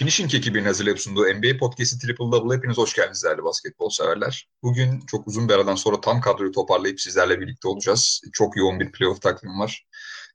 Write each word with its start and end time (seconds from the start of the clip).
Finishing 0.00 0.34
ekibinin 0.34 0.64
hazırlayıp 0.64 1.00
sunduğu 1.00 1.34
NBA 1.34 1.58
Podcast'i 1.58 1.98
Triple 1.98 2.24
Double 2.24 2.56
hepiniz 2.56 2.78
hoş 2.78 2.94
geldiniz 2.94 3.24
değerli 3.24 3.44
basketbol 3.44 3.90
severler. 3.90 4.48
Bugün 4.62 5.00
çok 5.00 5.28
uzun 5.28 5.48
bir 5.48 5.54
aradan 5.54 5.74
sonra 5.74 6.00
tam 6.00 6.20
kadroyu 6.20 6.52
toparlayıp 6.52 7.00
sizlerle 7.00 7.40
birlikte 7.40 7.68
olacağız. 7.68 8.20
Çok 8.32 8.56
yoğun 8.56 8.80
bir 8.80 8.92
playoff 8.92 9.22
takvim 9.22 9.60
var. 9.60 9.86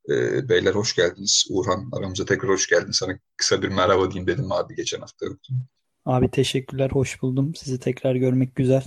Ee, 0.09 0.49
beyler 0.49 0.75
hoş 0.75 0.95
geldiniz. 0.95 1.47
Uğurhan 1.49 1.89
aramıza 1.93 2.25
tekrar 2.25 2.51
hoş 2.51 2.69
geldin. 2.69 2.91
Sana 2.91 3.19
kısa 3.37 3.61
bir 3.61 3.69
merhaba 3.69 4.11
diyeyim 4.11 4.27
dedim 4.27 4.51
abi 4.51 4.75
geçen 4.75 4.99
hafta 4.99 5.25
yoktun. 5.25 5.57
Abi 6.05 6.31
teşekkürler, 6.31 6.89
hoş 6.89 7.21
buldum. 7.21 7.55
Sizi 7.55 7.79
tekrar 7.79 8.15
görmek 8.15 8.55
güzel. 8.55 8.83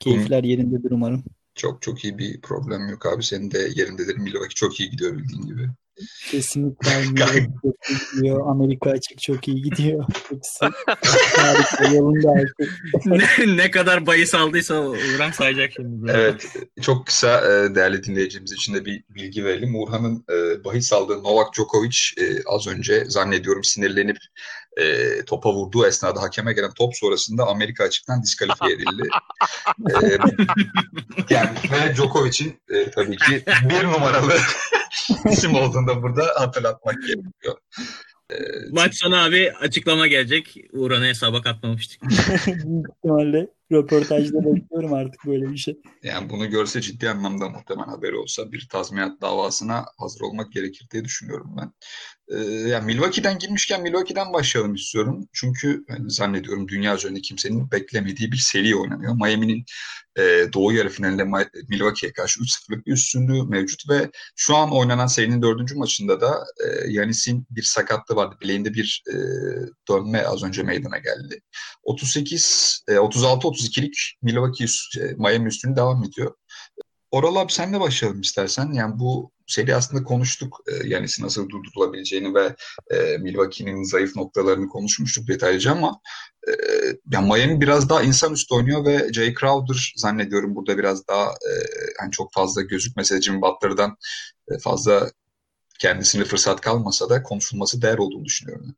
Keyifler 0.00 0.44
yerindedir 0.44 0.90
umarım. 0.90 1.24
Çok 1.54 1.82
çok 1.82 2.04
iyi 2.04 2.18
bir 2.18 2.40
problem 2.40 2.88
yok 2.88 3.06
abi. 3.06 3.22
Senin 3.22 3.50
de 3.50 3.58
yerindedir. 3.74 4.16
Milwaukee 4.16 4.54
çok 4.54 4.80
iyi 4.80 4.90
gidiyor 4.90 5.16
bildiğin 5.16 5.46
gibi. 5.46 5.70
Kesinlikle 6.30 6.90
gidiyor. 8.14 8.50
Amerika 8.50 8.90
açık 8.90 9.22
çok 9.22 9.48
iyi 9.48 9.62
gidiyor. 9.62 10.04
Hepsi 10.30 10.66
harika 11.36 11.94
yolunda 11.94 12.30
artık. 12.30 12.82
ne, 13.06 13.56
ne 13.56 13.70
kadar 13.70 14.06
bahis 14.06 14.34
aldıysa 14.34 14.80
Uğurhan 14.80 15.30
sayacak 15.30 15.70
şimdi. 15.76 16.10
Evet. 16.10 16.46
Çok 16.82 17.06
kısa 17.06 17.40
e, 17.40 17.74
değerli 17.74 18.04
dinleyicimiz 18.04 18.52
için 18.52 18.74
de 18.74 18.84
bir 18.84 19.04
bilgi 19.10 19.44
verelim. 19.44 19.74
Uğurhan'ın 19.74 20.24
e, 20.30 20.64
bahis 20.64 20.92
aldığı 20.92 21.22
Novak 21.22 21.54
Djokovic 21.54 21.96
e, 22.18 22.24
az 22.46 22.66
önce 22.66 23.04
zannediyorum 23.04 23.64
sinirlenip 23.64 24.18
e, 24.76 25.24
topa 25.24 25.52
vurduğu 25.52 25.86
esnada 25.86 26.22
hakeme 26.22 26.52
gelen 26.52 26.70
top 26.70 26.96
sonrasında 26.96 27.46
Amerika 27.46 27.84
açıktan 27.84 28.22
diskalifiye 28.22 28.74
edildi. 28.74 29.08
e, 29.90 30.18
yani 31.34 31.50
ve 31.72 31.94
Djokovic'in 31.94 32.60
e, 32.70 32.90
tabii 32.90 33.16
ki 33.16 33.44
bir 33.70 33.84
numaralı 33.84 34.38
isim 35.30 35.54
olduğunu 35.54 35.86
da 35.86 36.02
burada 36.02 36.24
hatırlatmak 36.36 37.02
gerekiyor. 37.02 37.56
Ee, 38.32 38.36
Maç 38.70 38.94
sonu 38.94 39.16
abi 39.16 39.52
açıklama 39.60 40.06
gelecek. 40.06 40.56
Uğran'ı 40.72 41.04
hesaba 41.04 41.42
katmamıştık. 41.42 42.02
Büyük 42.66 42.86
ihtimalle 42.96 43.48
röportajda 43.72 44.44
bekliyorum 44.44 44.92
artık 44.92 45.26
böyle 45.26 45.50
bir 45.50 45.56
şey. 45.56 45.80
Yani 46.02 46.30
bunu 46.30 46.50
görse 46.50 46.80
ciddi 46.80 47.10
anlamda 47.10 47.48
muhtemelen 47.48 47.88
haberi 47.88 48.16
olsa 48.16 48.52
bir 48.52 48.68
tazminat 48.68 49.20
davasına 49.20 49.84
hazır 49.98 50.20
olmak 50.20 50.52
gerekir 50.52 50.88
diye 50.90 51.04
düşünüyorum 51.04 51.54
ben. 51.60 51.72
Ee, 52.32 52.38
yani 52.68 52.84
Milwaukee'den 52.84 53.38
girmişken 53.38 53.82
Milwaukee'den 53.82 54.32
başlayalım 54.32 54.74
istiyorum. 54.74 55.28
Çünkü 55.32 55.84
yani 55.88 56.10
zannediyorum 56.10 56.68
dünya 56.68 56.96
üzerinde 56.96 57.20
kimsenin 57.20 57.70
beklemediği 57.70 58.32
bir 58.32 58.36
seri 58.36 58.76
oynanıyor. 58.76 59.14
Miami'nin 59.14 59.64
e, 60.18 60.22
doğu 60.52 60.72
yarı 60.72 60.88
finalinde 60.88 61.24
Milwaukee'ye 61.68 62.12
karşı 62.12 62.40
3-0'lık 62.40 62.86
bir 62.86 62.92
üstünlüğü 62.92 63.42
mevcut 63.42 63.88
ve 63.90 64.10
şu 64.36 64.56
an 64.56 64.72
oynanan 64.72 65.06
serinin 65.06 65.42
dördüncü 65.42 65.74
maçında 65.74 66.20
da 66.20 66.44
e, 66.64 66.90
Yanis'in 66.90 67.46
bir 67.50 67.62
sakatlığı 67.62 68.16
vardı. 68.16 68.36
Bileğinde 68.42 68.74
bir 68.74 69.02
e, 69.08 69.14
dönme 69.88 70.22
az 70.22 70.42
önce 70.42 70.62
meydana 70.62 70.98
geldi. 70.98 71.40
38 71.82 72.84
e, 72.88 72.92
36-32'lik 72.92 74.14
Milwaukee 74.22 74.66
e, 75.00 75.14
Miami 75.16 75.48
üstünü 75.48 75.76
devam 75.76 76.04
ediyor. 76.04 76.34
Oral 77.10 77.36
abi 77.36 77.52
senle 77.52 77.80
başlayalım 77.80 78.20
istersen. 78.20 78.72
Yani 78.72 78.98
bu 78.98 79.32
seri 79.52 79.74
aslında 79.76 80.04
konuştuk. 80.04 80.60
E, 80.68 80.88
yani 80.88 81.06
nasıl 81.20 81.48
durdurulabileceğini 81.48 82.34
ve 82.34 82.56
e, 82.90 83.18
Milwaukee'nin 83.18 83.82
zayıf 83.84 84.16
noktalarını 84.16 84.68
konuşmuştuk 84.68 85.28
detaylıca 85.28 85.72
ama 85.72 86.00
e, 86.48 86.52
yani 87.12 87.26
Miami 87.26 87.60
biraz 87.60 87.88
daha 87.88 88.02
insanüstü 88.02 88.54
oynuyor 88.54 88.84
ve 88.84 89.12
Jay 89.12 89.34
Crowder 89.34 89.92
zannediyorum 89.96 90.54
burada 90.54 90.78
biraz 90.78 91.08
daha 91.08 91.24
e, 91.24 91.52
yani 92.00 92.10
çok 92.10 92.32
fazla 92.32 92.62
gözükmese 92.62 93.20
Jimmy 93.20 93.42
Butler'dan 93.42 93.96
e, 94.50 94.58
fazla 94.58 95.10
kendisine 95.78 96.24
fırsat 96.24 96.60
kalmasa 96.60 97.10
da 97.10 97.22
konuşulması 97.22 97.82
değer 97.82 97.98
olduğunu 97.98 98.24
düşünüyorum. 98.24 98.74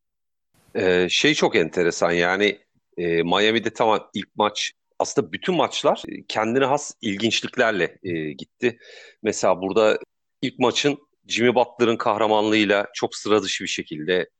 Ee, 0.77 1.07
şey 1.11 1.35
çok 1.35 1.57
enteresan 1.57 2.13
yani 2.13 2.59
e, 2.97 3.23
Miami'de 3.23 3.71
tamam 3.71 4.11
ilk 4.15 4.37
maç 4.37 4.73
aslında 4.99 5.33
bütün 5.33 5.55
maçlar 5.55 6.03
kendine 6.29 6.65
has 6.65 6.93
ilginçliklerle 7.01 7.99
e, 8.03 8.33
gitti. 8.33 8.79
Mesela 9.23 9.61
burada 9.63 9.99
ilk 10.45 10.59
maçın 10.59 10.99
Jimmy 11.27 11.55
Butler'ın 11.55 11.97
kahramanlığıyla 11.97 12.87
çok 12.95 13.17
sıra 13.17 13.43
dışı 13.43 13.65
bir 13.65 13.69
şekilde 13.69 14.31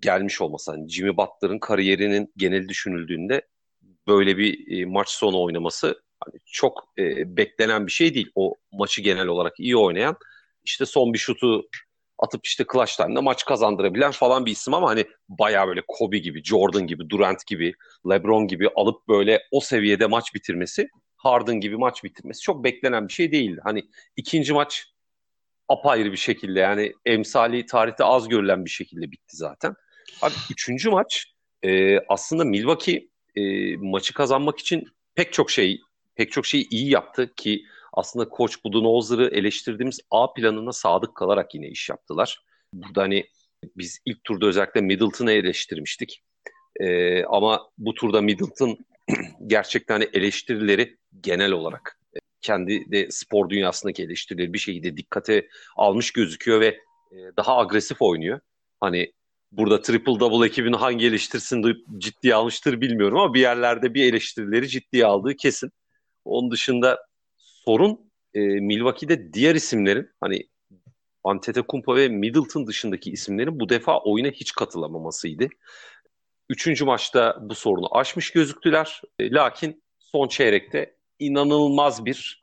gelmiş 0.00 0.40
olması. 0.40 0.70
Yani 0.70 0.88
Jimmy 0.88 1.16
Butler'ın 1.16 1.58
kariyerinin 1.58 2.32
genel 2.36 2.68
düşünüldüğünde 2.68 3.42
böyle 4.06 4.38
bir 4.38 4.78
e, 4.78 4.84
maç 4.84 5.08
sonu 5.08 5.42
oynaması 5.42 6.02
hani 6.24 6.40
çok 6.44 6.84
e, 6.98 7.36
beklenen 7.36 7.86
bir 7.86 7.92
şey 7.92 8.14
değil. 8.14 8.30
O 8.34 8.54
maçı 8.72 9.02
genel 9.02 9.26
olarak 9.26 9.60
iyi 9.60 9.76
oynayan 9.76 10.16
işte 10.64 10.86
son 10.86 11.12
bir 11.12 11.18
şutu 11.18 11.68
atıp 12.18 12.46
işte 12.46 12.64
clutch 12.72 12.96
time'da 12.96 13.22
maç 13.22 13.44
kazandırabilen 13.44 14.10
falan 14.10 14.46
bir 14.46 14.52
isim 14.52 14.74
ama 14.74 14.88
hani 14.88 15.04
baya 15.28 15.68
böyle 15.68 15.82
Kobe 15.88 16.18
gibi, 16.18 16.44
Jordan 16.44 16.86
gibi, 16.86 17.10
Durant 17.10 17.46
gibi, 17.46 17.72
LeBron 18.10 18.46
gibi 18.46 18.68
alıp 18.76 19.08
böyle 19.08 19.42
o 19.50 19.60
seviyede 19.60 20.06
maç 20.06 20.34
bitirmesi, 20.34 20.88
Harden 21.16 21.60
gibi 21.60 21.76
maç 21.76 22.04
bitirmesi 22.04 22.40
çok 22.40 22.64
beklenen 22.64 23.08
bir 23.08 23.12
şey 23.12 23.32
değildi. 23.32 23.60
Hani 23.64 23.82
ikinci 24.16 24.52
maç 24.52 24.95
apayrı 25.68 26.12
bir 26.12 26.16
şekilde 26.16 26.60
yani 26.60 26.92
emsali 27.04 27.66
tarihte 27.66 28.04
az 28.04 28.28
görülen 28.28 28.64
bir 28.64 28.70
şekilde 28.70 29.12
bitti 29.12 29.36
zaten. 29.36 29.74
Abi 30.22 30.34
üçüncü 30.50 30.90
maç 30.90 31.32
e, 31.62 31.98
aslında 31.98 32.44
Milwaukee 32.44 33.08
e, 33.34 33.76
maçı 33.76 34.14
kazanmak 34.14 34.58
için 34.58 34.84
pek 35.14 35.32
çok 35.32 35.50
şey 35.50 35.80
pek 36.14 36.32
çok 36.32 36.46
şeyi 36.46 36.68
iyi 36.68 36.90
yaptı 36.90 37.34
ki 37.34 37.64
aslında 37.92 38.28
Koç 38.28 38.64
Budenholzer'ı 38.64 39.28
eleştirdiğimiz 39.28 40.00
A 40.10 40.32
planına 40.32 40.72
sadık 40.72 41.14
kalarak 41.14 41.54
yine 41.54 41.68
iş 41.68 41.88
yaptılar. 41.88 42.40
Burada 42.72 43.02
hani 43.02 43.26
biz 43.76 44.00
ilk 44.04 44.24
turda 44.24 44.46
özellikle 44.46 44.80
Middleton'ı 44.80 45.32
eleştirmiştik. 45.32 46.22
Ee, 46.80 47.24
ama 47.24 47.70
bu 47.78 47.94
turda 47.94 48.20
Middleton 48.20 48.78
gerçekten 49.46 49.94
hani 49.94 50.08
eleştirileri 50.12 50.96
genel 51.20 51.52
olarak 51.52 51.98
e, 52.05 52.05
kendi 52.46 52.90
de 52.92 53.10
spor 53.10 53.50
dünyasındaki 53.50 54.02
eleştirileri 54.02 54.52
bir 54.52 54.58
şekilde 54.58 54.96
dikkate 54.96 55.48
almış 55.76 56.12
gözüküyor 56.12 56.60
ve 56.60 56.66
e, 57.12 57.16
daha 57.36 57.58
agresif 57.58 58.02
oynuyor. 58.02 58.40
Hani 58.80 59.12
burada 59.52 59.82
triple 59.82 60.20
double 60.20 60.46
ekibini 60.46 60.76
hangi 60.76 61.06
eleştirisini 61.06 61.74
ciddiye 61.98 62.34
almıştır 62.34 62.80
bilmiyorum 62.80 63.18
ama 63.18 63.34
bir 63.34 63.40
yerlerde 63.40 63.94
bir 63.94 64.12
eleştirileri 64.12 64.68
ciddiye 64.68 65.06
aldığı 65.06 65.36
kesin. 65.36 65.70
Onun 66.24 66.50
dışında 66.50 66.98
sorun 67.36 68.10
e, 68.34 68.40
Milwaukee'de 68.40 69.32
diğer 69.32 69.54
isimlerin 69.54 70.10
hani 70.20 70.48
Antetokounmpo 71.24 71.96
ve 71.96 72.08
Middleton 72.08 72.66
dışındaki 72.66 73.10
isimlerin 73.10 73.60
bu 73.60 73.68
defa 73.68 73.98
oyuna 74.00 74.28
hiç 74.28 74.52
katılamamasıydı. 74.52 75.48
Üçüncü 76.48 76.84
maçta 76.84 77.38
bu 77.40 77.54
sorunu 77.54 77.96
aşmış 77.96 78.30
gözüktüler. 78.30 79.02
E, 79.18 79.30
lakin 79.30 79.82
son 79.98 80.28
çeyrekte 80.28 80.95
inanılmaz 81.18 82.04
bir 82.04 82.40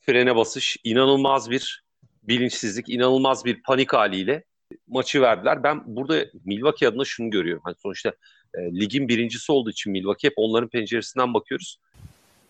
frene 0.00 0.36
basış, 0.36 0.76
inanılmaz 0.84 1.50
bir 1.50 1.84
bilinçsizlik, 2.22 2.88
inanılmaz 2.88 3.44
bir 3.44 3.62
panik 3.62 3.92
haliyle 3.92 4.44
maçı 4.88 5.20
verdiler. 5.20 5.62
Ben 5.62 5.96
burada 5.96 6.26
Milwaukee 6.44 6.88
adına 6.88 7.04
şunu 7.04 7.30
görüyorum. 7.30 7.62
Hani 7.64 7.74
sonuçta 7.78 8.12
e, 8.54 8.60
ligin 8.80 9.08
birincisi 9.08 9.52
olduğu 9.52 9.70
için 9.70 9.92
Milwaukee 9.92 10.28
hep 10.28 10.34
onların 10.36 10.68
penceresinden 10.68 11.34
bakıyoruz. 11.34 11.78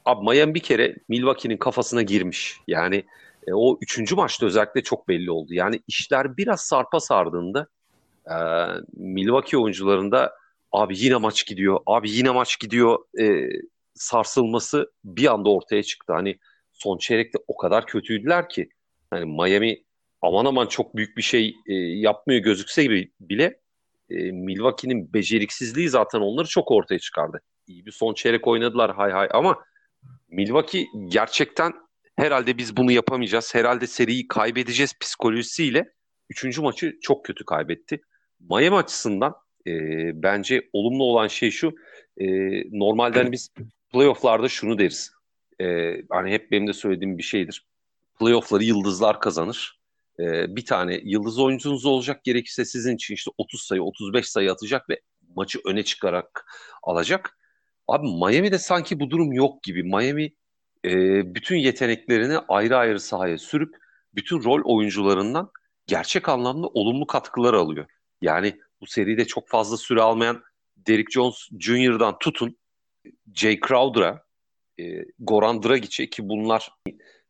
Abi 0.05 0.31
Miami 0.31 0.55
bir 0.55 0.61
kere 0.61 0.97
Milwaukee'nin 1.09 1.57
kafasına 1.57 2.03
girmiş. 2.03 2.57
Yani 2.69 3.05
e, 3.47 3.53
o 3.53 3.79
üçüncü 3.81 4.15
maçta 4.15 4.47
özellikle 4.47 4.83
çok 4.83 5.09
belli 5.09 5.31
oldu. 5.31 5.55
Yani 5.55 5.81
işler 5.89 6.37
biraz 6.37 6.61
sarpa 6.61 7.01
sardığında 7.01 7.67
e, 8.27 8.35
Milwaukee 8.93 9.59
oyuncularında 9.59 10.33
abi 10.73 10.99
yine 10.99 11.17
maç 11.17 11.47
gidiyor, 11.47 11.81
abi 11.87 12.11
yine 12.11 12.31
maç 12.31 12.59
gidiyor 12.61 12.99
e, 13.21 13.49
sarsılması 13.95 14.93
bir 15.05 15.33
anda 15.33 15.51
ortaya 15.51 15.83
çıktı. 15.83 16.13
Hani 16.13 16.39
son 16.73 16.99
çeyrekte 16.99 17.39
o 17.49 17.57
kadar 17.57 17.87
kötüydüler 17.87 18.49
ki 18.49 18.69
hani 19.11 19.25
Miami 19.25 19.85
aman 20.23 20.45
aman 20.45 20.67
çok 20.67 20.97
büyük 20.97 21.17
bir 21.17 21.23
şey 21.23 21.55
e, 21.67 21.75
yapmıyor 21.75 22.41
gözükse 22.41 22.91
bile 23.21 23.61
e, 24.11 24.15
Milwaukee'nin 24.33 25.13
beceriksizliği 25.13 25.89
zaten 25.89 26.21
onları 26.21 26.49
çok 26.49 26.71
ortaya 26.71 26.99
çıkardı. 26.99 27.41
İyi 27.67 27.87
bir 27.87 27.93
son 27.93 28.15
çeyrek 28.15 28.49
oynadılar 28.49 28.95
hay 28.95 29.11
hay 29.11 29.29
ama 29.33 29.59
Milwaukee 30.29 30.87
gerçekten 31.07 31.73
herhalde 32.17 32.59
biz 32.59 32.77
bunu 32.77 32.93
yapamayacağız. 32.93 33.55
Herhalde 33.55 33.87
seriyi 33.87 34.29
kaybedeceğiz 34.29 34.99
psikolojisiyle 35.01 35.93
üçüncü 36.31 36.63
maçı 36.63 36.99
çok 37.03 37.25
kötü 37.25 37.45
kaybetti. 37.45 38.01
Miami 38.41 38.77
açısından 38.77 39.35
e, 39.67 39.73
bence 40.23 40.69
olumlu 40.73 41.05
olan 41.05 41.29
şey 41.29 41.51
şu. 41.51 41.75
E, 42.19 42.27
normalde 42.79 43.33
biz 43.33 43.49
playofflarda 43.93 44.49
şunu 44.49 44.79
deriz. 44.79 45.13
E, 45.61 45.97
hani 46.11 46.33
hep 46.33 46.51
benim 46.51 46.67
de 46.67 46.73
söylediğim 46.73 47.19
bir 47.19 47.23
şeydir. 47.23 47.67
Playoff'ları 48.21 48.65
yıldızlar 48.65 49.21
kazanır. 49.21 49.81
E, 50.21 50.57
bir 50.57 50.65
tane 50.65 51.01
yıldız 51.05 51.39
oyuncunuz 51.39 51.87
olacak 51.87 52.25
gerekirse 52.25 52.65
sizin 52.65 52.95
için 52.95 53.15
işte 53.15 53.31
30 53.39 53.63
sayı 53.63 53.83
35 53.83 54.29
sayı 54.29 54.53
atacak 54.53 54.89
ve 54.91 55.01
maçı 55.37 55.61
öne 55.65 55.83
çıkarak 55.83 56.47
alacak. 56.83 57.39
Abi 57.89 58.07
Miami'de 58.07 58.59
sanki 58.59 59.01
bu 59.01 59.11
durum 59.11 59.33
yok 59.33 59.63
gibi. 59.63 59.83
Miami 59.83 60.33
e, 60.85 60.91
bütün 61.35 61.57
yeteneklerini 61.57 62.39
ayrı 62.39 62.77
ayrı 62.77 63.01
sahaya 63.01 63.39
sürüp 63.39 63.77
bütün 64.15 64.45
rol 64.45 64.61
oyuncularından 64.65 65.51
gerçek 65.87 66.29
anlamda 66.29 66.67
olumlu 66.67 67.07
katkılar 67.07 67.55
alıyor. 67.55 67.87
Yani 68.21 68.61
bu 68.81 68.87
seride 68.87 69.25
çok 69.25 69.49
fazla 69.49 69.77
süre 69.77 70.03
almayan 70.03 70.43
Derrick 70.77 71.13
Jones 71.13 71.49
Jr.'dan 71.61 72.19
tutun 72.19 72.57
Jay 73.35 73.61
Crowder'a, 73.69 74.23
e, 74.81 75.05
Goran 75.19 75.63
Dragic'e 75.63 76.11
ki 76.11 76.29
bunlar 76.29 76.73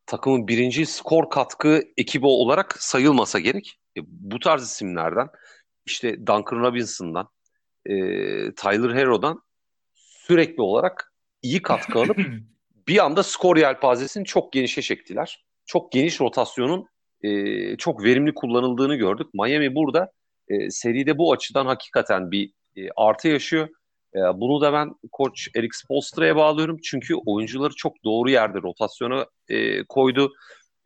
takımın 0.06 0.48
birinci 0.48 0.86
skor 0.86 1.30
katkı 1.30 1.82
ekibi 1.96 2.26
olarak 2.26 2.82
sayılmasa 2.82 3.38
gerek. 3.38 3.78
E, 3.96 4.00
bu 4.06 4.38
tarz 4.38 4.62
isimlerden 4.62 5.28
işte 5.86 6.26
Duncan 6.26 6.60
Robinson'dan, 6.60 7.28
e, 7.86 7.94
Tyler 8.54 8.94
Herro'dan 8.94 9.42
sürekli 9.94 10.62
olarak 10.62 11.12
iyi 11.42 11.62
katkı 11.62 11.98
alıp 11.98 12.18
bir 12.88 13.04
anda 13.04 13.22
skor 13.22 13.56
yelpazesini 13.56 14.24
çok 14.24 14.52
genişe 14.52 14.82
çektiler. 14.82 15.44
Çok 15.66 15.92
geniş 15.92 16.20
rotasyonun 16.20 16.86
e, 17.22 17.76
çok 17.76 18.04
verimli 18.04 18.34
kullanıldığını 18.34 18.94
gördük. 18.94 19.26
Miami 19.34 19.74
burada 19.74 20.12
e, 20.48 20.70
seride 20.70 21.18
bu 21.18 21.32
açıdan 21.32 21.66
hakikaten 21.66 22.30
bir 22.30 22.52
e, 22.76 22.88
artı 22.96 23.28
yaşıyor. 23.28 23.68
E, 24.16 24.18
bunu 24.18 24.60
da 24.60 24.72
ben 24.72 24.94
koç 25.12 25.48
Eric 25.56 25.76
Spoelstra'ya 25.76 26.36
bağlıyorum. 26.36 26.78
Çünkü 26.84 27.14
oyuncuları 27.26 27.74
çok 27.74 28.04
doğru 28.04 28.30
yerde 28.30 28.58
rotasyona 28.62 29.26
e, 29.48 29.84
koydu. 29.84 30.32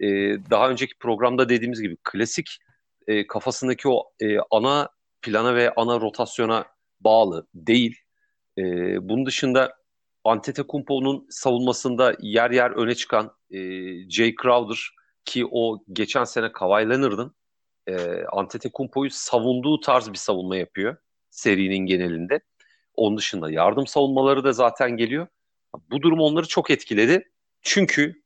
E, 0.01 0.07
daha 0.51 0.71
önceki 0.71 0.99
programda 0.99 1.49
dediğimiz 1.49 1.81
gibi 1.83 1.97
klasik 2.05 2.59
e, 3.07 3.27
kafasındaki 3.27 3.89
o 3.89 4.03
e, 4.21 4.37
ana 4.51 4.89
plana 5.23 5.55
ve 5.55 5.73
ana 5.77 6.01
rotasyona 6.01 6.65
bağlı 7.01 7.47
değil. 7.55 7.97
E, 8.59 8.63
bunun 9.09 9.27
dışında 9.27 9.77
Antetokounmpo'nun 10.25 11.27
savunmasında 11.31 12.15
yer 12.21 12.51
yer 12.51 12.71
öne 12.71 12.95
çıkan 12.95 13.33
e, 13.51 13.59
Jay 14.11 14.35
Crowder 14.43 14.79
ki 15.25 15.47
o 15.51 15.79
geçen 15.93 16.25
sene 16.25 16.53
Kawhi 16.53 16.91
Leonard'ın 16.91 17.35
e, 17.87 18.25
Antetokounmpo'yu 18.33 19.11
savunduğu 19.11 19.81
tarz 19.81 20.09
bir 20.09 20.19
savunma 20.19 20.57
yapıyor 20.57 20.97
serinin 21.31 21.87
genelinde. 21.87 22.41
Onun 22.97 23.17
dışında 23.17 23.51
yardım 23.51 23.87
savunmaları 23.87 24.45
da 24.45 24.53
zaten 24.53 24.97
geliyor. 24.97 25.27
Bu 25.91 26.03
durum 26.03 26.21
onları 26.21 26.49
çok 26.49 26.71
etkiledi. 26.71 27.31
Çünkü 27.63 28.23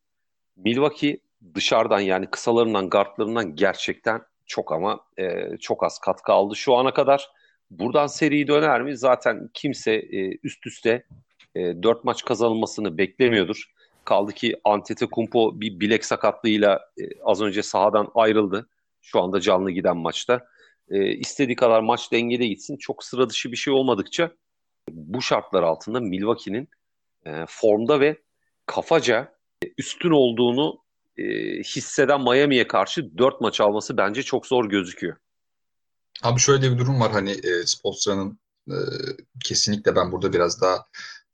Milwaukee 0.57 1.21
dışarıdan 1.55 2.01
yani 2.01 2.27
kısalarından, 2.27 2.91
guardlarından 2.91 3.57
gerçekten 3.57 4.23
çok 4.47 4.73
ama 4.73 5.01
e, 5.19 5.57
çok 5.61 5.85
az 5.85 5.99
katkı 5.99 6.33
aldı 6.33 6.57
şu 6.57 6.75
ana 6.75 6.95
kadar. 6.95 7.31
Buradan 7.71 8.07
seri 8.07 8.49
döner 8.49 8.83
mi? 8.83 8.97
Zaten 8.97 9.51
kimse 9.55 9.93
e, 9.93 10.39
üst 10.43 10.67
üste 10.67 11.07
e, 11.55 11.83
4 11.83 12.05
maç 12.05 12.25
kazanılmasını 12.25 12.99
beklemiyordur. 12.99 13.65
Kaldı 14.05 14.33
ki 14.33 14.57
Antetokounmpo 14.65 15.61
bir 15.61 15.81
bilek 15.81 16.05
sakatlığıyla 16.05 16.81
e, 17.01 17.03
az 17.25 17.43
önce 17.43 17.63
sahadan 17.63 18.09
ayrıldı. 18.15 18.69
Şu 19.03 19.21
anda 19.21 19.41
canlı 19.41 19.71
giden 19.71 19.97
maçta. 19.97 20.47
E, 20.91 21.13
istediği 21.13 21.57
kadar 21.57 21.81
maç 21.81 22.13
dengede 22.13 22.47
gitsin. 22.47 22.77
Çok 22.77 23.05
sıra 23.05 23.31
dışı 23.31 23.53
bir 23.53 23.57
şey 23.57 23.75
olmadıkça 23.75 24.31
bu 24.89 25.23
şartlar 25.23 25.63
altında 25.63 26.01
Milwaukee'nin 26.01 26.69
e, 27.27 27.45
formda 27.49 28.01
ve 28.01 28.23
kafaca 28.67 29.35
üstün 29.79 30.11
olduğunu 30.11 30.79
e, 31.17 31.25
hisseden 31.63 32.21
Miami'ye 32.21 32.67
karşı 32.67 33.19
4 33.19 33.41
maç 33.41 33.61
alması 33.61 33.97
bence 33.97 34.23
çok 34.23 34.47
zor 34.47 34.69
gözüküyor. 34.69 35.17
Abi 36.23 36.41
şöyle 36.41 36.73
bir 36.73 36.79
durum 36.79 37.01
var 37.01 37.13
hani 37.13 37.31
e, 37.31 37.67
Spoelstra'nın 37.67 38.39
e, 38.69 38.77
kesinlikle 39.45 39.97
ben 39.97 40.13
burada 40.13 40.33
biraz 40.33 40.61
daha 40.61 40.87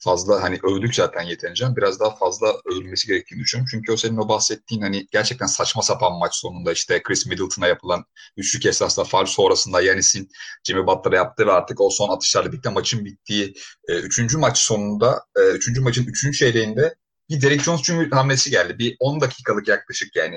fazla 0.06 0.43
hani 0.43 0.58
övdük 0.62 0.94
zaten 0.94 1.23
yeterince 1.23 1.67
biraz 1.76 2.00
daha 2.00 2.17
fazla 2.17 2.47
övülmesi 2.67 3.06
gerektiğini 3.06 3.41
düşünüyorum. 3.41 3.69
Çünkü 3.70 3.93
o 3.93 3.97
senin 3.97 4.17
o 4.17 4.29
bahsettiğin 4.29 4.82
hani 4.82 5.06
gerçekten 5.12 5.47
saçma 5.47 5.82
sapan 5.82 6.12
maç 6.19 6.35
sonunda 6.35 6.73
işte 6.73 7.03
Chris 7.03 7.26
Middleton'a 7.26 7.67
yapılan 7.67 8.05
üçlük 8.37 8.67
esasla 8.67 9.05
faal 9.05 9.26
sonrasında 9.26 9.81
Yanis'in 9.81 10.29
Jimmy 10.64 10.87
Butler'a 10.87 11.17
yaptığı 11.17 11.47
ve 11.47 11.53
artık 11.53 11.81
o 11.81 11.91
son 11.91 12.08
atışlarla 12.08 12.53
birlikte 12.53 12.70
maçın 12.70 13.05
bittiği 13.05 13.55
e, 13.88 13.94
üçüncü 13.94 14.38
maç 14.38 14.58
sonunda 14.58 15.25
e, 15.37 15.50
üçüncü 15.50 15.81
maçın 15.81 16.06
üçüncü 16.06 16.38
çeyreğinde 16.38 16.94
bir 17.31 17.43
Derek 17.43 17.62
Jones 17.62 17.82
Jr. 17.82 18.11
hamlesi 18.11 18.50
geldi. 18.50 18.79
Bir 18.79 18.97
10 19.00 19.20
dakikalık 19.20 19.69
yaklaşık 19.69 20.17
yani 20.17 20.37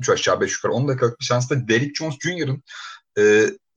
3 0.00 0.08
aşağı 0.08 0.40
5 0.40 0.52
yukarı 0.52 0.72
10 0.72 0.88
dakikalık 0.88 1.20
bir 1.20 1.24
şansla 1.24 1.68
Derek 1.68 1.96
Jones 1.96 2.14
Jr.'ın 2.20 2.62
e, 3.18 3.22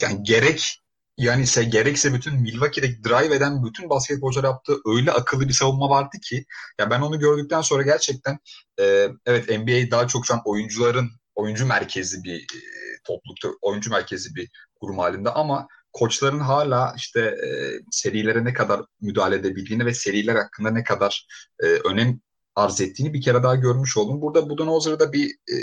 yani 0.02 0.24
gerek 0.24 0.83
yani 1.18 1.44
ise 1.44 1.64
gerekse 1.64 2.14
bütün 2.14 2.42
Milwaukee'deki 2.42 3.04
drive 3.04 3.36
eden 3.36 3.64
bütün 3.66 3.90
basketbolcular 3.90 4.44
yaptığı 4.44 4.78
öyle 4.86 5.12
akıllı 5.12 5.48
bir 5.48 5.54
savunma 5.54 5.90
vardı 5.90 6.18
ki 6.24 6.46
ya 6.80 6.90
ben 6.90 7.02
onu 7.02 7.20
gördükten 7.20 7.62
sonra 7.62 7.84
gerçekten 7.84 8.40
e, 8.80 9.10
evet 9.26 9.50
NBA 9.50 9.92
daha 9.92 10.08
çok 10.08 10.26
şu 10.26 10.34
an 10.34 10.42
oyuncuların 10.46 11.10
oyuncu 11.36 11.66
merkezi 11.66 12.24
bir 12.24 12.40
e, 12.40 12.60
toplulukta 13.04 13.50
oyuncu 13.62 13.90
merkezi 13.90 14.36
bir 14.36 14.50
kurum 14.76 14.98
halinde 14.98 15.30
ama 15.30 15.68
koçların 15.94 16.40
hala 16.40 16.94
işte 16.98 17.20
e, 17.22 17.48
serilere 17.92 18.46
ne 18.46 18.54
kadar 18.54 18.82
müdahale 19.02 19.36
edebildiğini 19.36 19.86
ve 19.86 19.94
seriler 19.94 20.36
hakkında 20.36 20.72
ne 20.72 20.84
kadar 20.84 21.28
e, 21.64 21.66
önem 21.66 22.20
arz 22.56 22.82
ettiğini 22.82 23.14
bir 23.14 23.22
kere 23.22 23.44
daha 23.44 23.56
görmüş 23.56 23.98
oldum. 23.98 24.22
Burada 24.22 24.50
Budenholzer'a 24.50 25.00
da 25.00 25.14
bir 25.14 25.30
e, 25.30 25.56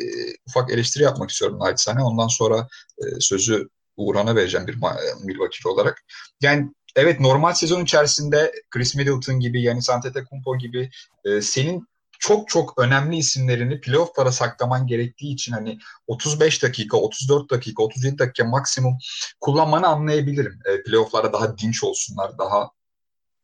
ufak 0.49 0.71
eleştiri 0.71 1.03
yapmak 1.03 1.31
istiyorum 1.31 1.59
naçizane. 1.59 2.03
Ondan 2.03 2.29
sonra 2.29 2.69
e, 2.99 3.21
sözü 3.21 3.69
Uğran'a 4.01 4.37
vereceğim 4.37 4.67
bir 4.67 4.79
Milwaukee 5.25 5.69
olarak. 5.69 6.05
Yani 6.41 6.69
evet 6.97 7.21
normal 7.21 7.53
sezon 7.55 7.85
içerisinde 7.85 8.53
Chris 8.71 8.95
Middleton 8.95 9.41
gibi, 9.41 9.63
Yanis 9.63 9.91
Antetokounmpo 9.91 10.59
gibi 10.59 10.91
e, 11.25 11.41
senin 11.41 11.87
çok 12.21 12.49
çok 12.49 12.79
önemli 12.79 13.17
isimlerini 13.17 13.81
playoff'lara 13.81 14.33
saklaman 14.33 14.87
gerektiği 14.87 15.33
için 15.35 15.53
hani 15.53 15.79
35 16.07 16.63
dakika, 16.63 16.97
34 16.97 17.51
dakika, 17.51 17.83
37 17.83 18.19
dakika 18.19 18.45
maksimum 18.45 18.99
kullanmanı 19.41 19.87
anlayabilirim. 19.87 20.59
E, 20.67 20.83
playoff'lara 20.83 21.33
daha 21.33 21.59
dinç 21.59 21.85
olsunlar, 21.85 22.39
daha 22.39 22.71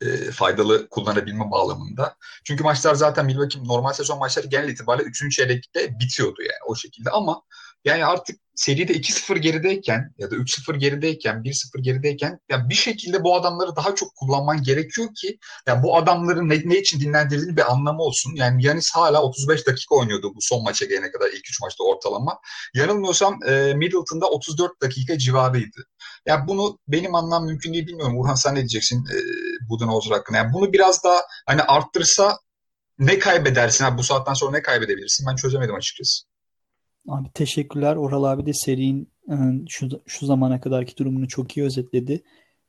e, 0.00 0.30
faydalı 0.30 0.88
kullanabilme 0.88 1.50
bağlamında. 1.50 2.16
Çünkü 2.44 2.64
maçlar 2.64 2.94
zaten 2.94 3.26
Milwaukee 3.26 3.64
normal 3.64 3.92
sezon 3.92 4.18
maçları 4.18 4.46
genel 4.46 4.68
itibariyle 4.68 5.08
3. 5.08 5.36
çeyrekte 5.36 5.98
bitiyordu 6.00 6.42
yani 6.42 6.60
o 6.66 6.74
şekilde 6.74 7.10
ama 7.10 7.42
yani 7.84 8.04
artık 8.04 8.40
seride 8.54 8.92
2-0 8.92 9.38
gerideyken 9.38 10.14
ya 10.18 10.30
da 10.30 10.34
3-0 10.34 10.76
gerideyken 10.76 11.42
1-0 11.42 11.80
gerideyken 11.80 12.38
ya 12.48 12.68
bir 12.68 12.74
şekilde 12.74 13.24
bu 13.24 13.36
adamları 13.36 13.76
daha 13.76 13.94
çok 13.94 14.14
kullanman 14.16 14.62
gerekiyor 14.62 15.08
ki 15.14 15.38
ya 15.66 15.82
bu 15.82 15.96
adamların 15.96 16.48
ne, 16.48 16.62
ne 16.64 16.78
için 16.78 17.00
dinlendirdiğini 17.00 17.56
bir 17.56 17.72
anlamı 17.72 18.02
olsun. 18.02 18.32
Yani 18.34 18.66
Yanis 18.66 18.90
hala 18.90 19.22
35 19.22 19.66
dakika 19.66 19.94
oynuyordu 19.94 20.34
bu 20.34 20.38
son 20.40 20.62
maça 20.62 20.84
gelene 20.84 21.10
kadar 21.10 21.28
ilk 21.28 21.48
3 21.50 21.60
maçta 21.60 21.84
ortalama. 21.84 22.38
Yanılmıyorsam 22.74 23.38
e, 23.48 23.74
Middleton'da 23.74 24.26
34 24.26 24.82
dakika 24.82 25.18
civarıydı. 25.18 25.78
Ya 26.26 26.34
yani 26.34 26.48
bunu 26.48 26.78
benim 26.88 27.14
anlam 27.14 27.46
mümkün 27.46 27.72
değil 27.72 27.86
bilmiyorum. 27.86 28.20
Urhan 28.20 28.34
sen 28.34 28.54
ne 28.54 28.58
diyeceksin 28.58 29.04
e, 29.06 29.16
Budenholzer 29.68 30.10
hakkında? 30.10 30.38
Yani 30.38 30.52
bunu 30.52 30.72
biraz 30.72 31.04
daha 31.04 31.22
hani 31.46 31.62
arttırsa 31.62 32.38
ne 32.98 33.18
kaybedersin? 33.18 33.84
Ha, 33.84 33.98
bu 33.98 34.02
saatten 34.02 34.34
sonra 34.34 34.52
ne 34.52 34.62
kaybedebilirsin? 34.62 35.26
Ben 35.30 35.36
çözemedim 35.36 35.74
açıkçası. 35.74 36.24
Abi 37.08 37.28
teşekkürler. 37.34 37.96
Oral 37.96 38.24
abi 38.24 38.46
de 38.46 38.52
serinin 38.54 39.08
e, 39.30 39.34
şu, 39.68 39.88
şu 40.06 40.26
zamana 40.26 40.60
kadarki 40.60 40.96
durumunu 40.96 41.28
çok 41.28 41.56
iyi 41.56 41.66
özetledi. 41.66 42.22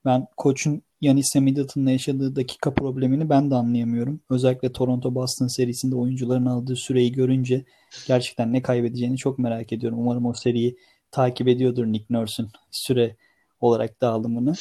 Ben 0.06 0.27
koçun 0.38 0.82
Yanis 1.01 1.36
Middleton'la 1.36 1.91
yaşadığı 1.91 2.36
dakika 2.36 2.74
problemini 2.74 3.29
ben 3.29 3.51
de 3.51 3.56
anlayamıyorum. 3.56 4.22
Özellikle 4.29 4.72
Toronto 4.72 5.15
Boston 5.15 5.48
serisinde 5.48 5.96
oyuncuların 5.96 6.46
aldığı 6.46 6.75
süreyi 6.75 7.12
görünce 7.12 7.65
gerçekten 8.08 8.53
ne 8.53 8.62
kaybedeceğini 8.62 9.17
çok 9.17 9.39
merak 9.39 9.74
ediyorum. 9.74 10.00
Umarım 10.00 10.25
o 10.25 10.34
seriyi 10.34 10.77
takip 11.12 11.48
ediyordur 11.48 11.86
Nick 11.86 12.06
Nurse'un 12.10 12.50
süre 12.72 13.15
olarak 13.60 14.01
dağılımını. 14.01 14.53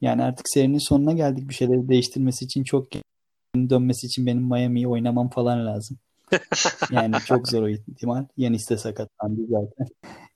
Yani 0.00 0.22
artık 0.22 0.46
serinin 0.48 0.88
sonuna 0.88 1.12
geldik. 1.12 1.48
Bir 1.48 1.54
şeyleri 1.54 1.88
değiştirmesi 1.88 2.44
için 2.44 2.64
çok 2.64 2.86
dönmesi 3.56 4.06
için 4.06 4.26
benim 4.26 4.42
Miami'yi 4.42 4.88
oynamam 4.88 5.28
falan 5.28 5.66
lazım. 5.66 5.98
yani 6.90 7.14
çok 7.26 7.48
zor 7.48 7.62
o 7.62 7.68
ihtimal. 7.68 8.24
Yanis 8.36 8.70
de 8.70 8.78
sakatlandı 8.78 9.40
zaten. 9.50 9.86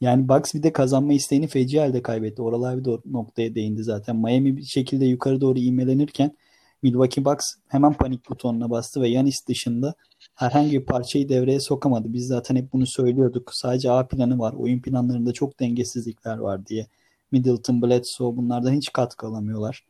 Yani 0.01 0.29
Bucks 0.29 0.55
bir 0.55 0.63
de 0.63 0.73
kazanma 0.73 1.13
isteğini 1.13 1.47
feci 1.47 1.81
halde 1.81 2.03
kaybetti. 2.03 2.43
Oralar 2.43 2.79
bir 2.79 3.13
noktaya 3.13 3.55
değindi 3.55 3.83
zaten. 3.83 4.17
Miami 4.17 4.57
bir 4.57 4.65
şekilde 4.65 5.05
yukarı 5.05 5.41
doğru 5.41 5.59
iğmelenirken 5.59 6.37
Milwaukee 6.83 7.25
Bucks 7.25 7.55
hemen 7.69 7.93
panik 7.93 8.31
butonuna 8.31 8.71
bastı 8.71 9.03
ve 9.03 9.09
Yanis 9.09 9.47
dışında 9.47 9.95
herhangi 10.35 10.81
bir 10.81 10.87
parçayı 10.87 11.29
devreye 11.29 11.61
sokamadı. 11.61 12.13
Biz 12.13 12.27
zaten 12.27 12.57
hep 12.57 12.73
bunu 12.73 12.87
söylüyorduk. 12.87 13.55
Sadece 13.55 13.91
A 13.91 14.07
planı 14.07 14.39
var. 14.39 14.53
Oyun 14.53 14.81
planlarında 14.81 15.33
çok 15.33 15.61
dengesizlikler 15.61 16.39
var 16.39 16.67
diye. 16.67 16.87
Middleton, 17.33 17.83
Bledsoe 17.83 18.37
bunlardan 18.37 18.73
hiç 18.73 18.93
katkı 18.93 19.27
alamıyorlar. 19.27 19.87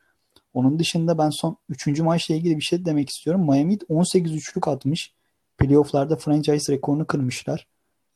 Onun 0.55 0.79
dışında 0.79 1.19
ben 1.19 1.31
son 1.31 1.57
3. 1.69 2.01
maçla 2.01 2.35
ilgili 2.35 2.57
bir 2.57 2.63
şey 2.63 2.85
demek 2.85 3.11
istiyorum. 3.11 3.51
Miami 3.51 3.79
18 3.89 4.33
üçlük 4.33 4.69
atmış. 4.69 5.15
Playoff'larda 5.59 6.17
franchise 6.17 6.73
rekorunu 6.73 7.07
kırmışlar. 7.07 7.67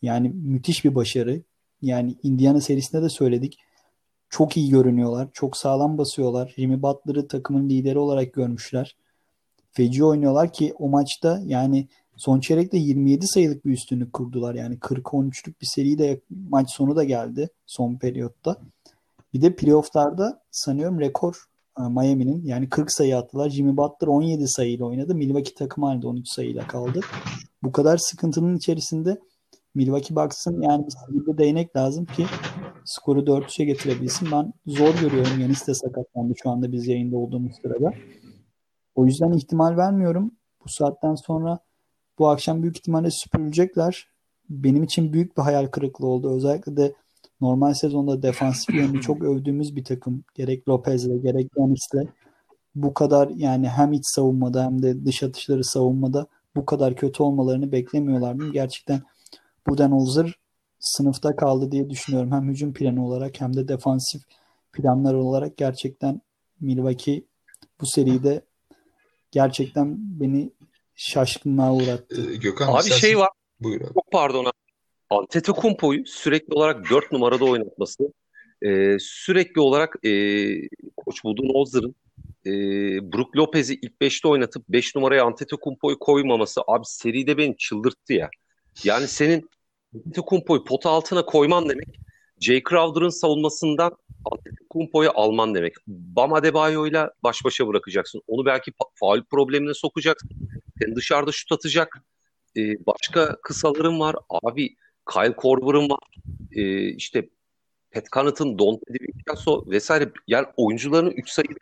Yani 0.03 0.29
müthiş 0.29 0.85
bir 0.85 0.95
başarı. 0.95 1.43
Yani 1.83 2.17
Indiana 2.23 2.61
serisinde 2.61 3.03
de 3.03 3.09
söyledik. 3.09 3.59
çok 4.29 4.57
iyi 4.57 4.71
görünüyorlar. 4.71 5.29
Çok 5.33 5.57
sağlam 5.57 5.99
basıyorlar. 5.99 6.55
Jimmy 6.57 6.83
Butler'ı 6.83 7.29
takımın 7.29 7.69
lideri 7.69 7.99
olarak 7.99 8.33
görmüşler. 8.33 8.97
Feci 9.73 10.05
oynuyorlar 10.05 10.53
ki 10.53 10.75
o 10.79 10.89
maçta 10.89 11.41
yani 11.45 11.89
son 12.17 12.41
çeyrekte 12.41 12.79
27 12.79 13.27
sayılık 13.27 13.65
bir 13.65 13.73
üstünlük 13.73 14.13
kurdular. 14.13 14.55
Yani 14.55 14.79
40-13'lük 14.79 15.61
bir 15.61 15.67
seri 15.67 15.99
de 15.99 16.21
maç 16.49 16.71
sonu 16.71 16.97
da 16.97 17.05
geldi 17.05 17.49
son 17.67 17.97
periyotta. 17.97 18.57
Bir 19.35 19.43
de 19.43 19.57
playofflarda 19.57 20.43
sanıyorum 20.51 21.01
rekor 21.01 21.47
Miami'nin 21.79 22.45
yani 22.45 22.69
40 22.69 22.93
sayı 22.93 23.17
attılar. 23.17 23.51
Jimmy 23.51 23.77
Butler 23.77 24.09
17 24.09 24.49
sayıyla 24.49 24.87
oynadı. 24.87 25.15
Milwaukee 25.15 25.55
takım 25.55 25.85
halinde 25.85 26.07
13 26.07 26.29
sayıyla 26.29 26.67
kaldı. 26.67 27.01
Bu 27.63 27.73
kadar 27.73 27.97
sıkıntının 27.97 28.57
içerisinde 28.57 29.21
Milwaukee 29.75 30.17
Bucks'ın 30.17 30.61
yani 30.61 30.87
bir 31.09 31.39
değnek 31.39 31.77
lazım 31.77 32.05
ki 32.05 32.27
skoru 32.85 33.21
4-3'e 33.21 33.65
getirebilsin. 33.65 34.29
Ben 34.33 34.53
zor 34.67 34.95
görüyorum. 35.01 35.41
Yanis 35.41 35.67
de 35.67 35.75
sakatlandı 35.75 36.35
şu 36.43 36.51
anda 36.51 36.73
biz 36.73 36.87
yayında 36.87 37.17
olduğumuz 37.17 37.53
sırada. 37.63 37.93
O 38.95 39.07
yüzden 39.07 39.33
ihtimal 39.33 39.77
vermiyorum. 39.77 40.31
Bu 40.65 40.69
saatten 40.69 41.15
sonra 41.15 41.59
bu 42.19 42.29
akşam 42.29 42.63
büyük 42.63 42.77
ihtimalle 42.77 43.11
süpürülecekler. 43.11 44.09
Benim 44.51 44.83
için 44.83 45.13
büyük 45.13 45.37
bir 45.37 45.43
hayal 45.43 45.67
kırıklığı 45.67 46.07
oldu. 46.07 46.37
Özellikle 46.37 46.77
de 46.77 46.95
normal 47.41 47.75
sezonda 47.75 48.23
defansif 48.23 48.75
yönünü 48.75 49.01
çok 49.01 49.23
övdüğümüz 49.23 49.77
bir 49.77 49.85
takım. 49.85 50.25
Gerek 50.35 50.69
Lopez'le 50.69 51.23
gerek 51.23 51.51
Yanis'le 51.57 52.09
bu 52.75 52.95
kadar 52.95 53.29
yani 53.29 53.69
hem 53.69 53.93
iç 53.93 54.03
savunmada 54.07 54.65
hem 54.65 54.83
de 54.83 55.05
dış 55.05 55.23
atışları 55.23 55.65
savunmada 55.65 56.27
bu 56.57 56.67
kadar 56.67 56.97
kötü 56.97 57.23
olmalarını 57.23 57.73
beklemiyorlardı. 57.73 58.53
Gerçekten 58.53 59.01
Budenholzer 59.69 60.35
sınıfta 60.79 61.37
kaldı 61.37 61.73
diye 61.73 61.91
düşünüyorum. 61.91 62.33
Hem 62.33 62.49
hücum 62.49 62.73
planı 62.73 63.07
olarak 63.07 63.41
hem 63.41 63.57
de 63.57 63.69
defansif 63.69 64.23
planlar 64.73 65.15
olarak 65.15 65.57
gerçekten 65.57 66.21
Milwaukee 66.61 67.25
bu 67.81 67.87
seride 67.87 68.41
gerçekten 69.31 69.97
beni 69.99 70.51
şaşkınlığa 70.95 71.75
uğrattı. 71.75 72.31
Ee, 72.33 72.37
Gökhan 72.37 72.73
Abi 72.73 72.79
istersen- 72.79 72.99
şey 73.01 73.19
var. 73.19 73.29
Buyur 73.61 73.81
abi. 73.81 73.95
Çok 73.95 74.11
pardon 74.13 74.45
abi. 74.45 74.53
Antetokounmpo'yu 75.11 76.07
sürekli 76.07 76.55
olarak 76.55 76.91
4 76.91 77.13
numarada 77.13 77.45
oynatması 77.45 78.13
e, 78.63 78.97
sürekli 79.01 79.61
olarak 79.61 79.97
e, 80.05 80.11
Koç 80.97 81.25
Budenholzer'ın 81.25 81.95
e, 82.47 82.53
Brook 83.13 83.37
Lopez'i 83.37 83.75
ilk 83.75 83.93
5'te 84.01 84.29
oynatıp 84.29 84.69
5 84.69 84.95
numaraya 84.95 85.25
Antetokounmpo'yu 85.25 85.99
koymaması 85.99 86.61
abi 86.67 86.85
seride 86.85 87.39
beni 87.39 87.57
çıldırttı 87.57 88.13
ya. 88.13 88.31
Yani 88.85 89.09
senin 89.09 89.51
Antetokounmpo'yu 89.95 90.65
pota 90.65 90.91
altına 90.91 91.27
koyman 91.27 91.69
demek 91.69 91.89
Jay 92.41 92.63
Crowder'ın 92.71 93.09
savunmasından 93.09 93.97
Antetokounmpo'yu 94.25 95.11
alman 95.15 95.55
demek. 95.55 95.75
Bam 95.87 96.33
Adebayo'yla 96.33 97.13
baş 97.23 97.45
başa 97.45 97.67
bırakacaksın. 97.67 98.23
Onu 98.27 98.47
belki 98.47 98.71
fa- 98.71 98.91
faul 98.95 99.23
problemine 99.31 99.75
sokacaksın. 99.75 100.31
Sen 100.83 100.97
dışarıda 100.97 101.33
şut 101.33 101.53
atacak. 101.53 102.03
E, 102.57 102.87
başka 102.87 103.37
kısalarım 103.43 104.01
var. 104.01 104.17
Abi 104.31 104.77
Kyle 105.13 105.37
Korver'ın 105.37 105.91
var. 105.91 105.99
E, 106.53 106.89
işte 106.89 107.29
Pat 107.91 108.05
Connaughton, 108.13 108.59
Dante 108.59 108.95
DiVincenzo 108.95 109.65
vesaire. 109.71 110.13
Yani 110.27 110.47
oyuncularını 110.57 111.11
3 111.11 111.31
sayıda 111.31 111.55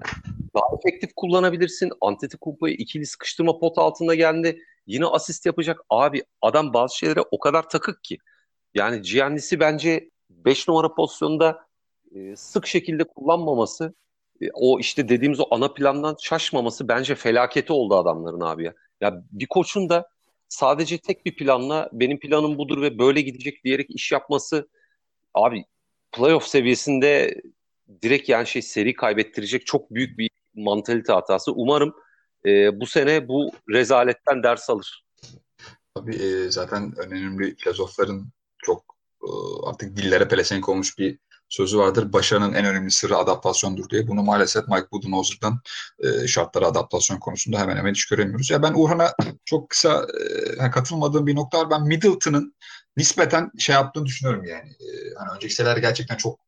daha 0.54 0.64
efektif 0.78 1.10
kullanabilirsin. 1.16 1.90
Antetokounmpo'yu 2.00 2.74
ikili 2.74 3.06
sıkıştırma 3.06 3.58
pot 3.58 3.78
altında 3.78 4.14
geldi. 4.14 4.62
Yine 4.86 5.06
asist 5.06 5.46
yapacak. 5.46 5.80
Abi 5.90 6.24
adam 6.42 6.72
bazı 6.72 6.98
şeylere 6.98 7.20
o 7.30 7.38
kadar 7.38 7.68
takık 7.68 8.04
ki. 8.04 8.18
Yani 8.74 9.02
Giannis'i 9.02 9.60
bence 9.60 10.10
5 10.30 10.68
numara 10.68 10.94
pozisyonda 10.94 11.66
e, 12.14 12.36
sık 12.36 12.66
şekilde 12.66 13.04
kullanmaması 13.04 13.94
e, 14.40 14.46
o 14.54 14.80
işte 14.80 15.08
dediğimiz 15.08 15.40
o 15.40 15.44
ana 15.50 15.74
plandan 15.74 16.16
şaşmaması 16.20 16.88
bence 16.88 17.14
felaketi 17.14 17.72
oldu 17.72 17.96
adamların 17.96 18.40
abi 18.40 18.64
ya. 18.64 18.74
Ya 19.00 19.22
bir 19.32 19.46
koçun 19.46 19.88
da 19.88 20.08
sadece 20.54 20.98
tek 20.98 21.26
bir 21.26 21.36
planla 21.36 21.90
benim 21.92 22.20
planım 22.20 22.58
budur 22.58 22.82
ve 22.82 22.98
böyle 22.98 23.20
gidecek 23.20 23.64
diyerek 23.64 23.90
iş 23.90 24.12
yapması 24.12 24.68
abi 25.34 25.64
playoff 26.12 26.46
seviyesinde 26.46 27.40
direkt 28.02 28.28
yani 28.28 28.46
şey 28.46 28.62
seri 28.62 28.94
kaybettirecek 28.94 29.66
çok 29.66 29.90
büyük 29.90 30.18
bir 30.18 30.30
mantalite 30.54 31.12
hatası. 31.12 31.52
Umarım 31.52 31.94
e, 32.46 32.80
bu 32.80 32.86
sene 32.86 33.28
bu 33.28 33.52
rezaletten 33.70 34.42
ders 34.42 34.70
alır. 34.70 35.04
Tabii 35.94 36.16
e, 36.16 36.50
zaten 36.50 36.94
önemli 36.96 37.56
filozofların 37.56 38.32
çok 38.58 38.84
e, 39.22 39.28
artık 39.66 39.96
dillere 39.96 40.28
pelesenk 40.28 40.68
olmuş 40.68 40.98
bir 40.98 41.18
sözü 41.54 41.78
vardır. 41.78 42.12
Başarının 42.12 42.52
en 42.52 42.64
önemli 42.64 42.90
sırrı 42.90 43.16
adaptasyondur 43.16 43.90
diye. 43.90 44.08
Bunu 44.08 44.22
maalesef 44.22 44.68
Mike 44.68 44.90
Budenholzer'dan 44.92 45.60
e, 45.98 46.28
şartlara 46.28 46.66
adaptasyon 46.66 47.18
konusunda 47.18 47.58
hemen 47.58 47.76
hemen 47.76 47.90
hiç 47.90 48.06
göremiyoruz. 48.06 48.50
Ya 48.50 48.62
ben 48.62 48.72
Orhan'a 48.72 49.14
çok 49.44 49.70
kısa 49.70 50.06
e, 50.60 50.70
katılmadığım 50.70 51.26
bir 51.26 51.36
nokta 51.36 51.58
var. 51.58 51.70
Ben 51.70 51.82
Middleton'ın 51.82 52.54
nispeten 52.96 53.50
şey 53.58 53.74
yaptığını 53.74 54.06
düşünüyorum 54.06 54.44
yani. 54.44 54.68
E, 54.68 54.86
hani 55.18 55.36
önceki 55.36 55.54
seneler 55.54 55.76
gerçekten 55.76 56.16
çok 56.16 56.40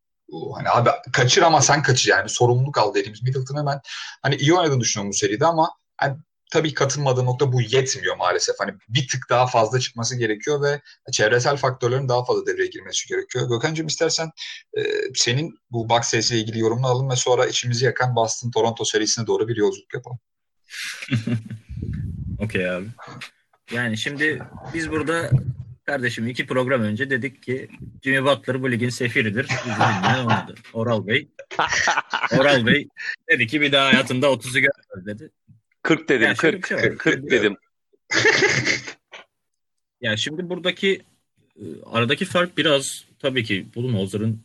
hani 0.55 0.69
abi 0.71 0.91
kaçır 1.13 1.43
ama 1.43 1.61
sen 1.61 1.83
kaçır 1.83 2.11
yani 2.11 2.29
sorumluluk 2.29 2.79
al 2.79 2.95
dediğimiz 2.95 3.23
Middleton'ı 3.23 3.67
ben 3.67 3.81
hani 4.23 4.37
iyi 4.37 4.55
oynadığını 4.55 4.81
düşünüyorum 4.81 5.11
bu 5.11 5.17
seride 5.17 5.47
ama 5.47 5.71
hani 5.97 6.17
tabii 6.53 6.75
katılmadığım 6.75 7.27
nokta 7.27 7.53
bu 7.53 7.63
yetmiyor 7.63 8.17
maalesef. 8.17 8.57
Hani 8.59 8.73
bir 8.89 9.09
tık 9.09 9.31
daha 9.31 9.47
fazla 9.47 9.81
çıkması 9.81 10.19
gerekiyor 10.19 10.63
ve 10.63 10.81
çevresel 11.13 11.57
faktörlerin 11.57 12.09
daha 12.09 12.25
fazla 12.25 12.47
devreye 12.47 12.69
girmesi 12.69 13.09
gerekiyor. 13.09 13.49
Gökhan'cığım 13.49 13.87
istersen 13.87 14.31
e, 14.79 14.83
senin 15.15 15.59
bu 15.71 15.89
Bucks 15.89 16.09
serisiyle 16.09 16.41
ilgili 16.41 16.59
yorumunu 16.59 16.87
alalım 16.87 17.11
ve 17.11 17.17
sonra 17.17 17.47
içimizi 17.47 17.85
yakan 17.85 18.15
Boston-Toronto 18.17 18.85
serisine 18.85 19.27
doğru 19.27 19.49
bir 19.49 19.57
yolculuk 19.57 19.95
yapalım. 19.95 20.19
Okey 22.39 22.71
abi. 22.71 22.87
Yani 23.73 23.99
şimdi 23.99 24.43
biz 24.75 24.91
burada 24.91 25.31
kardeşim 25.87 26.27
iki 26.29 26.47
program 26.47 26.83
önce 26.83 27.11
dedik 27.11 27.43
ki 27.43 27.69
Jimmy 28.03 28.25
Butler 28.25 28.63
bu 28.63 28.71
ligin 28.71 28.89
sefiridir. 28.89 29.49
Olmadı. 30.21 30.55
Oral 30.73 31.07
Bey. 31.07 31.29
Oral 32.39 32.67
Bey 32.67 32.89
dedi 33.31 33.47
ki 33.47 33.61
bir 33.61 33.73
daha 33.73 33.87
hayatında 33.87 34.27
30'u 34.27 34.61
görmez 34.61 35.07
dedi. 35.07 35.31
40 35.87 36.09
dedim, 36.09 36.23
Yani 36.23 36.37
şöyle 36.37 36.57
bir 36.57 36.63
40, 36.63 36.81
şey 36.81 36.91
var. 36.91 36.99
40 36.99 37.31
dedim. 37.31 37.57
Yani 40.01 40.19
şimdi 40.19 40.49
buradaki 40.49 41.03
e, 41.57 41.63
aradaki 41.87 42.25
fark 42.25 42.59
biraz 42.59 43.05
tabii 43.19 43.45
ki 43.45 43.67
Budenholzer'ın 43.75 44.41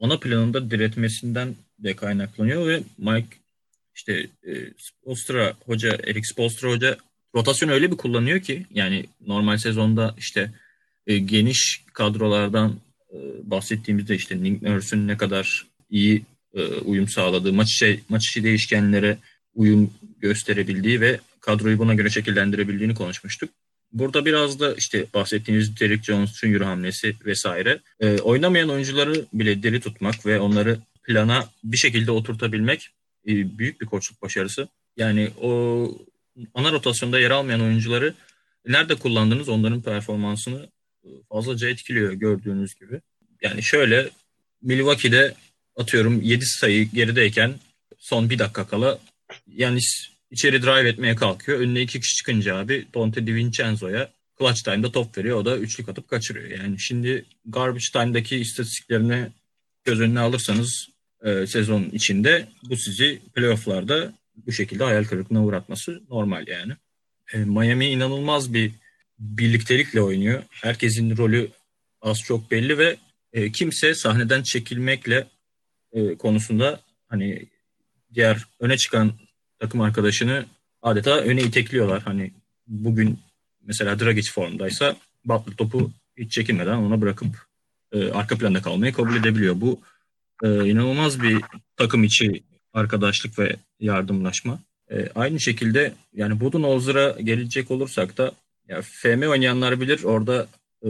ana 0.00 0.18
planında 0.18 0.70
diretmesinden 0.70 1.54
de 1.78 1.96
kaynaklanıyor 1.96 2.68
ve 2.68 2.82
Mike 2.98 3.36
işte 3.94 4.26
e, 4.46 4.52
Spolstra 4.78 5.52
hoca, 5.66 5.88
Eric 5.88 6.22
Spolstra 6.24 6.68
hoca 6.68 6.96
rotasyon 7.34 7.68
öyle 7.68 7.90
bir 7.90 7.96
kullanıyor 7.96 8.40
ki 8.40 8.66
yani 8.70 9.06
normal 9.26 9.58
sezonda 9.58 10.14
işte 10.18 10.52
e, 11.06 11.18
geniş 11.18 11.84
kadrolardan 11.92 12.76
e, 13.12 13.16
bahsettiğimizde 13.42 14.14
işte 14.14 14.42
Nick 14.42 14.70
Nurse'ün 14.70 15.08
ne 15.08 15.16
kadar 15.16 15.66
iyi 15.90 16.22
e, 16.54 16.64
uyum 16.64 17.08
sağladığı, 17.08 17.52
maç 17.52 17.72
içi, 17.72 18.00
maç 18.08 18.28
içi 18.28 18.44
değişkenlere 18.44 19.18
uyum 19.54 19.90
gösterebildiği 20.20 21.00
ve 21.00 21.20
kadroyu 21.40 21.78
buna 21.78 21.94
göre 21.94 22.10
şekillendirebildiğini 22.10 22.94
konuşmuştuk. 22.94 23.50
Burada 23.92 24.24
biraz 24.24 24.60
da 24.60 24.74
işte 24.74 25.06
bahsettiğiniz 25.14 25.80
Derrick 25.80 26.02
Jones, 26.02 26.40
Junior 26.40 26.60
hamlesi 26.60 27.16
vesaire. 27.24 27.80
E, 28.00 28.18
oynamayan 28.18 28.68
oyuncuları 28.68 29.26
bile 29.32 29.62
diri 29.62 29.80
tutmak 29.80 30.26
ve 30.26 30.40
onları 30.40 30.78
plana 31.02 31.48
bir 31.64 31.76
şekilde 31.76 32.10
oturtabilmek 32.10 32.90
e, 33.28 33.58
büyük 33.58 33.80
bir 33.80 33.86
koçluk 33.86 34.22
başarısı. 34.22 34.68
Yani 34.96 35.30
o 35.40 35.50
ana 36.54 36.72
rotasyonda 36.72 37.20
yer 37.20 37.30
almayan 37.30 37.60
oyuncuları 37.60 38.14
nerede 38.66 38.94
kullandınız 38.94 39.48
onların 39.48 39.82
performansını 39.82 40.68
e, 41.04 41.08
fazlaca 41.28 41.68
etkiliyor 41.68 42.12
gördüğünüz 42.12 42.74
gibi. 42.74 43.00
Yani 43.42 43.62
şöyle 43.62 44.10
Milwaukee'de 44.62 45.34
atıyorum 45.76 46.22
7 46.22 46.46
sayı 46.46 46.90
gerideyken 46.90 47.54
son 47.98 48.30
bir 48.30 48.38
dakika 48.38 48.66
kala 48.66 48.98
yani 49.46 49.80
içeri 50.30 50.62
drive 50.62 50.88
etmeye 50.88 51.14
kalkıyor. 51.14 51.60
Önüne 51.60 51.80
iki 51.80 52.00
kişi 52.00 52.16
çıkınca 52.16 52.56
abi 52.56 52.86
Dante 52.94 53.26
DiVincenzo'ya 53.26 54.10
clutch 54.38 54.62
time'da 54.64 54.92
top 54.92 55.18
veriyor. 55.18 55.36
O 55.36 55.44
da 55.44 55.58
üçlük 55.58 55.88
atıp 55.88 56.08
kaçırıyor. 56.08 56.60
Yani 56.60 56.80
şimdi 56.80 57.24
garbage 57.46 57.84
time'daki 57.92 58.36
istatistiklerini 58.36 59.28
göz 59.84 60.00
önüne 60.00 60.20
alırsanız 60.20 60.88
e, 61.24 61.46
sezon 61.46 61.84
içinde 61.92 62.48
bu 62.62 62.76
sizi 62.76 63.20
playoff'larda 63.34 64.12
bu 64.46 64.52
şekilde 64.52 64.84
hayal 64.84 65.04
kırıklığına 65.04 65.44
uğratması 65.44 66.02
normal 66.10 66.48
yani. 66.48 66.72
E, 67.32 67.38
Miami 67.38 67.86
inanılmaz 67.86 68.54
bir 68.54 68.72
birliktelikle 69.18 70.00
oynuyor. 70.00 70.42
Herkesin 70.50 71.16
rolü 71.16 71.48
az 72.00 72.18
çok 72.18 72.50
belli 72.50 72.78
ve 72.78 72.96
e, 73.32 73.52
kimse 73.52 73.94
sahneden 73.94 74.42
çekilmekle 74.42 75.26
e, 75.92 76.14
konusunda 76.14 76.80
hani 77.08 77.46
diğer 78.16 78.46
öne 78.60 78.76
çıkan 78.76 79.12
takım 79.58 79.80
arkadaşını 79.80 80.44
adeta 80.82 81.16
öne 81.18 81.42
itekliyorlar. 81.42 82.02
Hani 82.02 82.32
bugün 82.66 83.18
mesela 83.62 84.00
Dragic 84.00 84.32
formdaysa 84.32 84.96
Butler 85.24 85.56
topu 85.56 85.90
hiç 86.16 86.32
çekinmeden 86.32 86.76
ona 86.76 87.00
bırakıp 87.00 87.46
e, 87.92 88.10
arka 88.10 88.38
planda 88.38 88.62
kalmayı 88.62 88.92
kabul 88.92 89.16
edebiliyor. 89.16 89.60
Bu 89.60 89.80
e, 90.42 90.48
inanılmaz 90.48 91.22
bir 91.22 91.40
takım 91.76 92.04
içi 92.04 92.42
arkadaşlık 92.72 93.38
ve 93.38 93.56
yardımlaşma. 93.80 94.58
E, 94.90 95.08
aynı 95.14 95.40
şekilde 95.40 95.92
yani 96.14 96.40
Budenholzer'a 96.40 97.20
gelecek 97.20 97.70
olursak 97.70 98.18
da 98.18 98.32
ya 98.68 98.82
FM 98.82 99.22
oynayanlar 99.22 99.80
bilir 99.80 100.02
orada 100.04 100.46
e, 100.82 100.88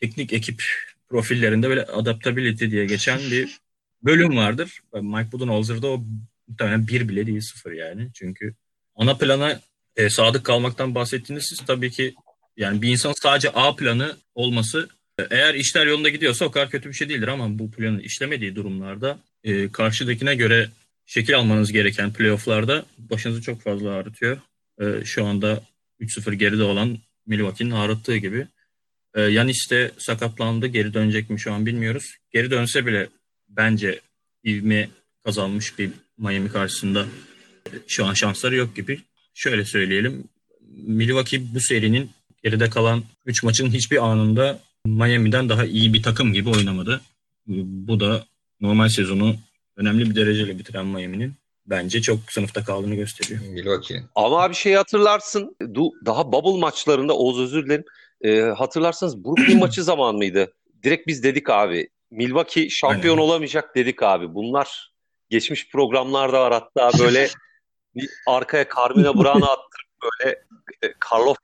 teknik 0.00 0.32
ekip 0.32 0.62
profillerinde 1.08 1.68
böyle 1.68 1.84
adaptability 1.84 2.66
diye 2.66 2.86
geçen 2.86 3.18
bir 3.18 3.58
bölüm 4.02 4.36
vardır. 4.36 4.80
Mike 4.94 5.32
Budenholzer'da 5.32 5.86
o 5.86 6.04
muhtemelen 6.48 6.88
bir 6.88 7.08
bile 7.08 7.26
değil 7.26 7.40
sıfır 7.40 7.72
yani. 7.72 8.08
Çünkü 8.14 8.54
ana 8.96 9.16
plana 9.16 9.60
e, 9.96 10.10
sadık 10.10 10.44
kalmaktan 10.44 10.94
bahsettiğiniz 10.94 11.46
siz 11.48 11.66
tabii 11.66 11.90
ki 11.90 12.14
yani 12.56 12.82
bir 12.82 12.88
insan 12.88 13.12
sadece 13.12 13.50
A 13.50 13.76
planı 13.76 14.16
olması 14.34 14.88
e, 15.18 15.22
eğer 15.30 15.54
işler 15.54 15.86
yolunda 15.86 16.08
gidiyorsa 16.08 16.44
o 16.44 16.50
kadar 16.50 16.70
kötü 16.70 16.88
bir 16.88 16.94
şey 16.94 17.08
değildir 17.08 17.28
ama 17.28 17.58
bu 17.58 17.70
planın 17.70 17.98
işlemediği 17.98 18.56
durumlarda 18.56 19.18
e, 19.44 19.72
karşıdakine 19.72 20.34
göre 20.34 20.68
şekil 21.06 21.36
almanız 21.36 21.72
gereken 21.72 22.12
playofflarda 22.12 22.84
başınızı 22.98 23.42
çok 23.42 23.62
fazla 23.62 23.90
ağrıtıyor. 23.90 24.40
E, 24.80 25.04
şu 25.04 25.26
anda 25.26 25.62
3-0 26.00 26.34
geride 26.34 26.62
olan 26.62 26.98
Milwaukee'nin 27.26 27.70
ağrıttığı 27.70 28.16
gibi. 28.16 28.46
E, 29.14 29.20
Yanis 29.20 29.70
de 29.70 29.90
sakatlandı. 29.98 30.66
Geri 30.66 30.94
dönecek 30.94 31.30
mi 31.30 31.40
şu 31.40 31.52
an 31.52 31.66
bilmiyoruz. 31.66 32.14
Geri 32.32 32.50
dönse 32.50 32.86
bile 32.86 33.08
bence 33.48 34.00
ivme 34.44 34.88
kazanmış 35.24 35.78
bir 35.78 35.90
Miami 36.18 36.48
karşısında 36.48 37.06
şu 37.86 38.06
an 38.06 38.14
şansları 38.14 38.56
yok 38.56 38.76
gibi. 38.76 39.00
Şöyle 39.34 39.64
söyleyelim. 39.64 40.24
Milwaukee 40.76 41.40
bu 41.54 41.60
serinin 41.60 42.10
geride 42.44 42.70
kalan 42.70 43.02
3 43.26 43.42
maçın 43.42 43.70
hiçbir 43.70 44.04
anında 44.06 44.60
Miami'den 44.86 45.48
daha 45.48 45.64
iyi 45.64 45.94
bir 45.94 46.02
takım 46.02 46.32
gibi 46.32 46.48
oynamadı. 46.48 47.00
Bu 47.46 48.00
da 48.00 48.24
normal 48.60 48.88
sezonu 48.88 49.36
önemli 49.76 50.10
bir 50.10 50.14
dereceyle 50.14 50.58
bitiren 50.58 50.86
Miami'nin 50.86 51.34
bence 51.66 52.02
çok 52.02 52.18
sınıfta 52.32 52.64
kaldığını 52.64 52.94
gösteriyor. 52.94 53.40
Milwaukee'nin. 53.40 54.06
Ama 54.14 54.50
bir 54.50 54.54
şey 54.54 54.74
hatırlarsın. 54.74 55.56
Daha 56.06 56.32
bubble 56.32 56.60
maçlarında 56.60 57.16
Oğuz 57.16 57.40
özür 57.40 57.66
dilerim. 57.66 57.84
E, 58.20 58.40
hatırlarsanız 58.40 59.24
Brooklyn 59.24 59.58
maçı 59.60 59.84
zaman 59.84 60.16
mıydı? 60.16 60.52
Direkt 60.82 61.06
biz 61.06 61.22
dedik 61.22 61.50
abi 61.50 61.88
Milwaukee 62.10 62.68
şampiyon 62.70 63.16
Aynen. 63.16 63.28
olamayacak 63.28 63.76
dedik 63.76 64.02
abi. 64.02 64.34
Bunlar 64.34 64.92
geçmiş 65.30 65.68
programlarda 65.70 66.40
var 66.40 66.52
hatta 66.52 66.98
böyle 66.98 67.28
bir 67.94 68.10
arkaya 68.26 68.66
Carmina 68.76 69.14
Brown'u 69.14 69.44
attırıp 69.50 69.88
böyle 70.02 70.44
e, 70.82 70.94
Carlos 71.12 71.36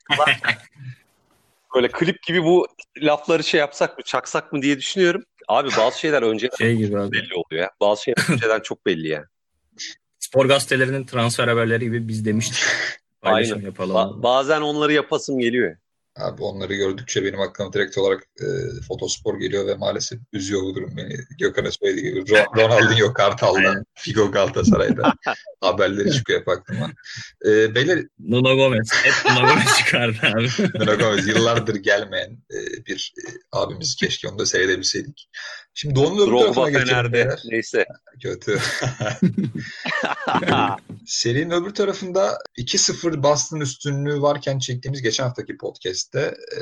böyle 1.74 1.88
klip 1.88 2.22
gibi 2.22 2.44
bu 2.44 2.66
lafları 2.98 3.44
şey 3.44 3.60
yapsak 3.60 3.98
mı 3.98 4.04
çaksak 4.04 4.52
mı 4.52 4.62
diye 4.62 4.78
düşünüyorum. 4.78 5.24
Abi 5.48 5.68
bazı 5.78 5.98
şeyler 5.98 6.22
önce 6.22 6.48
şey 6.58 6.76
gibi 6.76 7.00
abi. 7.00 7.12
belli 7.12 7.34
oluyor 7.34 7.62
ya. 7.62 7.70
Bazı 7.80 8.02
şeyler 8.02 8.24
önceden 8.32 8.60
çok 8.60 8.86
belli 8.86 9.08
yani. 9.08 9.26
Spor 10.18 10.46
gazetelerinin 10.46 11.06
transfer 11.06 11.48
haberleri 11.48 11.84
gibi 11.84 12.08
biz 12.08 12.24
demiştik. 12.24 12.58
Aynen. 13.22 13.60
Yapalım. 13.60 13.96
Ba- 13.96 14.22
bazen 14.22 14.60
onları 14.60 14.92
yapasım 14.92 15.38
geliyor. 15.38 15.76
Abi 16.16 16.42
onları 16.42 16.74
gördükçe 16.74 17.24
benim 17.24 17.40
aklıma 17.40 17.72
direkt 17.72 17.98
olarak 17.98 18.22
e, 18.40 18.46
fotospor 18.88 19.40
geliyor 19.40 19.66
ve 19.66 19.74
maalesef 19.74 20.18
üzüyor 20.32 20.62
bu 20.62 20.74
durum 20.74 20.96
beni. 20.96 21.16
Gökhan'a 21.38 21.70
söylediği 21.70 22.14
gibi 22.14 22.30
Ronaldinho 22.56 23.12
Kartal'da, 23.12 23.84
Figo 23.94 24.30
Galatasaray'da 24.30 25.14
haberleri 25.60 26.12
çıkıyor 26.12 26.40
hep 26.40 26.48
aklıma. 26.48 26.90
E, 27.46 27.74
beyler... 27.74 28.04
Nuno 28.18 28.56
Gomez. 28.56 28.88
Hep 28.92 29.30
Nuno 29.30 29.48
Gomez 29.48 29.76
çıkardı 29.78 30.18
abi. 30.22 30.48
Nuno 30.78 30.98
Gomez 30.98 31.28
yıllardır 31.28 31.74
gelmeyen 31.74 32.38
e, 32.50 32.86
bir 32.86 33.14
e, 33.18 33.22
abimiz 33.52 33.96
keşke 33.96 34.28
onu 34.28 34.38
da 34.38 34.46
seyredebilseydik. 34.46 35.28
Şimdi 35.74 35.94
Doğu'nun 35.94 36.28
öbür 36.28 36.38
tarafına 36.38 36.70
geçelim. 36.70 37.28
Neyse. 37.44 37.86
Kötü. 38.22 38.58
Serinin 41.06 41.50
öbür 41.50 41.74
tarafında 41.74 42.38
2-0 42.58 43.22
Boston 43.22 43.60
üstünlüğü 43.60 44.22
varken 44.22 44.58
çektiğimiz 44.58 45.02
geçen 45.02 45.24
haftaki 45.24 45.56
podcast'te 45.56 46.20
e, 46.20 46.58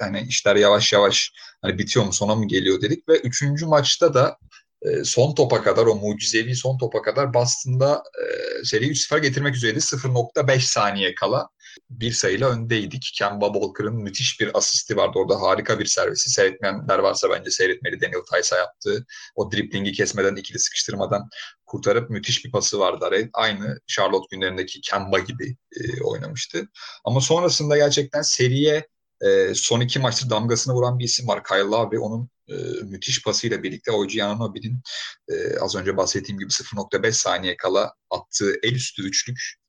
hani 0.00 0.20
işler 0.28 0.56
yavaş 0.56 0.92
yavaş 0.92 1.32
hani 1.62 1.78
bitiyor 1.78 2.04
mu 2.04 2.12
sona 2.12 2.34
mı 2.34 2.48
geliyor 2.48 2.80
dedik 2.80 3.08
ve 3.08 3.18
3. 3.18 3.42
maçta 3.62 4.14
da 4.14 4.38
e, 4.82 5.04
son 5.04 5.34
topa 5.34 5.62
kadar 5.62 5.86
o 5.86 5.94
mucizevi 5.94 6.56
son 6.56 6.78
topa 6.78 7.02
kadar 7.02 7.34
Boston'da 7.34 8.02
e, 8.22 8.64
seri 8.64 8.90
3-0 8.90 9.18
getirmek 9.18 9.54
üzereydi. 9.54 9.78
0.5 9.78 10.60
saniye 10.60 11.14
kala 11.14 11.48
bir 11.90 12.12
sayıyla 12.12 12.48
öndeydik. 12.50 13.10
Kemba 13.14 13.52
Walker'ın 13.52 13.96
müthiş 13.96 14.40
bir 14.40 14.58
asisti 14.58 14.96
vardı. 14.96 15.18
Orada 15.18 15.40
harika 15.40 15.78
bir 15.78 15.86
servisi. 15.86 16.30
Seyretmeyenler 16.30 16.98
varsa 16.98 17.30
bence 17.30 17.50
seyretmeli. 17.50 18.00
Daniel 18.00 18.22
Tice'a 18.32 18.58
yaptığı 18.58 19.06
o 19.34 19.52
driplingi 19.52 19.92
kesmeden, 19.92 20.36
ikili 20.36 20.58
sıkıştırmadan 20.58 21.28
kurtarıp 21.66 22.10
müthiş 22.10 22.44
bir 22.44 22.50
pası 22.50 22.78
vardı 22.78 23.04
araya. 23.04 23.28
Aynı 23.32 23.80
Charlotte 23.86 24.36
günlerindeki 24.36 24.80
Kemba 24.80 25.18
gibi 25.18 25.56
e, 25.76 26.02
oynamıştı. 26.02 26.68
Ama 27.04 27.20
sonrasında 27.20 27.76
gerçekten 27.76 28.22
seriye 28.22 28.86
e, 29.20 29.54
son 29.54 29.80
iki 29.80 29.98
maçta 29.98 30.30
damgasını 30.30 30.74
vuran 30.74 30.98
bir 30.98 31.04
isim 31.04 31.28
var. 31.28 31.44
Kyle 31.44 31.58
Lowry. 31.58 31.98
Onun 31.98 32.30
e, 32.48 32.54
müthiş 32.82 33.22
pasıyla 33.22 33.62
birlikte 33.62 33.92
Oji 33.92 34.24
Anunoby'nin 34.24 34.82
e, 35.28 35.58
az 35.58 35.76
önce 35.76 35.96
bahsettiğim 35.96 36.38
gibi 36.38 36.50
0.5 36.50 37.12
saniye 37.12 37.56
kala 37.56 37.94
attığı 38.10 38.54
el 38.62 38.74
üstü 38.74 39.02
üçlük 39.02 39.61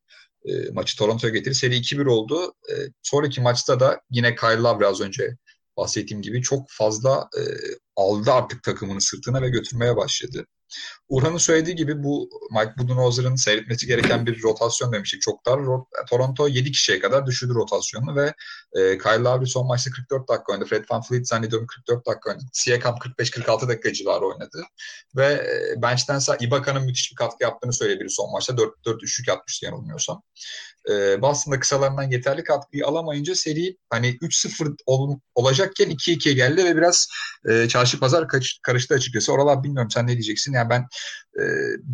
e, 0.45 0.71
maçı 0.71 0.97
Toronto'ya 0.97 1.34
getirdi. 1.34 1.56
Seri 1.56 1.75
2-1 1.75 2.06
oldu. 2.06 2.53
E, 2.69 2.73
sonraki 3.01 3.41
maçta 3.41 3.79
da 3.79 4.01
yine 4.12 4.36
Kyle 4.36 4.58
Lowry 4.58 4.86
az 4.86 5.01
önce 5.01 5.38
bahsettiğim 5.77 6.21
gibi 6.21 6.41
çok 6.41 6.65
fazla 6.69 7.29
e, 7.38 7.41
aldı 7.95 8.32
artık 8.32 8.63
takımını 8.63 9.01
sırtına 9.01 9.41
ve 9.41 9.49
götürmeye 9.49 9.95
başladı. 9.95 10.45
Urhan'ın 11.10 11.38
söylediği 11.38 11.75
gibi 11.75 12.03
bu 12.03 12.29
Mike 12.51 12.73
Budenholzer'ın 12.77 13.36
seyretmesi 13.36 13.88
gereken 13.88 14.25
bir 14.25 14.43
rotasyon 14.43 14.93
demiştik. 14.93 15.21
Çok 15.21 15.45
dar. 15.45 15.60
Toronto 16.10 16.47
7 16.47 16.71
kişiye 16.71 16.99
kadar 16.99 17.25
düşürdü 17.25 17.53
rotasyonu 17.53 18.15
ve 18.15 18.34
e, 18.73 18.97
Kyle 18.97 19.23
Lowry 19.23 19.45
son 19.45 19.67
maçta 19.67 19.91
44 19.91 20.29
dakika 20.29 20.53
oynadı. 20.53 20.65
Fred 20.69 20.86
VanVleet 20.91 21.27
zannediyorum 21.27 21.67
44 21.67 22.06
dakika 22.06 22.29
oynadı. 22.29 22.43
Siakam 22.53 22.95
45-46 22.95 23.67
dakika 23.67 23.93
civarı 23.93 24.25
oynadı. 24.25 24.63
Ve 25.15 25.25
e, 25.25 25.82
bench'ten 25.82 26.19
Ibaka'nın 26.39 26.86
müthiş 26.86 27.12
bir 27.12 27.15
katkı 27.15 27.43
yaptığını 27.43 27.73
söyleyebiliriz 27.73 28.13
son 28.15 28.32
maçta. 28.32 28.53
4-4 28.53 29.03
üçlük 29.03 29.27
yapmıştı 29.27 29.65
yanılmıyorsam. 29.65 30.23
E, 30.89 31.21
Boston'da 31.21 31.60
kısalarından 31.60 32.12
yeterli 32.12 32.43
katkıyı 32.43 32.88
alamayınca 32.88 33.36
seri 33.36 33.77
hani 33.89 34.17
3-0 34.17 34.75
ol, 34.86 35.19
olacakken 35.36 35.89
2-2 35.89 36.32
geldi 36.32 36.65
ve 36.65 36.75
biraz 36.75 37.08
e, 37.49 37.67
çarşı 37.83 37.99
pazar 37.99 38.27
karıştı 38.63 38.95
açıkçası. 38.95 39.33
Oralar 39.33 39.63
bilmiyorum 39.63 39.91
sen 39.91 40.07
ne 40.07 40.11
diyeceksin. 40.11 40.53
Yani 40.53 40.69
ben 40.69 40.87
e, 41.39 41.43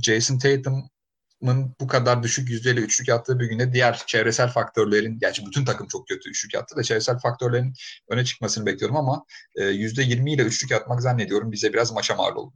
Jason 0.04 0.38
Tatum'ın 0.38 1.76
bu 1.82 1.88
kadar 1.88 2.24
düşük 2.24 2.50
yüzdeyle 2.50 2.80
üçlük 2.80 3.08
yaptığı 3.08 3.40
bir 3.40 3.46
günde 3.46 3.74
diğer 3.74 4.04
çevresel 4.08 4.50
faktörlerin, 4.50 5.20
gerçi 5.20 5.46
bütün 5.46 5.66
takım 5.66 5.88
çok 5.88 6.08
kötü 6.08 6.30
üçlük 6.30 6.54
yaptı 6.54 6.76
da 6.76 6.84
çevresel 6.84 7.20
faktörlerin 7.20 7.74
öne 8.10 8.26
çıkmasını 8.26 8.66
bekliyorum 8.66 8.98
ama 8.98 9.26
e, 9.56 9.66
yüzde 9.66 10.04
yirmi 10.04 10.34
ile 10.34 10.42
üçlük 10.42 10.72
atmak 10.72 11.02
zannediyorum 11.02 11.52
bize 11.52 11.74
biraz 11.74 11.92
maça 11.92 12.16
mal 12.16 12.36
oldu. 12.36 12.54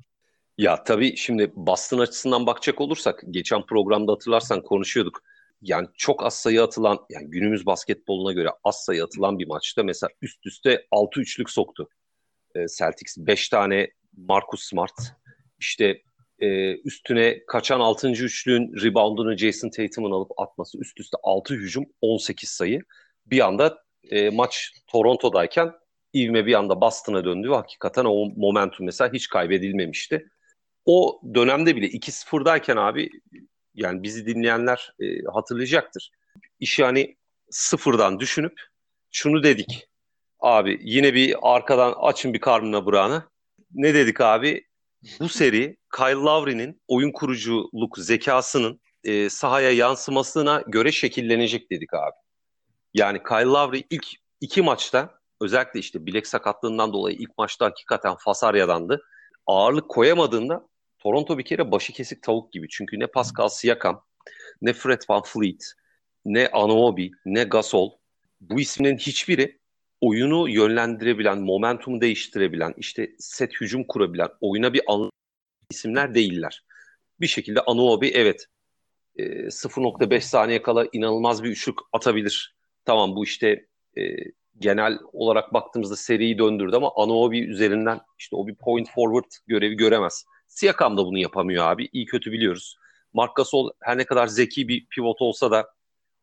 Ya 0.57 0.83
tabii 0.83 1.17
şimdi 1.17 1.51
Boston 1.55 1.99
açısından 1.99 2.45
bakacak 2.45 2.81
olursak 2.81 3.23
geçen 3.29 3.65
programda 3.65 4.11
hatırlarsan 4.11 4.63
konuşuyorduk. 4.63 5.21
Yani 5.61 5.87
çok 5.97 6.23
az 6.25 6.33
sayı 6.33 6.63
atılan 6.63 6.99
yani 7.09 7.29
günümüz 7.29 7.65
basketboluna 7.65 8.33
göre 8.33 8.49
az 8.63 8.83
sayı 8.83 9.03
atılan 9.03 9.39
bir 9.39 9.47
maçta 9.47 9.83
mesela 9.83 10.09
üst 10.21 10.45
üste 10.45 10.85
6 10.91 11.21
üçlük 11.21 11.49
soktu. 11.49 11.89
E, 12.55 12.65
Celtics 12.77 13.17
5 13.17 13.49
tane 13.49 13.89
Marcus 14.17 14.63
Smart 14.63 14.93
işte 15.59 16.01
e, 16.39 16.77
üstüne 16.77 17.45
kaçan 17.45 17.79
6. 17.79 18.09
üçlüğün 18.09 18.73
reboundunu 18.83 19.37
Jason 19.37 19.69
Tatum'un 19.69 20.11
alıp 20.11 20.31
atması 20.37 20.77
üst 20.77 20.99
üste 20.99 21.17
6 21.23 21.53
hücum 21.53 21.85
18 22.01 22.49
sayı. 22.49 22.81
Bir 23.25 23.45
anda 23.45 23.83
e, 24.11 24.29
maç 24.29 24.71
Toronto'dayken 24.87 25.71
ivme 26.13 26.45
bir 26.45 26.53
anda 26.53 26.81
Boston'a 26.81 27.25
döndü. 27.25 27.49
Hakikaten 27.49 28.05
o 28.05 28.29
momentum 28.35 28.85
mesela 28.85 29.13
hiç 29.13 29.27
kaybedilmemişti. 29.27 30.29
O 30.85 31.21
dönemde 31.33 31.75
bile 31.75 31.87
2-0'dayken 31.87 32.77
abi 32.77 33.09
yani 33.73 34.03
bizi 34.03 34.25
dinleyenler 34.25 34.93
e, 34.99 35.05
hatırlayacaktır. 35.33 36.11
İşi 36.59 36.83
hani 36.83 37.17
sıfırdan 37.49 38.19
düşünüp 38.19 38.61
şunu 39.11 39.43
dedik. 39.43 39.87
Abi 40.43 40.79
yine 40.81 41.13
bir 41.13 41.35
arkadan 41.41 41.93
açın 42.01 42.33
bir 42.33 42.39
karnına 42.39 42.85
Brown'ı. 42.85 43.23
Ne 43.73 43.93
dedik 43.93 44.21
abi? 44.21 44.67
bu 45.19 45.29
seri 45.29 45.77
Kyle 45.95 46.13
Lowry'nin 46.13 46.81
oyun 46.87 47.11
kuruculuk 47.11 47.97
zekasının 47.97 48.81
e, 49.03 49.29
sahaya 49.29 49.71
yansımasına 49.71 50.63
göre 50.67 50.91
şekillenecek 50.91 51.71
dedik 51.71 51.93
abi. 51.93 52.15
Yani 52.93 53.23
Kyle 53.23 53.45
Lowry 53.45 53.83
ilk 53.89 54.05
iki 54.41 54.61
maçta 54.61 55.19
özellikle 55.41 55.79
işte 55.79 56.05
bilek 56.05 56.27
sakatlığından 56.27 56.93
dolayı 56.93 57.17
ilk 57.17 57.37
maçta 57.37 57.65
hakikaten 57.65 58.15
Fasarya'dandı. 58.19 59.01
Ağırlık 59.47 59.89
koyamadığında 59.89 60.67
Toronto 60.99 61.37
bir 61.37 61.45
kere 61.45 61.71
başı 61.71 61.93
kesik 61.93 62.23
tavuk 62.23 62.53
gibi. 62.53 62.67
Çünkü 62.69 62.99
ne 62.99 63.07
Pascal 63.07 63.47
Siakam, 63.47 64.05
ne 64.61 64.73
Fred 64.73 65.01
Van 65.09 65.23
Fleet, 65.25 65.73
ne 66.25 66.47
Anunoby, 66.47 67.07
ne 67.25 67.43
Gasol 67.43 67.91
bu 68.41 68.59
ismin 68.59 68.97
hiçbiri 68.97 69.62
oyunu 70.03 70.49
yönlendirebilen, 70.49 71.39
momentumu 71.39 72.01
değiştirebilen, 72.01 72.73
işte 72.77 73.11
set 73.17 73.61
hücum 73.61 73.83
kurabilen, 73.83 74.29
oyuna 74.41 74.73
bir 74.73 74.81
isimler 75.69 76.15
değiller. 76.15 76.63
Bir 77.21 77.27
şekilde 77.27 77.61
Anuobi 77.61 78.07
evet 78.07 78.47
0.5 79.17 80.21
saniye 80.21 80.61
kala 80.61 80.87
inanılmaz 80.93 81.43
bir 81.43 81.49
üçlük 81.49 81.77
atabilir. 81.93 82.55
Tamam 82.85 83.15
bu 83.15 83.23
işte 83.23 83.67
genel 84.59 84.99
olarak 85.13 85.53
baktığımızda 85.53 85.95
seriyi 85.95 86.37
döndürdü 86.37 86.75
ama 86.75 86.91
Anuobi 86.95 87.39
üzerinden 87.39 87.99
işte 88.19 88.35
o 88.35 88.47
bir 88.47 88.55
point 88.55 88.89
forward 88.89 89.31
görevi 89.47 89.75
göremez. 89.75 90.25
Siakam 90.47 90.97
da 90.97 91.05
bunu 91.05 91.17
yapamıyor 91.17 91.65
abi. 91.65 91.89
İyi 91.93 92.05
kötü 92.05 92.31
biliyoruz. 92.31 92.75
Marc 93.13 93.31
Gasol 93.35 93.69
her 93.79 93.97
ne 93.97 94.05
kadar 94.05 94.27
zeki 94.27 94.67
bir 94.67 94.85
pivot 94.85 95.21
olsa 95.21 95.51
da 95.51 95.69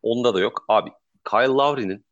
onda 0.03 0.35
da 0.35 0.41
yok. 0.41 0.65
Abi 0.69 0.91
Kyle 1.31 1.47
Lowry'nin 1.47 2.05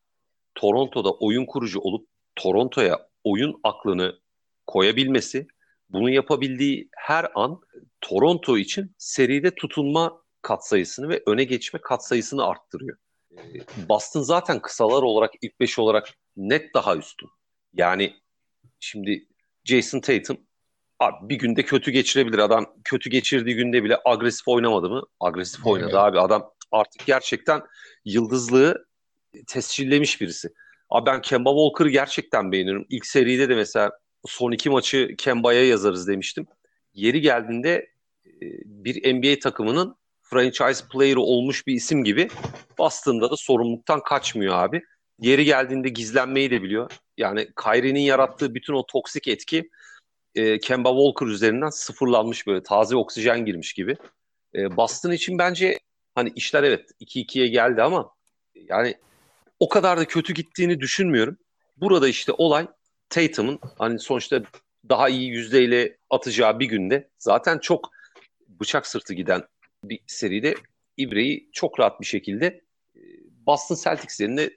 Toronto'da 0.58 1.10
oyun 1.10 1.46
kurucu 1.46 1.80
olup 1.80 2.08
Toronto'ya 2.36 3.08
oyun 3.24 3.60
aklını 3.62 4.18
koyabilmesi, 4.66 5.46
bunu 5.90 6.10
yapabildiği 6.10 6.88
her 6.96 7.26
an 7.34 7.60
Toronto 8.00 8.58
için 8.58 8.94
seride 8.98 9.54
tutunma 9.54 10.22
katsayısını 10.42 11.08
ve 11.08 11.22
öne 11.26 11.44
geçme 11.44 11.80
katsayısını 11.82 12.46
arttırıyor. 12.46 12.96
Boston 13.88 14.22
zaten 14.22 14.60
kısalar 14.60 15.02
olarak 15.02 15.30
ilk 15.42 15.60
beş 15.60 15.78
olarak 15.78 16.08
net 16.36 16.74
daha 16.74 16.96
üstün. 16.96 17.28
Yani 17.72 18.16
şimdi 18.80 19.26
Jason 19.64 20.00
Tatum 20.00 20.38
abi 20.98 21.28
bir 21.28 21.38
günde 21.38 21.62
kötü 21.62 21.90
geçirebilir. 21.90 22.38
Adam 22.38 22.66
kötü 22.84 23.10
geçirdiği 23.10 23.56
günde 23.56 23.84
bile 23.84 23.98
agresif 24.04 24.48
oynamadı 24.48 24.90
mı? 24.90 25.02
Agresif 25.20 25.66
oynadı 25.66 25.90
evet. 25.90 26.00
abi. 26.00 26.20
Adam 26.20 26.50
artık 26.72 27.06
gerçekten 27.06 27.62
yıldızlığı 28.04 28.87
tescillemiş 29.46 30.20
birisi. 30.20 30.48
Abi 30.90 31.06
ben 31.06 31.20
Kemba 31.20 31.50
Walker'ı 31.50 31.88
gerçekten 31.88 32.52
beğenirim. 32.52 32.86
İlk 32.88 33.06
seride 33.06 33.48
de 33.48 33.54
mesela 33.54 33.90
son 34.26 34.52
iki 34.52 34.70
maçı 34.70 35.14
Kemba'ya 35.18 35.66
yazarız 35.66 36.08
demiştim. 36.08 36.46
Yeri 36.94 37.20
geldiğinde 37.20 37.90
e, 38.26 38.46
bir 38.64 39.14
NBA 39.14 39.38
takımının 39.38 39.96
franchise 40.22 40.84
player'ı 40.92 41.20
olmuş 41.20 41.66
bir 41.66 41.74
isim 41.74 42.04
gibi 42.04 42.28
Boston'da 42.78 43.30
da 43.30 43.36
sorumluluktan 43.36 44.02
kaçmıyor 44.02 44.54
abi. 44.54 44.82
Yeri 45.18 45.44
geldiğinde 45.44 45.88
gizlenmeyi 45.88 46.50
de 46.50 46.62
biliyor. 46.62 46.90
Yani 47.16 47.48
Kyrie'nin 47.62 48.00
yarattığı 48.00 48.54
bütün 48.54 48.74
o 48.74 48.86
toksik 48.86 49.28
etki 49.28 49.70
e, 50.34 50.58
Kemba 50.58 50.88
Walker 50.88 51.26
üzerinden 51.26 51.70
sıfırlanmış 51.70 52.46
böyle 52.46 52.62
taze 52.62 52.96
oksijen 52.96 53.44
girmiş 53.44 53.72
gibi. 53.72 53.96
E, 54.54 54.76
Boston 54.76 55.10
için 55.10 55.38
bence 55.38 55.78
hani 56.14 56.32
işler 56.36 56.62
evet 56.62 56.90
2-2'ye 57.00 57.48
geldi 57.48 57.82
ama 57.82 58.10
yani 58.54 58.94
o 59.60 59.68
kadar 59.68 59.98
da 59.98 60.04
kötü 60.04 60.34
gittiğini 60.34 60.80
düşünmüyorum. 60.80 61.38
Burada 61.76 62.08
işte 62.08 62.32
olay 62.32 62.66
Tatum'un 63.10 63.58
hani 63.78 63.98
sonuçta 63.98 64.42
daha 64.88 65.08
iyi 65.08 65.28
yüzdeyle 65.28 65.96
atacağı 66.10 66.60
bir 66.60 66.66
günde 66.66 67.10
zaten 67.18 67.58
çok 67.58 67.90
bıçak 68.48 68.86
sırtı 68.86 69.14
giden 69.14 69.42
bir 69.84 70.00
seride 70.06 70.54
İbre'yi 70.96 71.50
çok 71.52 71.80
rahat 71.80 72.00
bir 72.00 72.06
şekilde 72.06 72.46
e, 72.96 73.00
Boston 73.46 73.76
Celtics'lerine 73.84 74.50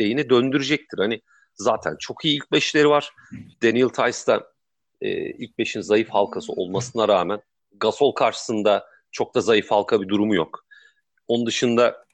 lehine 0.00 0.30
döndürecektir. 0.30 0.98
Hani 0.98 1.20
zaten 1.54 1.96
çok 2.00 2.24
iyi 2.24 2.36
ilk 2.36 2.52
beşleri 2.52 2.88
var. 2.88 3.12
Daniel 3.62 3.88
Tice 3.88 4.40
e, 5.00 5.30
ilk 5.30 5.58
beşin 5.58 5.80
zayıf 5.80 6.08
halkası 6.08 6.52
olmasına 6.52 7.08
rağmen 7.08 7.40
Gasol 7.72 8.12
karşısında 8.12 8.86
çok 9.12 9.34
da 9.34 9.40
zayıf 9.40 9.70
halka 9.70 10.02
bir 10.02 10.08
durumu 10.08 10.34
yok. 10.34 10.66
Onun 11.28 11.46
dışında 11.46 12.04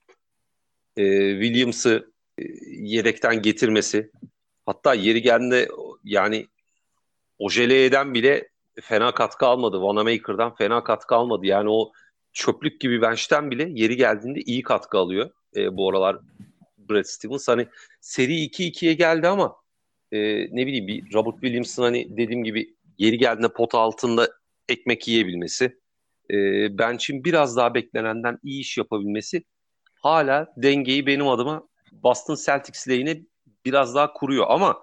e, 0.97 1.05
Williams'ı 1.43 2.13
e, 2.39 2.43
yedekten 2.71 3.43
getirmesi 3.43 4.11
hatta 4.67 4.95
yeri 4.95 5.23
geldiğinde 5.23 5.69
yani 6.05 6.47
Ojele'den 7.39 8.15
bile 8.15 8.49
fena 8.83 9.15
katkı 9.15 9.47
almadı. 9.47 9.83
Vanamaker'dan 9.83 10.55
fena 10.55 10.85
katkı 10.85 11.15
almadı. 11.15 11.47
Yani 11.47 11.71
o 11.71 11.93
çöplük 12.33 12.81
gibi 12.81 13.03
bench'ten 13.03 13.51
bile 13.51 13.69
yeri 13.73 13.97
geldiğinde 13.97 14.41
iyi 14.41 14.63
katkı 14.63 14.99
alıyor. 14.99 15.31
E, 15.57 15.77
bu 15.77 15.91
aralar 15.91 16.19
Brad 16.79 17.05
Stevens. 17.05 17.49
Hani 17.49 17.67
seri 18.01 18.33
2-2'ye 18.33 18.93
geldi 18.95 19.29
ama 19.29 19.57
e, 20.13 20.19
ne 20.57 20.67
bileyim 20.67 20.87
bir 20.87 21.15
Robert 21.15 21.35
Williams'ın 21.35 21.83
hani 21.83 22.17
dediğim 22.17 22.45
gibi 22.45 22.75
yeri 22.99 23.19
geldiğinde 23.19 23.53
pot 23.53 23.75
altında 23.75 24.29
ekmek 24.69 25.09
yiyebilmesi, 25.09 25.79
e, 26.31 26.35
bench'in 26.79 27.25
biraz 27.25 27.57
daha 27.57 27.75
beklenenden 27.75 28.39
iyi 28.43 28.61
iş 28.61 28.79
yapabilmesi 28.79 29.45
hala 30.01 30.53
dengeyi 30.57 31.07
benim 31.07 31.29
adıma 31.29 31.69
Boston 31.93 32.37
Celtics 32.47 32.89
lehine 32.89 33.21
biraz 33.65 33.95
daha 33.95 34.13
kuruyor 34.13 34.47
ama 34.49 34.81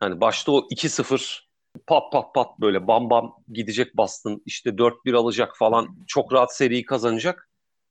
hani 0.00 0.20
başta 0.20 0.52
o 0.52 0.58
2-0 0.58 1.46
pat 1.86 2.12
pat 2.12 2.34
pat 2.34 2.60
böyle 2.60 2.86
bam 2.86 3.10
bam 3.10 3.34
gidecek 3.52 3.96
Boston 3.96 4.42
işte 4.46 4.70
4-1 4.70 5.16
alacak 5.16 5.56
falan 5.56 5.96
çok 6.06 6.32
rahat 6.32 6.56
seriyi 6.56 6.84
kazanacak. 6.84 7.48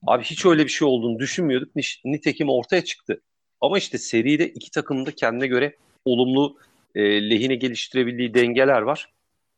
Abi 0.07 0.23
hiç 0.23 0.45
öyle 0.45 0.63
bir 0.63 0.69
şey 0.69 0.87
olduğunu 0.87 1.19
düşünmüyorduk. 1.19 1.75
Nitekim 2.05 2.49
ortaya 2.49 2.83
çıktı. 2.83 3.21
Ama 3.61 3.77
işte 3.77 3.97
seride 3.97 4.47
iki 4.47 4.71
takımın 4.71 5.05
da 5.05 5.11
kendine 5.11 5.47
göre 5.47 5.77
olumlu 6.05 6.57
e, 6.95 7.29
lehine 7.29 7.55
geliştirebildiği 7.55 8.33
dengeler 8.33 8.81
var. 8.81 9.13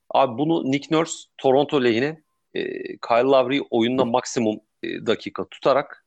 Abi 0.09 0.37
bunu 0.37 0.71
Nick 0.71 0.95
Nurse 0.95 1.17
Toronto 1.37 1.83
lehine 1.83 2.21
e, 2.53 2.63
Kyle 2.97 3.23
Lowry 3.23 3.61
oyunda 3.69 4.05
maksimum 4.05 4.59
e, 4.83 5.05
dakika 5.05 5.45
tutarak 5.49 6.06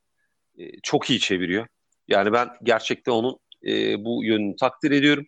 e, 0.61 0.81
çok 0.83 1.11
iyi 1.11 1.21
çeviriyor. 1.21 1.67
Yani 2.09 2.33
ben 2.33 2.49
gerçekten 2.63 3.13
onun 3.13 3.39
e, 3.67 4.05
bu 4.05 4.25
yönünü 4.25 4.57
takdir 4.57 4.91
ediyorum. 4.91 5.27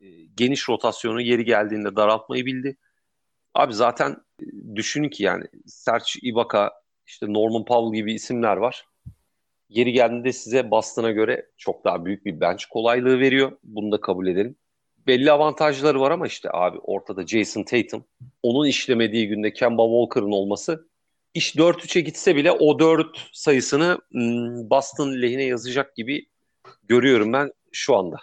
E, 0.00 0.06
geniş 0.36 0.68
rotasyonu 0.68 1.20
yeri 1.20 1.44
geldiğinde 1.44 1.96
daraltmayı 1.96 2.46
bildi. 2.46 2.76
Abi 3.54 3.74
zaten 3.74 4.16
e, 4.42 4.46
düşünün 4.76 5.08
ki 5.08 5.22
yani 5.22 5.44
Serge 5.66 6.10
Ibaka, 6.22 6.72
işte 7.06 7.26
Norman 7.32 7.64
Powell 7.64 8.00
gibi 8.00 8.14
isimler 8.14 8.56
var. 8.56 8.84
Yeri 9.68 9.92
geldiğinde 9.92 10.32
size 10.32 10.70
Boston'a 10.70 11.10
göre 11.10 11.46
çok 11.56 11.84
daha 11.84 12.04
büyük 12.04 12.26
bir 12.26 12.40
bench 12.40 12.64
kolaylığı 12.70 13.20
veriyor. 13.20 13.58
Bunu 13.62 13.92
da 13.92 14.00
kabul 14.00 14.26
edelim 14.26 14.56
belli 15.06 15.32
avantajları 15.32 16.00
var 16.00 16.10
ama 16.10 16.26
işte 16.26 16.48
abi 16.52 16.78
ortada 16.78 17.26
Jason 17.26 17.62
Tatum. 17.62 18.04
Onun 18.42 18.66
işlemediği 18.66 19.28
günde 19.28 19.52
Kemba 19.52 19.82
Walker'ın 19.82 20.32
olması 20.32 20.88
iş 21.36 21.54
4-3'e 21.54 22.00
gitse 22.00 22.36
bile 22.36 22.52
o 22.52 22.78
4 22.78 23.28
sayısını 23.32 23.98
hmm, 24.10 24.70
Boston 24.70 25.22
lehine 25.22 25.44
yazacak 25.44 25.96
gibi 25.96 26.26
görüyorum 26.88 27.32
ben 27.32 27.52
şu 27.72 27.96
anda. 27.96 28.16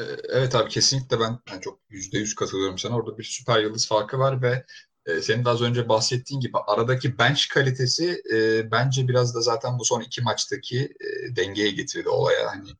Ee, 0.00 0.04
evet 0.28 0.54
abi 0.54 0.68
kesinlikle 0.68 1.20
ben 1.20 1.38
yani 1.50 1.60
çok 1.60 1.80
%100 1.90 2.34
katılıyorum 2.34 2.78
sana. 2.78 2.96
Orada 2.96 3.18
bir 3.18 3.24
süper 3.24 3.60
yıldız 3.60 3.88
farkı 3.88 4.18
var 4.18 4.42
ve 4.42 4.64
e, 5.06 5.22
senin 5.22 5.44
de 5.44 5.48
az 5.48 5.62
önce 5.62 5.88
bahsettiğin 5.88 6.40
gibi 6.40 6.58
aradaki 6.66 7.18
bench 7.18 7.48
kalitesi 7.48 8.22
e, 8.32 8.70
bence 8.70 9.08
biraz 9.08 9.34
da 9.34 9.40
zaten 9.40 9.78
bu 9.78 9.84
son 9.84 10.00
iki 10.00 10.22
maçtaki 10.22 10.80
e, 10.80 11.36
dengeye 11.36 11.70
getirdi 11.70 12.08
olaya. 12.08 12.50
Hani 12.50 12.70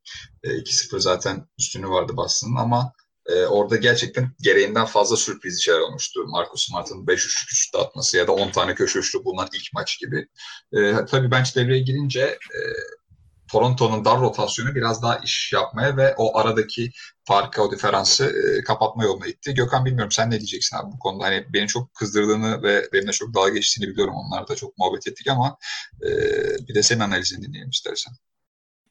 e, 0.42 0.48
2-0 0.48 1.00
zaten 1.00 1.46
üstünü 1.58 1.88
vardı 1.88 2.16
Boston'ın 2.16 2.56
ama 2.56 2.92
e, 3.28 3.46
orada 3.46 3.76
gerçekten 3.76 4.30
gereğinden 4.40 4.86
fazla 4.86 5.16
sürpriz 5.16 5.58
işler 5.58 5.78
olmuştu. 5.78 6.24
Marcus 6.26 6.66
Smart'ın 6.66 7.06
5 7.06 7.26
üçlük 7.26 7.52
üstü 7.52 7.78
atması 7.78 8.16
ya 8.16 8.26
da 8.26 8.32
10 8.32 8.50
tane 8.50 8.74
köşe 8.74 8.98
üçlü 8.98 9.24
bulunan 9.24 9.48
ilk 9.54 9.72
maç 9.74 9.98
gibi. 10.00 10.26
E, 10.72 11.04
tabii 11.10 11.30
bench 11.30 11.56
devreye 11.56 11.80
girince 11.80 12.20
e, 12.20 12.60
Toronto'nun 13.52 14.04
dar 14.04 14.20
rotasyonu 14.20 14.74
biraz 14.74 15.02
daha 15.02 15.18
iş 15.18 15.52
yapmaya 15.52 15.96
ve 15.96 16.14
o 16.16 16.38
aradaki 16.38 16.90
farkı, 17.24 17.62
o 17.62 17.72
diferansı 17.72 18.24
e, 18.24 18.64
kapatma 18.64 19.04
yoluna 19.04 19.26
itti. 19.26 19.54
Gökhan 19.54 19.84
bilmiyorum 19.84 20.12
sen 20.12 20.30
ne 20.30 20.38
diyeceksin 20.38 20.76
abi 20.76 20.92
bu 20.92 20.98
konuda? 20.98 21.24
Hani 21.24 21.46
beni 21.52 21.66
çok 21.66 21.94
kızdırdığını 21.94 22.62
ve 22.62 22.88
benimle 22.92 23.12
çok 23.12 23.34
dalga 23.34 23.48
geçtiğini 23.50 23.90
biliyorum. 23.90 24.14
Onlar 24.14 24.48
da 24.48 24.56
çok 24.56 24.78
muhabbet 24.78 25.08
ettik 25.08 25.28
ama 25.28 25.56
e, 26.02 26.10
bir 26.68 26.74
de 26.74 26.82
senin 26.82 27.00
analizini 27.00 27.46
dinleyelim 27.46 27.70
istersen. 27.70 28.14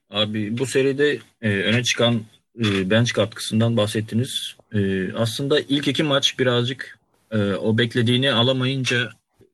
Abi 0.10 0.58
bu 0.58 0.66
seride 0.66 1.20
e, 1.42 1.50
öne 1.50 1.84
çıkan 1.84 2.26
e, 2.66 2.90
bench 2.90 3.14
katkısından 3.14 3.78
bahsettiniz. 3.78 4.56
E, 4.74 5.12
aslında 5.14 5.60
ilk 5.60 5.88
iki 5.88 6.04
maç 6.04 6.40
birazcık 6.40 7.00
e, 7.32 7.38
o 7.38 7.78
beklediğini 7.78 8.32
alamayınca 8.32 9.10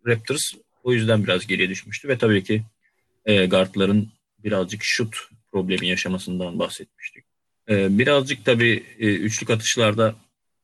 Raptors 0.08 0.54
o 0.84 0.94
yüzden 0.94 1.24
biraz 1.24 1.48
geriye 1.48 1.70
düşmüştü 1.70 2.08
ve 2.08 2.18
tabii 2.18 2.44
ki 2.44 2.64
e, 3.26 3.46
guardların 3.46 4.08
birazcık 4.44 4.82
şut 4.84 5.16
problemi 5.52 5.88
yaşamasından 5.88 6.60
bahsetmiştik. 6.60 7.26
E, 7.70 7.98
birazcık 7.98 8.46
tabii 8.46 8.84
e, 9.00 9.06
üçlük 9.16 9.50
atışlarda 9.50 10.16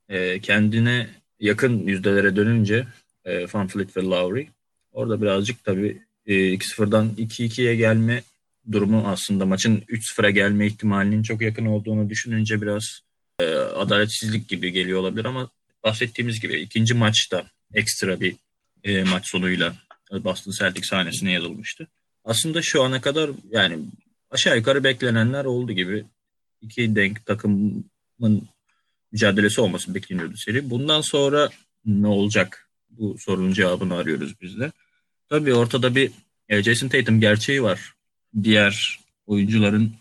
e, 0.10 0.39
kendine 0.39 1.10
yakın 1.39 1.88
yüzdelere 1.88 2.36
dönünce 2.36 2.88
e, 3.25 3.54
Van 3.54 3.69
ve 3.75 4.02
Lowry 4.02 4.47
orada 4.91 5.21
birazcık 5.21 5.63
tabii 5.63 6.02
e, 6.25 6.34
2-0'dan 6.34 7.10
2-2'ye 7.17 7.75
gelme 7.75 8.23
durumu 8.71 9.08
aslında 9.08 9.45
maçın 9.45 9.77
3-0'a 9.77 10.29
gelme 10.29 10.67
ihtimalinin 10.67 11.23
çok 11.23 11.41
yakın 11.41 11.65
olduğunu 11.65 12.10
düşününce 12.10 12.62
biraz 12.62 12.99
e, 13.39 13.45
adaletsizlik 13.55 14.49
gibi 14.49 14.71
geliyor 14.71 14.99
olabilir 14.99 15.25
ama 15.25 15.49
bahsettiğimiz 15.84 16.39
gibi 16.39 16.60
ikinci 16.60 16.93
maçta 16.93 17.45
ekstra 17.73 18.21
bir 18.21 18.36
e, 18.84 19.03
maç 19.03 19.27
sonuyla 19.27 19.75
Boston 20.12 20.51
Celtics 20.51 20.89
sahnesine 20.89 21.32
yazılmıştı. 21.32 21.88
Aslında 22.25 22.62
şu 22.62 22.84
ana 22.84 23.01
kadar 23.01 23.29
yani 23.51 23.79
aşağı 24.32 24.58
yukarı 24.58 24.84
beklenenler 24.84 25.45
oldu 25.45 25.71
gibi 25.71 26.05
iki 26.62 26.95
denk 26.95 27.25
takımın 27.25 27.86
mücadelesi 29.12 29.62
olması 29.62 29.95
bekleniyordu 29.95 30.38
seri. 30.38 30.69
Bundan 30.69 31.01
sonra 31.01 31.49
ne 31.86 32.08
olacak 32.08 32.69
Bu 32.89 33.17
sorunun 33.19 33.53
cevabını 33.53 33.95
arıyoruz 33.95 34.41
biz 34.41 34.60
de. 34.60 34.71
Tabii 35.29 35.53
ortada 35.53 35.95
bir 35.95 36.12
e, 36.49 36.63
Jason 36.63 36.88
Tatum 36.88 37.19
gerçeği 37.19 37.63
var. 37.63 37.93
Diğer 38.43 38.99
oyuncuların 39.27 39.93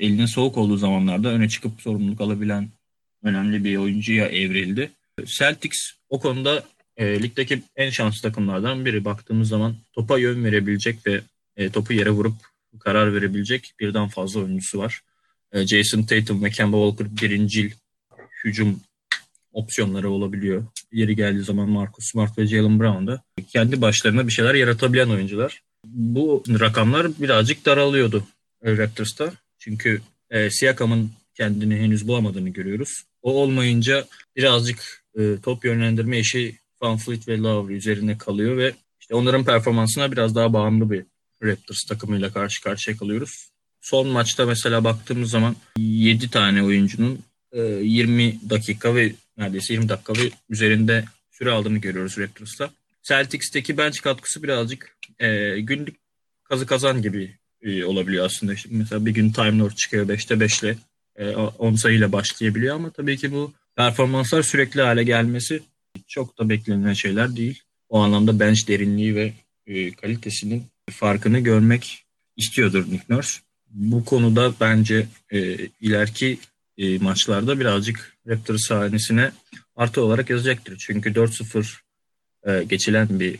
elinin 0.00 0.26
soğuk 0.26 0.58
olduğu 0.58 0.76
zamanlarda 0.76 1.28
öne 1.28 1.48
çıkıp 1.48 1.80
sorumluluk 1.80 2.20
alabilen 2.20 2.68
önemli 3.22 3.64
bir 3.64 3.76
oyuncuya 3.76 4.28
evrildi. 4.28 4.90
Celtics 5.24 5.92
o 6.08 6.20
konuda 6.20 6.64
e, 6.96 7.22
ligdeki 7.22 7.62
en 7.76 7.90
şanslı 7.90 8.22
takımlardan 8.22 8.84
biri. 8.84 9.04
Baktığımız 9.04 9.48
zaman 9.48 9.76
topa 9.92 10.18
yön 10.18 10.44
verebilecek 10.44 11.06
ve 11.06 11.20
e, 11.56 11.70
topu 11.70 11.92
yere 11.92 12.10
vurup 12.10 12.34
karar 12.80 13.14
verebilecek 13.14 13.74
birden 13.80 14.08
fazla 14.08 14.40
oyuncusu 14.40 14.78
var. 14.78 15.00
E, 15.52 15.66
Jason 15.66 16.02
Tatum 16.02 16.44
ve 16.44 16.50
Kemba 16.50 16.90
Walker 16.90 17.16
birincil 17.22 17.70
hücum 18.44 18.80
opsiyonları 19.52 20.10
olabiliyor. 20.10 20.64
Yeri 20.92 21.16
geldiği 21.16 21.44
zaman 21.44 21.68
Marcus 21.68 22.10
Smart 22.10 22.38
ve 22.38 22.46
Jalen 22.46 22.80
Brown 22.80 23.06
da 23.06 23.22
kendi 23.48 23.80
başlarına 23.80 24.26
bir 24.26 24.32
şeyler 24.32 24.54
yaratabilen 24.54 25.08
oyuncular. 25.08 25.62
Bu 25.86 26.42
rakamlar 26.60 27.08
birazcık 27.18 27.66
daralıyordu 27.66 28.24
Raptors'ta. 28.64 29.32
Çünkü 29.58 30.00
e, 30.30 30.50
Siakam'ın 30.50 31.10
kendini 31.34 31.76
henüz 31.76 32.08
bulamadığını 32.08 32.48
görüyoruz. 32.48 33.02
O 33.22 33.32
olmayınca 33.32 34.04
birazcık 34.36 35.04
e, 35.18 35.36
top 35.42 35.64
yönlendirme 35.64 36.18
işi 36.18 36.58
Van 36.82 36.96
Fleet 36.96 37.28
ve 37.28 37.38
Lowry 37.38 37.74
üzerine 37.74 38.18
kalıyor 38.18 38.56
ve 38.56 38.72
işte 39.00 39.14
onların 39.14 39.44
performansına 39.44 40.12
biraz 40.12 40.34
daha 40.34 40.52
bağımlı 40.52 40.90
bir 40.90 41.04
Raptors 41.42 41.84
takımıyla 41.88 42.32
karşı 42.32 42.62
karşıya 42.62 42.96
kalıyoruz. 42.96 43.50
Son 43.80 44.08
maçta 44.08 44.46
mesela 44.46 44.84
baktığımız 44.84 45.30
zaman 45.30 45.56
7 45.78 46.30
tane 46.30 46.62
oyuncunun 46.62 47.18
20 47.54 48.22
e, 48.22 48.34
dakika 48.50 48.94
ve 48.94 49.12
neredeyse 49.36 49.74
20 49.74 49.88
dakika 49.88 50.12
ve 50.12 50.30
üzerinde 50.50 51.04
süre 51.30 51.50
aldığını 51.50 51.78
görüyoruz 51.78 52.18
Raptors'ta. 52.18 52.70
Celtics'teki 53.02 53.78
bench 53.78 54.00
katkısı 54.00 54.42
birazcık 54.42 54.96
e, 55.18 55.60
günlük 55.60 55.96
kazı 56.44 56.66
kazan 56.66 57.02
gibi 57.02 57.36
e, 57.62 57.84
olabiliyor 57.84 58.26
aslında. 58.26 58.54
İşte 58.54 58.68
mesela 58.72 59.06
bir 59.06 59.10
gün 59.10 59.32
Time 59.32 59.58
Lord 59.58 59.72
çıkıyor 59.72 60.08
5'te 60.08 60.34
5'le 60.34 60.76
e, 61.16 61.36
10 61.36 61.74
sayıyla 61.74 62.12
başlayabiliyor 62.12 62.74
ama 62.74 62.90
tabii 62.90 63.16
ki 63.16 63.32
bu 63.32 63.52
performanslar 63.76 64.42
sürekli 64.42 64.82
hale 64.82 65.04
gelmesi 65.04 65.62
çok 66.06 66.38
da 66.38 66.48
beklenen 66.48 66.92
şeyler 66.92 67.36
değil. 67.36 67.62
O 67.88 68.00
anlamda 68.00 68.40
bench 68.40 68.68
derinliği 68.68 69.14
ve 69.14 69.32
e, 69.66 69.92
kalitesinin 69.92 70.64
farkını 70.90 71.38
görmek 71.38 72.04
istiyordur 72.36 72.84
Nick 72.90 73.04
Nurse. 73.08 73.40
Bu 73.70 74.04
konuda 74.04 74.54
bence 74.60 75.06
e, 75.30 75.56
ileriki 75.80 76.38
e, 76.78 76.98
maçlarda 76.98 77.60
birazcık 77.60 78.16
Raptors 78.28 78.62
sahnesine 78.62 79.32
artı 79.76 80.02
olarak 80.02 80.30
yazacaktır. 80.30 80.76
Çünkü 80.78 81.10
4-0 81.12 81.81
e, 82.46 82.62
geçilen 82.64 83.20
bir 83.20 83.38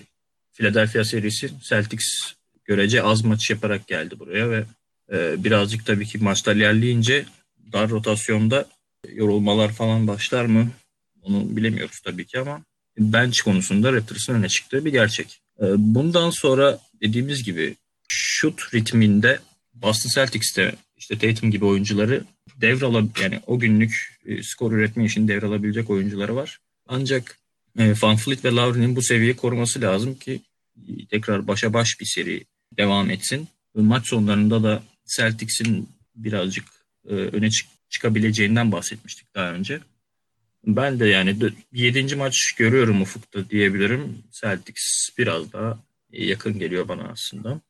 Philadelphia 0.52 1.04
serisi 1.04 1.50
Celtics 1.62 2.06
görece 2.64 3.02
az 3.02 3.24
maç 3.24 3.50
yaparak 3.50 3.86
geldi 3.86 4.18
buraya 4.18 4.50
ve 4.50 4.64
e, 5.12 5.44
birazcık 5.44 5.86
tabii 5.86 6.06
ki 6.06 6.18
maçlar 6.18 6.56
ilerleyince 6.56 7.24
dar 7.72 7.90
rotasyonda 7.90 8.66
yorulmalar 9.12 9.72
falan 9.72 10.06
başlar 10.06 10.44
mı? 10.44 10.70
Onu 11.22 11.56
bilemiyoruz 11.56 12.00
tabii 12.00 12.26
ki 12.26 12.38
ama 12.38 12.62
bench 12.98 13.40
konusunda 13.40 13.92
Raptors'ın 13.92 14.34
öne 14.34 14.48
çıktığı 14.48 14.84
bir 14.84 14.92
gerçek. 14.92 15.40
E, 15.60 15.64
bundan 15.76 16.30
sonra 16.30 16.78
dediğimiz 17.02 17.42
gibi 17.44 17.76
şut 18.08 18.74
ritminde 18.74 19.38
Boston 19.74 20.10
Celtics'te 20.14 20.74
işte 20.96 21.18
Tatum 21.18 21.50
gibi 21.50 21.64
oyuncuları 21.64 22.24
devralab 22.60 23.06
yani 23.22 23.40
o 23.46 23.58
günlük 23.58 24.20
skor 24.42 24.72
üretme 24.72 25.04
için 25.04 25.28
devralabilecek 25.28 25.90
oyuncuları 25.90 26.36
var. 26.36 26.58
Ancak 26.86 27.38
e, 27.78 27.94
Van 28.02 28.16
Fleet 28.16 28.44
ve 28.44 28.50
Lowry'nin 28.50 28.96
bu 28.96 29.02
seviyeyi 29.02 29.36
koruması 29.36 29.80
lazım 29.80 30.14
ki 30.14 30.40
tekrar 31.10 31.46
başa 31.46 31.72
baş 31.72 32.00
bir 32.00 32.06
seri 32.06 32.44
devam 32.76 33.10
etsin. 33.10 33.48
Maç 33.74 34.06
sonlarında 34.06 34.62
da 34.62 34.82
Celtics'in 35.16 35.88
birazcık 36.16 36.64
e, 37.08 37.14
öne 37.14 37.50
çık 37.50 37.68
çıkabileceğinden 37.88 38.72
bahsetmiştik 38.72 39.34
daha 39.34 39.52
önce. 39.52 39.80
Ben 40.66 41.00
de 41.00 41.06
yani 41.06 41.36
7. 41.72 42.16
maç 42.16 42.52
görüyorum 42.52 43.02
ufukta 43.02 43.50
diyebilirim. 43.50 44.18
Celtics 44.40 45.08
biraz 45.18 45.52
daha 45.52 45.78
yakın 46.12 46.58
geliyor 46.58 46.88
bana 46.88 47.02
aslında. 47.02 47.60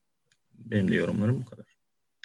Benim 0.54 0.90
de 0.90 0.94
yorumlarım 0.94 1.40
bu 1.40 1.44
kadar. 1.44 1.71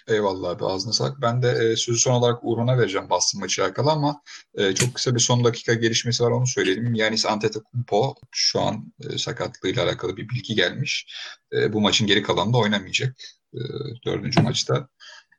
Eyvallah 0.08 0.50
abi 0.50 0.66
ağzına 0.66 0.94
sağlık. 0.94 1.22
Ben 1.22 1.42
de 1.42 1.50
e, 1.50 1.76
sözü 1.76 2.00
son 2.00 2.14
olarak 2.14 2.40
Uğur'una 2.44 2.78
vereceğim 2.78 3.10
Boston 3.10 3.42
maçı 3.42 3.64
alakalı 3.64 3.92
ama 3.92 4.22
e, 4.56 4.76
çok 4.76 4.96
kısa 4.96 5.16
bir 5.16 5.20
son 5.20 5.44
dakika 5.44 5.74
gelişmesi 5.74 6.24
var 6.24 6.32
onu 6.32 6.48
söyleyelim. 6.48 6.94
Yanis 6.94 7.26
Antetokounmpo 7.26 8.16
şu 8.32 8.62
an 8.62 8.94
e, 9.10 9.18
sakatlığıyla 9.18 9.84
alakalı 9.84 10.18
bir 10.18 10.30
bilgi 10.30 10.56
gelmiş. 10.56 11.08
E, 11.54 11.74
bu 11.74 11.82
maçın 11.82 12.08
geri 12.08 12.24
kalanında 12.24 12.58
oynamayacak. 12.58 13.16
E, 13.54 13.60
dördüncü 14.06 14.42
maçta. 14.42 14.88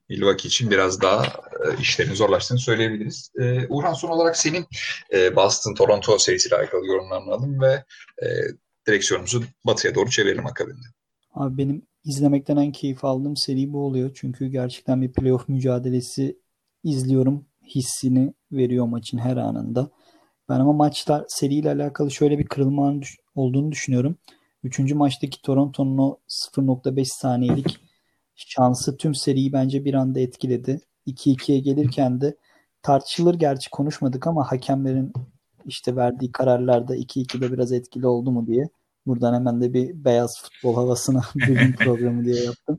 Milwaukee 0.08 0.48
için 0.48 0.70
biraz 0.70 1.00
daha 1.00 1.24
e, 1.26 1.80
işlerini 1.80 2.16
zorlaştığını 2.16 2.58
söyleyebiliriz. 2.58 3.32
E, 3.40 3.66
Uğurhan 3.68 3.94
son 3.94 4.08
olarak 4.08 4.36
senin 4.36 4.66
e, 5.12 5.36
Boston-Toronto 5.36 6.18
serisiyle 6.18 6.56
alakalı 6.56 6.86
yorumlarını 6.86 7.30
alalım 7.30 7.60
ve 7.60 7.84
e, 8.22 8.26
direksiyonumuzu 8.86 9.44
batıya 9.66 9.94
doğru 9.94 10.10
çevirelim 10.10 10.46
akabinde. 10.46 10.86
Abi 11.34 11.58
benim 11.58 11.82
izlemekten 12.08 12.56
en 12.56 12.72
keyif 12.72 13.04
aldığım 13.04 13.36
seri 13.36 13.72
bu 13.72 13.78
oluyor. 13.84 14.10
Çünkü 14.14 14.46
gerçekten 14.46 15.02
bir 15.02 15.12
playoff 15.12 15.48
mücadelesi 15.48 16.38
izliyorum. 16.84 17.46
Hissini 17.74 18.34
veriyor 18.52 18.86
maçın 18.86 19.18
her 19.18 19.36
anında. 19.36 19.90
Ben 20.48 20.60
ama 20.60 20.72
maçlar 20.72 21.24
seriyle 21.28 21.70
alakalı 21.70 22.10
şöyle 22.10 22.38
bir 22.38 22.46
kırılma 22.46 22.94
olduğunu 23.34 23.72
düşünüyorum. 23.72 24.16
Üçüncü 24.62 24.94
maçtaki 24.94 25.42
Toronto'nun 25.42 25.98
o 25.98 26.18
0.5 26.28 27.04
saniyelik 27.04 27.76
şansı 28.36 28.96
tüm 28.96 29.14
seriyi 29.14 29.52
bence 29.52 29.84
bir 29.84 29.94
anda 29.94 30.20
etkiledi. 30.20 30.80
2-2'ye 31.06 31.58
gelirken 31.58 32.20
de 32.20 32.36
tartışılır 32.82 33.34
gerçi 33.34 33.70
konuşmadık 33.70 34.26
ama 34.26 34.52
hakemlerin 34.52 35.12
işte 35.64 35.96
verdiği 35.96 36.32
kararlarda 36.32 36.96
2-2'de 36.96 37.52
biraz 37.52 37.72
etkili 37.72 38.06
oldu 38.06 38.30
mu 38.30 38.46
diye. 38.46 38.68
Buradan 39.08 39.34
hemen 39.34 39.60
de 39.60 39.72
bir 39.74 40.04
beyaz 40.04 40.42
futbol 40.42 40.74
havasına 40.74 41.22
bölüm 41.48 41.74
programı 41.76 42.24
diye 42.24 42.44
yaptım. 42.44 42.78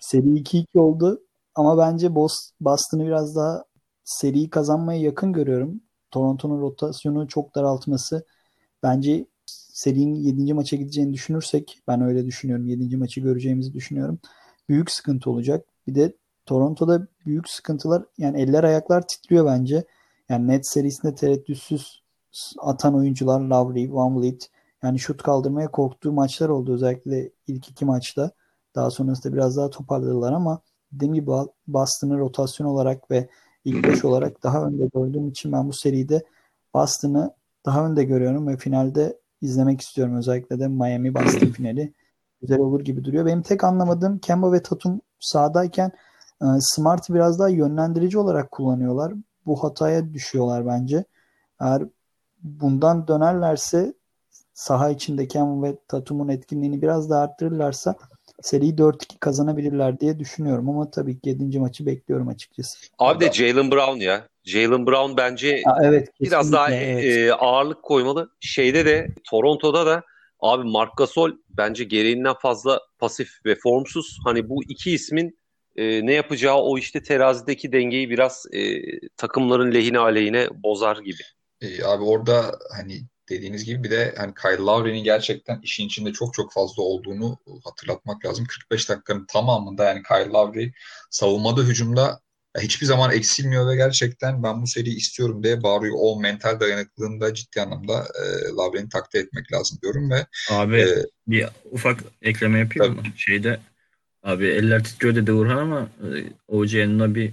Seri 0.00 0.26
2-2 0.26 0.78
oldu 0.78 1.22
ama 1.54 1.78
bence 1.78 2.14
Boston'ı 2.60 3.06
biraz 3.06 3.36
daha 3.36 3.64
seriyi 4.04 4.50
kazanmaya 4.50 5.00
yakın 5.00 5.32
görüyorum. 5.32 5.80
Toronto'nun 6.10 6.60
rotasyonu 6.60 7.28
çok 7.28 7.54
daraltması 7.54 8.26
bence 8.82 9.26
serinin 9.72 10.14
7. 10.14 10.54
maça 10.54 10.76
gideceğini 10.76 11.12
düşünürsek 11.12 11.78
ben 11.88 12.00
öyle 12.00 12.26
düşünüyorum. 12.26 12.66
7. 12.66 12.96
maçı 12.96 13.20
göreceğimizi 13.20 13.74
düşünüyorum. 13.74 14.18
Büyük 14.68 14.90
sıkıntı 14.90 15.30
olacak. 15.30 15.66
Bir 15.86 15.94
de 15.94 16.12
Toronto'da 16.46 17.06
büyük 17.26 17.48
sıkıntılar 17.48 18.04
yani 18.18 18.40
eller 18.40 18.64
ayaklar 18.64 19.08
titriyor 19.08 19.46
bence. 19.46 19.84
Yani 20.28 20.48
net 20.48 20.68
serisinde 20.68 21.14
tereddütsüz 21.14 22.02
atan 22.58 22.94
oyuncular 22.94 23.40
Lowry, 23.40 23.92
Van 23.92 24.20
Vliet 24.20 24.50
yani 24.86 24.98
şut 24.98 25.22
kaldırmaya 25.22 25.70
korktuğu 25.70 26.12
maçlar 26.12 26.48
oldu 26.48 26.74
özellikle 26.74 27.30
ilk 27.46 27.68
iki 27.68 27.84
maçta. 27.84 28.30
Daha 28.74 28.90
sonrasında 28.90 29.32
biraz 29.32 29.56
daha 29.56 29.70
toparladılar 29.70 30.32
ama 30.32 30.60
dediğim 30.92 31.14
gibi 31.14 31.30
Boston'ı 31.66 32.18
rotasyon 32.18 32.66
olarak 32.66 33.10
ve 33.10 33.28
ilk 33.64 33.84
beş 33.88 34.04
olarak 34.04 34.42
daha 34.42 34.64
önde 34.64 34.88
gördüğüm 34.94 35.28
için 35.28 35.52
ben 35.52 35.68
bu 35.68 35.72
seride 35.72 36.24
Boston'ı 36.74 37.34
daha 37.66 37.86
önde 37.86 38.04
görüyorum 38.04 38.48
ve 38.48 38.56
finalde 38.56 39.20
izlemek 39.42 39.80
istiyorum. 39.80 40.16
Özellikle 40.16 40.60
de 40.60 40.68
Miami 40.68 41.14
Boston 41.14 41.46
finali 41.46 41.92
güzel 42.40 42.58
olur 42.58 42.80
gibi 42.80 43.04
duruyor. 43.04 43.26
Benim 43.26 43.42
tek 43.42 43.64
anlamadığım 43.64 44.18
Kemba 44.18 44.52
ve 44.52 44.62
Tatum 44.62 45.00
sahadayken 45.20 45.92
e, 46.42 46.46
Smart'ı 46.60 47.14
biraz 47.14 47.38
daha 47.38 47.48
yönlendirici 47.48 48.18
olarak 48.18 48.50
kullanıyorlar. 48.50 49.12
Bu 49.46 49.64
hataya 49.64 50.14
düşüyorlar 50.14 50.66
bence. 50.66 51.04
Eğer 51.60 51.82
bundan 52.42 53.08
dönerlerse 53.08 53.94
saha 54.56 54.90
içinde 54.90 55.28
Cam 55.28 55.62
ve 55.62 55.76
Tatum'un 55.88 56.28
etkinliğini 56.28 56.82
biraz 56.82 57.10
daha 57.10 57.22
arttırırlarsa 57.22 57.96
seriyi 58.42 58.74
4-2 58.74 59.18
kazanabilirler 59.20 60.00
diye 60.00 60.18
düşünüyorum 60.18 60.68
ama 60.68 60.90
tabii 60.90 61.20
ki 61.20 61.28
7. 61.28 61.58
maçı 61.58 61.86
bekliyorum 61.86 62.28
açıkçası. 62.28 62.78
Abi 62.98 63.24
de 63.24 63.32
Jalen 63.32 63.70
Brown 63.70 64.00
ya. 64.00 64.28
Jalen 64.44 64.86
Brown 64.86 65.16
bence 65.16 65.62
ha, 65.64 65.78
evet, 65.82 66.08
biraz 66.20 66.52
daha 66.52 66.70
evet. 66.70 67.04
e, 67.04 67.32
ağırlık 67.32 67.82
koymalı. 67.82 68.30
Şeyde 68.40 68.86
de 68.86 69.08
Toronto'da 69.24 69.86
da 69.86 70.02
abi 70.40 70.68
Marc 70.68 70.92
Gasol 70.96 71.30
bence 71.48 71.84
gereğinden 71.84 72.34
fazla 72.34 72.80
pasif 72.98 73.28
ve 73.46 73.54
formsuz. 73.54 74.18
Hani 74.24 74.48
bu 74.48 74.64
iki 74.64 74.90
ismin 74.90 75.38
e, 75.76 76.06
ne 76.06 76.12
yapacağı 76.12 76.56
o 76.56 76.78
işte 76.78 77.02
terazideki 77.02 77.72
dengeyi 77.72 78.10
biraz 78.10 78.46
e, 78.52 78.82
takımların 79.16 79.74
lehine 79.74 79.98
aleyhine 79.98 80.48
bozar 80.62 80.96
gibi. 80.96 81.22
E, 81.60 81.84
abi 81.84 82.04
orada 82.04 82.58
hani 82.76 83.02
dediğiniz 83.28 83.64
gibi 83.64 83.84
bir 83.84 83.90
de 83.90 84.14
hani 84.16 84.34
Kyle 84.34 84.56
Lowry'nin 84.56 85.04
gerçekten 85.04 85.60
işin 85.62 85.86
içinde 85.86 86.12
çok 86.12 86.34
çok 86.34 86.52
fazla 86.52 86.82
olduğunu 86.82 87.38
hatırlatmak 87.64 88.24
lazım. 88.24 88.44
45 88.44 88.88
dakikanın 88.88 89.26
tamamında 89.26 89.84
yani 89.84 90.02
Kyle 90.02 90.30
Lowry 90.30 90.72
savunmada 91.10 91.62
hücumda 91.62 92.20
hiçbir 92.60 92.86
zaman 92.86 93.12
eksilmiyor 93.12 93.68
ve 93.68 93.76
gerçekten 93.76 94.42
ben 94.42 94.62
bu 94.62 94.66
seriyi 94.66 94.96
istiyorum 94.96 95.42
diye 95.42 95.62
bağırıyor. 95.62 95.96
O 95.98 96.20
mental 96.20 96.60
dayanıklılığını 96.60 97.20
da 97.20 97.34
ciddi 97.34 97.60
anlamda 97.60 97.94
e, 97.94 98.24
Lavren'i 98.56 98.88
takdir 98.88 99.24
etmek 99.24 99.52
lazım 99.52 99.78
diyorum 99.82 100.10
ve 100.10 100.26
Abi 100.50 100.80
e, 100.80 101.06
bir 101.26 101.46
ufak 101.70 102.00
ekleme 102.22 102.58
yapayım 102.58 102.94
mı? 102.94 103.02
Şeyde 103.16 103.60
abi 104.22 104.46
eller 104.46 104.84
titriyor 104.84 105.14
dedi 105.14 105.32
Urhan 105.32 105.56
ama 105.56 105.80
e, 105.80 106.08
OG'nin 106.48 107.14
bir 107.14 107.32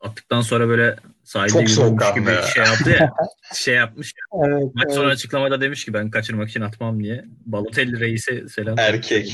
attıktan 0.00 0.40
sonra 0.40 0.68
böyle 0.68 0.96
sahilde 1.24 1.52
Çok 1.52 1.70
soğukkanlı 1.70 2.20
gibi 2.20 2.30
ya. 2.30 2.42
şey 2.42 2.64
yaptı 2.64 2.90
ya. 2.90 3.12
şey 3.54 3.74
yapmış. 3.74 4.12
ya. 4.16 4.48
Evet, 4.48 4.74
Maç 4.74 4.84
evet. 4.86 4.94
sonra 4.94 5.08
açıklamada 5.08 5.60
demiş 5.60 5.84
ki 5.84 5.92
ben 5.92 6.10
kaçırmak 6.10 6.48
için 6.48 6.60
atmam 6.60 7.02
diye. 7.02 7.24
Balotelli 7.46 8.00
reise 8.00 8.48
selam. 8.48 8.78
erkek 8.78 9.32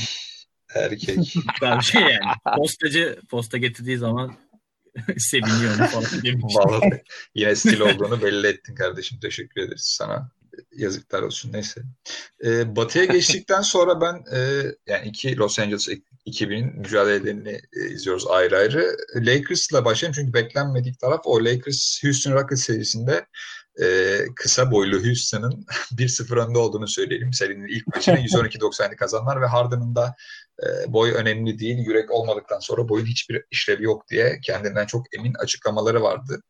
erkek 0.75 1.17
bir 1.61 1.81
şey 1.81 2.01
yani. 2.01 2.57
Postacı 2.57 3.19
posta 3.29 3.57
getirdiği 3.57 3.97
zaman 3.97 4.37
seviniyor 5.17 5.75
falan 5.75 6.23
demiş. 6.23 6.55
Vallahi 6.57 7.03
yine 7.35 7.55
stil 7.55 7.79
olduğunu 7.79 8.21
belli 8.21 8.47
ettin 8.47 8.75
kardeşim. 8.75 9.19
Teşekkür 9.19 9.61
ederiz 9.61 9.95
sana. 9.97 10.31
Yazıklar 10.75 11.21
olsun 11.21 11.53
neyse. 11.53 11.81
Ee, 12.45 12.75
batı'ya 12.75 13.05
geçtikten 13.05 13.61
sonra 13.61 14.01
ben 14.01 14.23
e, 14.37 14.65
yani 14.87 15.07
iki 15.07 15.37
Los 15.37 15.59
Angeles 15.59 15.89
2000'in 16.25 16.79
mücadelelerini 16.79 17.61
e, 17.73 17.89
izliyoruz 17.89 18.27
ayrı 18.27 18.57
ayrı. 18.57 18.97
Lakers'la 19.15 19.85
başlayalım 19.85 20.15
çünkü 20.15 20.33
beklenmedik 20.33 20.99
taraf 20.99 21.21
o 21.23 21.45
Lakers 21.45 22.03
Houston 22.03 22.31
Rockets 22.31 22.63
serisinde 22.63 23.25
e, 23.81 24.17
kısa 24.35 24.71
boylu 24.71 25.05
Houston'ın 25.05 25.65
1-0 25.91 26.47
önde 26.47 26.57
olduğunu 26.57 26.87
söyleyelim. 26.87 27.33
Serinin 27.33 27.67
ilk 27.67 27.87
maçını 27.87 28.15
112-97 28.19 28.95
kazanlar 28.95 29.41
ve 29.41 29.45
Harden'ın 29.45 29.95
da 29.95 30.15
e, 30.63 30.93
boy 30.93 31.11
önemli 31.11 31.59
değil, 31.59 31.77
yürek 31.77 32.11
olmadıktan 32.11 32.59
sonra 32.59 32.89
boyun 32.89 33.05
hiçbir 33.05 33.43
işlevi 33.51 33.83
yok 33.83 34.09
diye 34.09 34.39
kendinden 34.43 34.85
çok 34.85 35.15
emin 35.15 35.33
açıklamaları 35.33 36.01
vardı. 36.01 36.41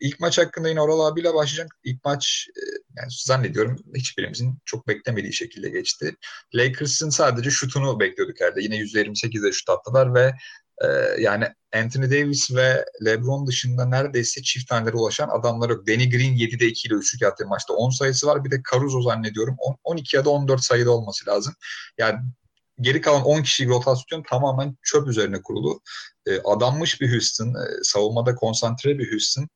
İlk 0.00 0.20
maç 0.20 0.38
hakkında 0.38 0.68
yine 0.68 0.80
Oral 0.80 1.00
abiyle 1.00 1.34
başlayacağım. 1.34 1.68
İlk 1.84 2.04
maç 2.04 2.48
e, 2.56 2.62
yani 2.96 3.08
zannediyorum 3.10 3.76
hiçbirimizin 3.94 4.58
çok 4.64 4.88
beklemediği 4.88 5.32
şekilde 5.32 5.68
geçti. 5.68 6.14
Lakers'ın 6.54 7.10
sadece 7.10 7.50
şutunu 7.50 8.00
bekliyorduk 8.00 8.40
herhalde. 8.40 8.62
Yine 8.62 8.76
%28'de 8.76 9.52
şut 9.52 9.70
attılar 9.70 10.14
ve 10.14 10.34
e, 10.84 10.88
yani 11.22 11.44
Anthony 11.74 12.10
Davis 12.10 12.54
ve 12.54 12.84
LeBron 13.04 13.46
dışında 13.46 13.84
neredeyse 13.84 14.42
çift 14.42 14.68
tanelere 14.68 14.96
ulaşan 14.96 15.28
adamlar 15.28 15.70
yok. 15.70 15.86
Danny 15.88 16.10
Green 16.10 16.36
7'de 16.36 16.66
2 16.66 16.88
ile 16.88 16.94
üçlük 16.94 17.22
attığı 17.22 17.46
maçta 17.46 17.74
10 17.74 17.90
sayısı 17.90 18.26
var. 18.26 18.44
Bir 18.44 18.50
de 18.50 18.62
Caruso 18.72 19.02
zannediyorum 19.02 19.56
10, 19.58 19.76
12 19.84 20.16
ya 20.16 20.24
da 20.24 20.30
14 20.30 20.64
sayıda 20.64 20.90
olması 20.90 21.30
lazım. 21.30 21.54
Yani 21.98 22.18
geri 22.80 23.00
kalan 23.00 23.24
10 23.24 23.42
kişilik 23.42 23.70
rotasyon 23.70 24.22
tamamen 24.22 24.76
çöp 24.82 25.08
üzerine 25.08 25.42
kurulu. 25.42 25.80
E, 26.26 26.40
adanmış 26.40 27.00
bir 27.00 27.12
Houston, 27.12 27.48
e, 27.48 27.82
savunmada 27.82 28.34
konsantre 28.34 28.98
bir 28.98 29.12
Houston. 29.12 29.48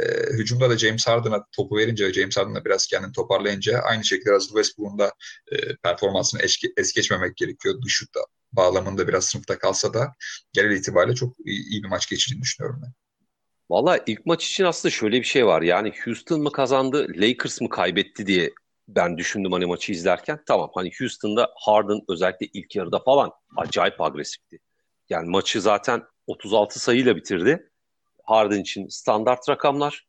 E, 0.00 0.04
hücumda 0.32 0.70
da 0.70 0.78
James 0.78 1.06
Harden'a 1.06 1.44
topu 1.52 1.76
verince, 1.76 2.12
James 2.12 2.36
Harden'a 2.36 2.64
biraz 2.64 2.86
kendini 2.86 3.12
toparlayınca 3.12 3.78
aynı 3.78 4.04
şekilde 4.04 4.32
Russell 4.32 4.54
Westbrook'un 4.54 4.98
da 4.98 5.12
e, 5.52 5.76
performansını 5.76 6.42
es, 6.42 6.56
es 6.76 6.92
geçmemek 6.92 7.36
gerekiyor. 7.36 7.82
Dış 7.82 7.92
şut 7.92 8.14
da 8.14 8.20
bağlamında 8.56 9.08
biraz 9.08 9.24
sınıfta 9.24 9.58
kalsa 9.58 9.94
da 9.94 10.14
genel 10.52 10.70
itibariyle 10.76 11.14
çok 11.14 11.36
iyi, 11.46 11.82
bir 11.82 11.88
maç 11.88 12.10
geçirdiğini 12.10 12.42
düşünüyorum 12.42 12.80
ben. 12.84 12.92
Valla 13.70 14.00
ilk 14.06 14.26
maç 14.26 14.46
için 14.46 14.64
aslında 14.64 14.90
şöyle 14.90 15.18
bir 15.18 15.24
şey 15.24 15.46
var. 15.46 15.62
Yani 15.62 15.92
Houston 16.04 16.40
mı 16.42 16.52
kazandı, 16.52 17.06
Lakers 17.16 17.60
mı 17.60 17.68
kaybetti 17.68 18.26
diye 18.26 18.52
ben 18.88 19.18
düşündüm 19.18 19.52
hani 19.52 19.66
maçı 19.66 19.92
izlerken. 19.92 20.40
Tamam 20.46 20.70
hani 20.74 20.90
Houston'da 20.98 21.50
Harden 21.56 22.00
özellikle 22.08 22.46
ilk 22.46 22.76
yarıda 22.76 22.98
falan 22.98 23.30
acayip 23.56 24.00
agresifti. 24.00 24.58
Yani 25.08 25.30
maçı 25.30 25.60
zaten 25.60 26.02
36 26.26 26.80
sayıyla 26.80 27.16
bitirdi. 27.16 27.70
Harden 28.24 28.60
için 28.60 28.88
standart 28.88 29.48
rakamlar. 29.48 30.06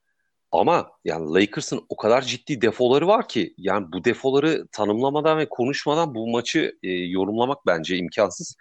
Ama 0.60 0.92
yani 1.06 1.34
Lakers'ın 1.34 1.86
o 1.90 1.98
kadar 1.98 2.22
ciddi 2.22 2.62
defoları 2.62 3.08
var 3.08 3.28
ki 3.28 3.54
yani 3.58 3.88
bu 3.94 4.04
defoları 4.04 4.68
tanımlamadan 4.72 5.38
ve 5.38 5.50
konuşmadan 5.50 6.16
bu 6.16 6.28
maçı 6.28 6.78
e, 6.84 6.92
yorumlamak 6.92 7.66
bence 7.66 7.98
imkansız. 7.98 8.56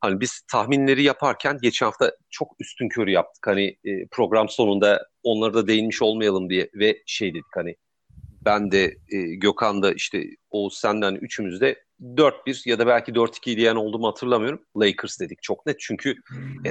Hani 0.00 0.20
biz 0.20 0.40
tahminleri 0.52 1.02
yaparken 1.02 1.58
geçen 1.62 1.86
hafta 1.86 2.12
çok 2.30 2.54
üstün 2.60 2.88
körü 2.88 3.10
yaptık. 3.10 3.46
Hani 3.46 3.76
e, 3.84 4.06
program 4.10 4.48
sonunda 4.48 5.06
onlara 5.22 5.54
da 5.54 5.66
değinmiş 5.66 6.02
olmayalım 6.02 6.50
diye 6.50 6.70
ve 6.74 7.02
şey 7.06 7.34
dedik 7.34 7.44
hani 7.54 7.76
ben 8.44 8.70
de 8.70 8.96
e, 9.08 9.22
Gökhan 9.34 9.82
da 9.82 9.92
işte 9.92 10.24
Oğuz 10.50 10.78
senden 10.78 11.14
üçümüz 11.14 11.60
de 11.60 11.82
4-1 12.00 12.68
ya 12.68 12.78
da 12.78 12.86
belki 12.86 13.12
4-2 13.12 13.56
diyen 13.56 13.76
olduğumu 13.76 14.06
hatırlamıyorum. 14.06 14.64
Lakers 14.76 15.20
dedik 15.20 15.42
çok 15.42 15.66
net 15.66 15.80
çünkü 15.80 16.16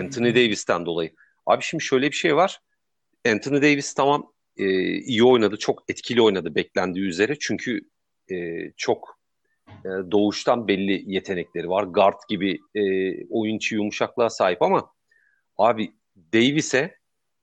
Anthony 0.01 0.35
Davis'ten 0.35 0.85
dolayı. 0.85 1.13
Abi 1.45 1.63
şimdi 1.63 1.83
şöyle 1.83 2.07
bir 2.11 2.15
şey 2.15 2.35
var. 2.35 2.59
Anthony 3.27 3.61
Davis 3.61 3.93
tamam 3.93 4.31
e, 4.57 4.65
iyi 4.97 5.23
oynadı, 5.23 5.57
çok 5.57 5.83
etkili 5.89 6.21
oynadı 6.21 6.55
beklendiği 6.55 7.05
üzere. 7.05 7.35
Çünkü 7.39 7.81
e, 8.31 8.35
çok 8.77 9.19
e, 9.67 9.89
doğuştan 10.11 10.67
belli 10.67 11.03
yetenekleri 11.13 11.69
var. 11.69 11.83
Guard 11.83 12.19
gibi 12.29 12.59
e, 12.75 12.81
oyun 13.27 13.57
içi 13.57 13.75
yumuşaklığa 13.75 14.29
sahip 14.29 14.61
ama 14.61 14.91
abi 15.57 15.91
Davis'e 16.33 16.97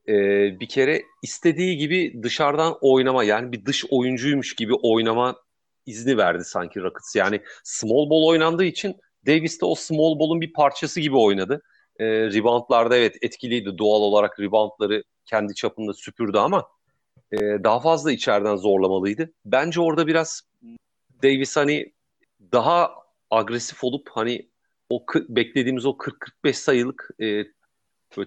e, 0.08 0.14
bir 0.60 0.68
kere 0.68 1.02
istediği 1.22 1.76
gibi 1.76 2.22
dışarıdan 2.22 2.78
oynama 2.80 3.24
yani 3.24 3.52
bir 3.52 3.64
dış 3.66 3.84
oyuncuymuş 3.90 4.54
gibi 4.54 4.74
oynama 4.74 5.36
izni 5.86 6.16
verdi 6.16 6.44
sanki 6.44 6.80
Rockets. 6.80 7.16
Yani 7.16 7.40
small 7.64 8.10
ball 8.10 8.28
oynandığı 8.28 8.64
için 8.64 8.96
Davis 9.26 9.60
de 9.60 9.64
o 9.64 9.74
small 9.74 10.18
ball'un 10.18 10.40
bir 10.40 10.52
parçası 10.52 11.00
gibi 11.00 11.16
oynadı. 11.16 11.62
E, 11.98 12.04
reboundlarda 12.06 12.96
evet 12.96 13.16
etkiliydi. 13.22 13.78
Doğal 13.78 14.00
olarak 14.00 14.40
reboundları 14.40 15.04
kendi 15.26 15.54
çapında 15.54 15.92
süpürdü 15.94 16.38
ama 16.38 16.64
e, 17.34 17.64
daha 17.64 17.80
fazla 17.80 18.12
içeriden 18.12 18.56
zorlamalıydı. 18.56 19.32
Bence 19.44 19.80
orada 19.80 20.06
biraz 20.06 20.42
Davis 21.22 21.56
hani 21.56 21.92
daha 22.52 22.90
agresif 23.30 23.84
olup 23.84 24.08
hani 24.12 24.48
o 24.90 25.04
beklediğimiz 25.28 25.86
o 25.86 25.90
40-45 25.90 26.52
sayılık 26.52 27.10
e, 27.20 27.44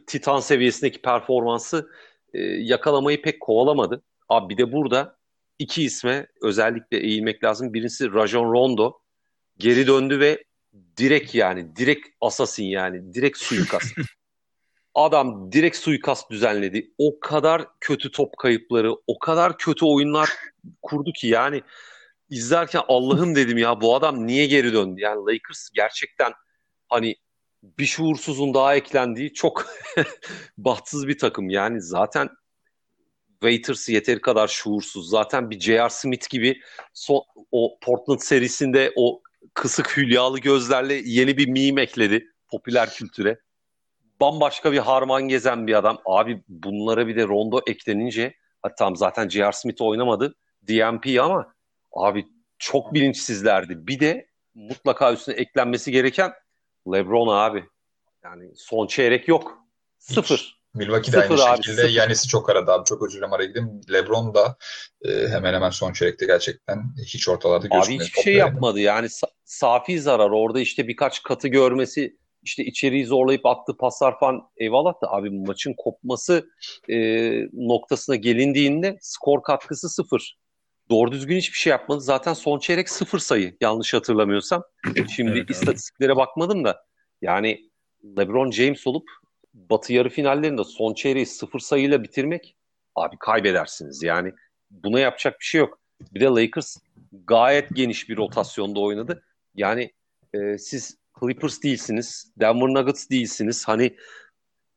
titan 0.08 0.39
seviyesindeki 0.39 1.02
performansı 1.02 1.89
e, 2.34 2.41
yakalamayı 2.43 3.22
pek 3.22 3.39
kovalamadı. 3.39 4.04
Abi 4.30 4.54
bir 4.54 4.58
de 4.58 4.72
burada 4.72 5.17
iki 5.60 5.84
isme 5.84 6.28
özellikle 6.41 6.98
eğilmek 6.98 7.43
lazım. 7.43 7.74
Birincisi 7.74 8.13
Rajon 8.13 8.54
Rondo 8.54 9.00
geri 9.58 9.88
döndü 9.88 10.20
ve 10.20 10.43
direkt 10.98 11.36
yani 11.36 11.76
direkt 11.76 12.08
assassin 12.22 12.65
yani 12.65 13.13
direkt 13.13 13.38
suikast. 13.38 13.98
Adam 14.97 15.51
direkt 15.51 15.77
suikast 15.77 16.31
düzenledi. 16.31 16.91
O 16.97 17.19
kadar 17.19 17.67
kötü 17.79 18.12
top 18.12 18.38
kayıpları, 18.38 18.93
o 19.07 19.19
kadar 19.19 19.57
kötü 19.57 19.86
oyunlar 19.86 20.29
kurdu 20.81 21.12
ki 21.13 21.27
yani 21.27 21.62
izlerken 22.29 22.81
Allah'ım 22.88 23.36
dedim 23.36 23.57
ya 23.57 23.81
bu 23.81 23.95
adam 23.95 24.27
niye 24.27 24.45
geri 24.45 24.73
döndü? 24.73 25.01
Yani 25.01 25.19
Lakers 25.19 25.69
gerçekten 25.73 26.33
hani 26.89 27.15
bir 27.63 27.86
şuursuzun 27.86 28.53
daha 28.53 28.75
eklendiği 28.75 29.33
çok 29.33 29.65
bahtsız 30.57 31.07
bir 31.07 31.17
takım. 31.17 31.49
Yani 31.49 31.81
zaten 31.81 32.29
Waiters 33.31 33.89
yeteri 33.89 34.21
kadar 34.21 34.47
şuursuz. 34.47 35.10
Zaten 35.10 35.49
bir 35.49 35.60
J.R. 35.60 35.89
Smith 35.89 36.29
gibi 36.29 36.62
son, 36.93 37.23
o 37.51 37.79
Portland 37.81 38.19
serisinde 38.19 38.93
o 38.95 39.21
kısık 39.53 39.97
hülyalı 39.97 40.39
gözlerle 40.39 41.01
yeni 41.05 41.38
bir 41.38 41.47
meme 41.47 41.81
ekledi 41.81 42.25
popüler 42.47 42.89
kültüre. 42.89 43.46
Bambaşka 44.21 44.71
bir 44.71 44.77
harman 44.77 45.27
gezen 45.27 45.67
bir 45.67 45.73
adam. 45.73 46.01
Abi 46.06 46.43
bunlara 46.47 47.08
bir 47.08 47.15
de 47.15 47.27
Rondo 47.27 47.62
eklenince 47.67 48.34
hatta 48.62 48.91
zaten 48.95 49.30
J.R. 49.30 49.51
Smith 49.51 49.82
oynamadı. 49.82 50.36
DMP 50.67 51.19
ama 51.21 51.53
abi 51.93 52.25
çok 52.60 52.93
bilinçsizlerdi. 52.93 53.88
Bir 53.88 53.99
de 53.99 54.27
mutlaka 54.56 55.13
üstüne 55.13 55.36
eklenmesi 55.36 55.91
gereken 55.91 56.34
LeBron 56.93 57.27
abi. 57.38 57.63
Yani 58.23 58.51
son 58.56 58.88
çeyrek 58.88 59.27
yok. 59.27 59.58
Sıfır. 59.99 60.58
Milwaukee 60.73 61.12
de 61.12 61.17
aynı 61.19 61.58
şekilde. 61.58 61.88
Yanis'i 61.88 62.27
çok 62.27 62.49
aradı 62.49 62.71
abi. 62.71 62.86
Çok 62.86 63.03
özür 63.03 63.17
dilerim 63.17 63.34
araya 63.34 63.45
gideyim. 63.45 63.82
LeBron 63.93 64.34
da 64.34 64.58
e, 65.06 65.27
hemen 65.27 65.53
hemen 65.53 65.69
son 65.69 65.93
çeyrekte 65.93 66.25
gerçekten 66.25 66.84
hiç 67.06 67.30
ortalarda 67.30 67.67
gözükmüyor. 67.67 68.01
Abi 68.01 68.06
hiçbir 68.08 68.21
şey 68.21 68.34
yapmadı. 68.34 68.80
Yani 68.80 69.08
sa- 69.08 69.31
safi 69.44 70.00
zarar. 70.02 70.29
Orada 70.29 70.60
işte 70.60 70.87
birkaç 70.87 71.23
katı 71.23 71.48
görmesi 71.48 72.17
işte 72.48 72.65
içeriği 72.65 73.06
zorlayıp 73.06 73.45
attığı 73.45 73.77
paslar 73.77 74.19
falan 74.19 74.41
eyvallah 74.58 74.93
da 75.04 75.12
abi 75.12 75.29
maçın 75.29 75.73
kopması 75.77 76.50
e, 76.89 76.98
noktasına 77.54 78.15
gelindiğinde 78.15 78.98
skor 79.02 79.43
katkısı 79.43 79.89
sıfır. 79.89 80.37
Doğru 80.89 81.12
düzgün 81.12 81.37
hiçbir 81.37 81.58
şey 81.58 81.71
yapmadı. 81.71 82.02
Zaten 82.02 82.33
son 82.33 82.60
çeyrek 82.60 82.89
sıfır 82.89 83.19
sayı 83.19 83.58
yanlış 83.62 83.93
hatırlamıyorsam. 83.93 84.63
Şimdi 85.15 85.31
evet, 85.31 85.50
istatistiklere 85.50 86.12
evet. 86.12 86.17
bakmadım 86.17 86.65
da 86.65 86.85
yani 87.21 87.69
LeBron 88.17 88.52
James 88.52 88.87
olup 88.87 89.10
Batı 89.54 89.93
yarı 89.93 90.10
finallerinde 90.10 90.63
son 90.63 90.93
çeyreği 90.93 91.25
sıfır 91.25 91.60
sayıyla 91.60 92.04
bitirmek 92.04 92.56
abi 92.95 93.17
kaybedersiniz. 93.19 94.04
Yani 94.04 94.33
buna 94.71 95.00
yapacak 95.00 95.39
bir 95.39 95.45
şey 95.45 95.60
yok. 95.60 95.79
Bir 96.13 96.19
de 96.19 96.25
Lakers 96.25 96.77
gayet 97.12 97.69
geniş 97.75 98.10
bir 98.10 98.17
rotasyonda 98.17 98.79
oynadı. 98.79 99.23
Yani 99.56 99.91
e, 100.33 100.58
siz 100.58 100.98
Clippers 101.20 101.63
değilsiniz, 101.63 102.32
Denver 102.40 102.68
Nuggets 102.68 103.10
değilsiniz. 103.10 103.68
Hani 103.68 103.96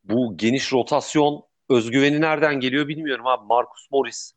bu 0.04 0.36
geniş 0.36 0.72
rotasyon 0.72 1.42
özgüveni 1.68 2.20
nereden 2.20 2.60
geliyor 2.60 2.88
bilmiyorum 2.88 3.26
abi. 3.26 3.46
Marcus 3.46 3.90
Morris, 3.90 4.32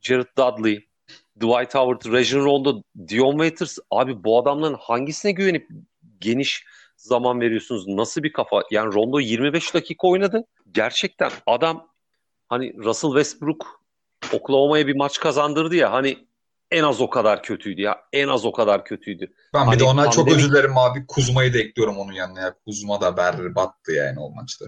Jared 0.00 0.26
Dudley, 0.38 0.88
Dwight 1.36 1.74
Howard, 1.74 2.12
Rajon 2.12 2.44
Rondo, 2.44 2.82
Dion 3.08 3.32
Waiters 3.32 3.78
abi 3.90 4.24
bu 4.24 4.38
adamların 4.42 4.76
hangisine 4.80 5.32
güvenip 5.32 5.68
geniş 6.20 6.64
zaman 6.96 7.40
veriyorsunuz? 7.40 7.88
Nasıl 7.88 8.22
bir 8.22 8.32
kafa? 8.32 8.62
Yani 8.70 8.94
Rondo 8.94 9.20
25 9.20 9.74
dakika 9.74 10.08
oynadı. 10.08 10.44
Gerçekten 10.72 11.30
adam 11.46 11.88
hani 12.48 12.76
Russell 12.76 13.10
Westbrook 13.10 13.80
Oklahoma'ya 14.32 14.86
bir 14.86 14.96
maç 14.96 15.20
kazandırdı 15.20 15.76
ya 15.76 15.92
hani 15.92 16.26
en 16.74 16.82
az 16.82 17.00
o 17.00 17.10
kadar 17.10 17.42
kötüydü 17.42 17.82
ya. 17.82 18.00
En 18.12 18.28
az 18.28 18.44
o 18.44 18.52
kadar 18.52 18.84
kötüydü. 18.84 19.32
Ben 19.54 19.64
Hani 19.64 19.74
bir 19.74 19.80
de 19.80 19.84
ona 19.84 20.10
çok 20.10 20.28
pandemi- 20.28 20.36
özür 20.36 20.50
dilerim 20.50 20.78
abi. 20.78 21.06
Kuzma'yı 21.06 21.54
da 21.54 21.58
ekliyorum 21.58 21.98
onun 21.98 22.12
yanına 22.12 22.40
ya. 22.40 22.54
Kuzma 22.64 23.00
da 23.00 23.16
berbattı 23.16 23.92
yani 23.92 24.20
o 24.20 24.30
maçta. 24.30 24.64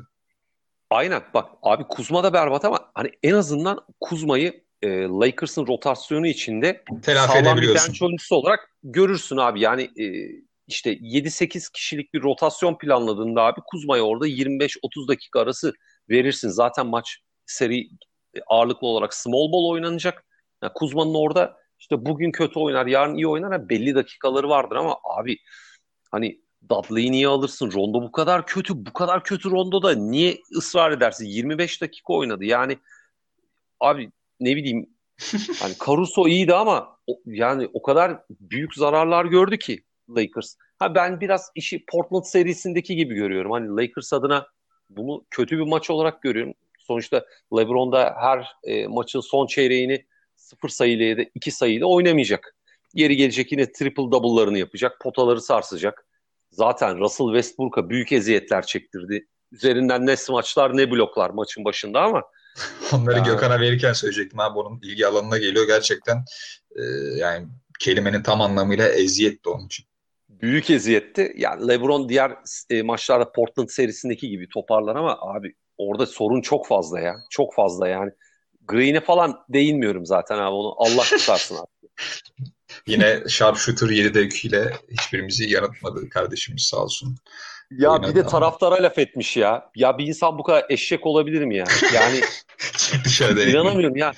Aynen 0.91 1.23
bak 1.35 1.51
abi 1.63 1.85
Kuzma 1.85 2.25
da 2.25 2.33
berbat 2.33 2.65
ama 2.65 2.91
hani 2.95 3.11
en 3.23 3.35
azından 3.35 3.81
Kuzma'yı 4.01 4.65
e, 4.83 4.89
Lakers'ın 5.03 5.67
rotasyonu 5.67 6.27
içinde 6.27 6.85
Telafi 7.03 7.33
sağlam 7.33 7.61
bir 7.61 7.69
bench 7.75 8.03
oyuncusu 8.03 8.37
olarak 8.37 8.71
görürsün 8.83 9.37
abi. 9.37 9.61
Yani 9.61 9.83
e, 9.83 10.07
işte 10.67 10.93
7-8 10.93 11.73
kişilik 11.73 12.15
bir 12.15 12.23
rotasyon 12.23 12.79
planladığında 12.79 13.43
abi 13.43 13.61
Kuzma'ya 13.67 14.03
orada 14.03 14.29
25-30 14.29 15.09
dakika 15.09 15.41
arası 15.41 15.73
verirsin. 16.11 16.49
Zaten 16.49 16.87
maç 16.87 17.19
seri 17.47 17.81
e, 18.35 18.41
ağırlıklı 18.47 18.87
olarak 18.87 19.15
small 19.15 19.53
ball 19.53 19.71
oynanacak. 19.71 20.25
Yani 20.63 20.73
Kuzma'nın 20.75 21.15
orada 21.15 21.57
işte 21.91 22.07
bugün 22.07 22.33
kötü 22.33 22.59
oynar, 22.59 22.87
yarın 22.87 23.15
iyi 23.15 23.29
oynar. 23.29 23.53
Ha, 23.53 23.69
belli 23.69 23.95
dakikaları 23.95 24.49
vardır 24.49 24.77
ama 24.77 24.97
abi 25.05 25.39
hani 26.11 26.41
Dudley'i 26.71 27.13
niye 27.13 27.29
alırsın? 27.29 27.73
Rondo 27.73 28.03
bu 28.03 28.13
kadar 28.13 28.47
kötü, 28.47 28.87
bu 28.87 28.93
kadar 28.93 29.25
kötü 29.25 29.51
Rondo'da 29.51 29.95
niye 29.95 30.39
ısrar 30.57 30.91
edersin? 30.91 31.27
25 31.27 31.83
dakika 31.83 32.13
oynadı. 32.13 32.45
Yani 32.45 32.79
abi 33.81 34.11
ne 34.41 34.57
bileyim 34.57 34.91
hani 35.61 35.75
Caruso 35.87 36.29
iyiydi 36.29 36.55
ama 36.55 36.99
o, 37.07 37.21
yani 37.27 37.69
o 37.73 37.83
kadar 37.83 38.19
büyük 38.41 38.75
zararlar 38.75 39.25
gördü 39.25 39.59
ki 39.59 39.83
Lakers. 40.17 40.57
Ha 40.79 40.95
ben 40.95 41.21
biraz 41.21 41.51
işi 41.55 41.85
Portland 41.87 42.25
serisindeki 42.25 42.97
gibi 42.97 43.15
görüyorum. 43.15 43.53
Hani 43.53 43.69
Lakers 43.69 44.13
adına 44.13 44.47
bunu 44.91 45.25
kötü 45.31 45.59
bir 45.59 45.67
maç 45.67 45.91
olarak 45.91 46.23
görüyorum. 46.23 46.55
Sonuçta 46.79 47.25
LeBron 47.57 47.93
da 47.93 48.15
her 48.19 48.53
e, 48.65 48.87
maçın 48.87 49.21
son 49.21 49.47
çeyreğini 49.47 50.07
sıfır 50.47 50.69
sayıyla 50.69 51.05
ya 51.05 51.19
da 51.19 51.23
iki 51.35 51.51
sayıyla 51.51 51.87
oynamayacak. 51.87 52.55
Yeri 52.95 53.17
gelecek 53.17 53.53
yine 53.53 53.73
triple 53.73 54.03
double'larını 54.03 54.59
yapacak. 54.59 55.01
Potaları 55.01 55.41
sarsacak. 55.41 56.07
Zaten 56.51 56.99
Russell 56.99 57.27
Westbrook'a 57.27 57.91
büyük 57.91 58.13
eziyetler 58.13 58.67
çektirdi. 58.67 59.27
Üzerinden 59.53 60.07
ne 60.07 60.17
smaçlar 60.17 60.77
ne 60.77 60.91
bloklar 60.91 61.31
maçın 61.31 61.65
başında 61.65 62.01
ama 62.01 62.23
Onları 62.93 63.19
Ya. 63.19 63.25
Gökhan'a 63.25 63.61
verirken 63.61 63.93
söyleyecektim 63.93 64.41
abi 64.41 64.59
onun 64.59 64.81
ilgi 64.83 65.07
alanına 65.07 65.39
geliyor 65.39 65.67
gerçekten 65.67 66.25
e, 66.77 66.83
yani 67.17 67.47
kelimenin 67.81 68.23
tam 68.23 68.41
anlamıyla 68.41 68.89
eziyetti 68.89 69.49
onun 69.49 69.67
için. 69.67 69.87
büyük 70.29 70.71
eziyetti. 70.71 71.33
Yani 71.37 71.69
LeBron 71.69 72.09
diğer 72.09 72.33
e, 72.71 72.83
maçlarda 72.83 73.33
Portland 73.33 73.69
serisindeki 73.69 74.29
gibi 74.29 74.49
toparlar 74.49 74.97
ama 74.97 75.19
abi 75.21 75.55
orada 75.79 76.07
sorun 76.07 76.41
çok 76.41 76.67
fazla 76.67 77.01
ya. 77.01 77.17
Çok 77.31 77.55
fazla 77.55 77.89
yani. 77.89 78.11
Green'e 78.69 79.01
falan 79.01 79.45
değinmiyorum 79.49 80.07
zaten 80.07 80.39
abi 80.39 80.55
onu 80.55 80.75
Allah 80.79 81.03
tutarsın 81.19 81.57
abi. 81.57 81.67
Yine 82.87 83.23
sharpshooter 83.29 83.87
7'de 83.87 84.49
ile 84.49 84.73
hiçbirimizi 84.91 85.51
yanıltmadı 85.51 86.09
kardeşimiz 86.09 86.63
sağ 86.63 86.77
olsun. 86.77 87.17
Ya 87.71 87.93
Oynadı 87.93 88.11
bir 88.11 88.15
de 88.15 88.21
ama. 88.21 88.31
taraftara 88.31 88.83
laf 88.83 88.99
etmiş 88.99 89.37
ya. 89.37 89.71
Ya 89.77 89.99
bir 89.99 90.07
insan 90.07 90.39
bu 90.39 90.43
kadar 90.43 90.65
eşek 90.71 91.07
olabilir 91.07 91.43
mi 91.43 91.57
ya? 91.57 91.65
Yani 91.95 92.21
dışarıda. 93.05 93.45
inanamıyorum 93.45 93.97
ya. 93.97 94.13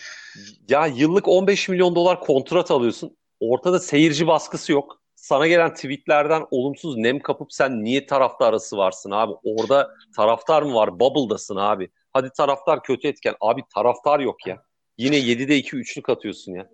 Ya 0.69 0.87
yıllık 0.87 1.29
15 1.29 1.69
milyon 1.69 1.95
dolar 1.95 2.21
kontrat 2.21 2.71
alıyorsun. 2.71 3.17
Ortada 3.41 3.81
seyirci 3.81 4.27
baskısı 4.27 4.73
yok. 4.73 5.01
Sana 5.21 5.47
gelen 5.47 5.75
tweetlerden 5.75 6.47
olumsuz 6.51 6.97
nem 6.97 7.21
kapıp 7.21 7.53
sen 7.53 7.85
niye 7.85 8.07
taraftar 8.07 8.49
arası 8.49 8.77
varsın 8.77 9.11
abi? 9.11 9.33
Orada 9.43 9.95
taraftar 10.17 10.63
mı 10.63 10.75
var? 10.75 11.01
Bubble'dasın 11.01 11.57
abi. 11.57 11.91
Hadi 12.13 12.31
taraftar 12.37 12.83
kötü 12.83 13.09
etken. 13.09 13.35
Abi 13.41 13.63
taraftar 13.75 14.21
yok 14.21 14.47
ya. 14.47 14.63
Yine 14.99 15.17
7'de 15.17 15.57
2 15.57 15.77
üçlük 15.77 16.09
atıyorsun 16.09 16.53
ya. 16.53 16.71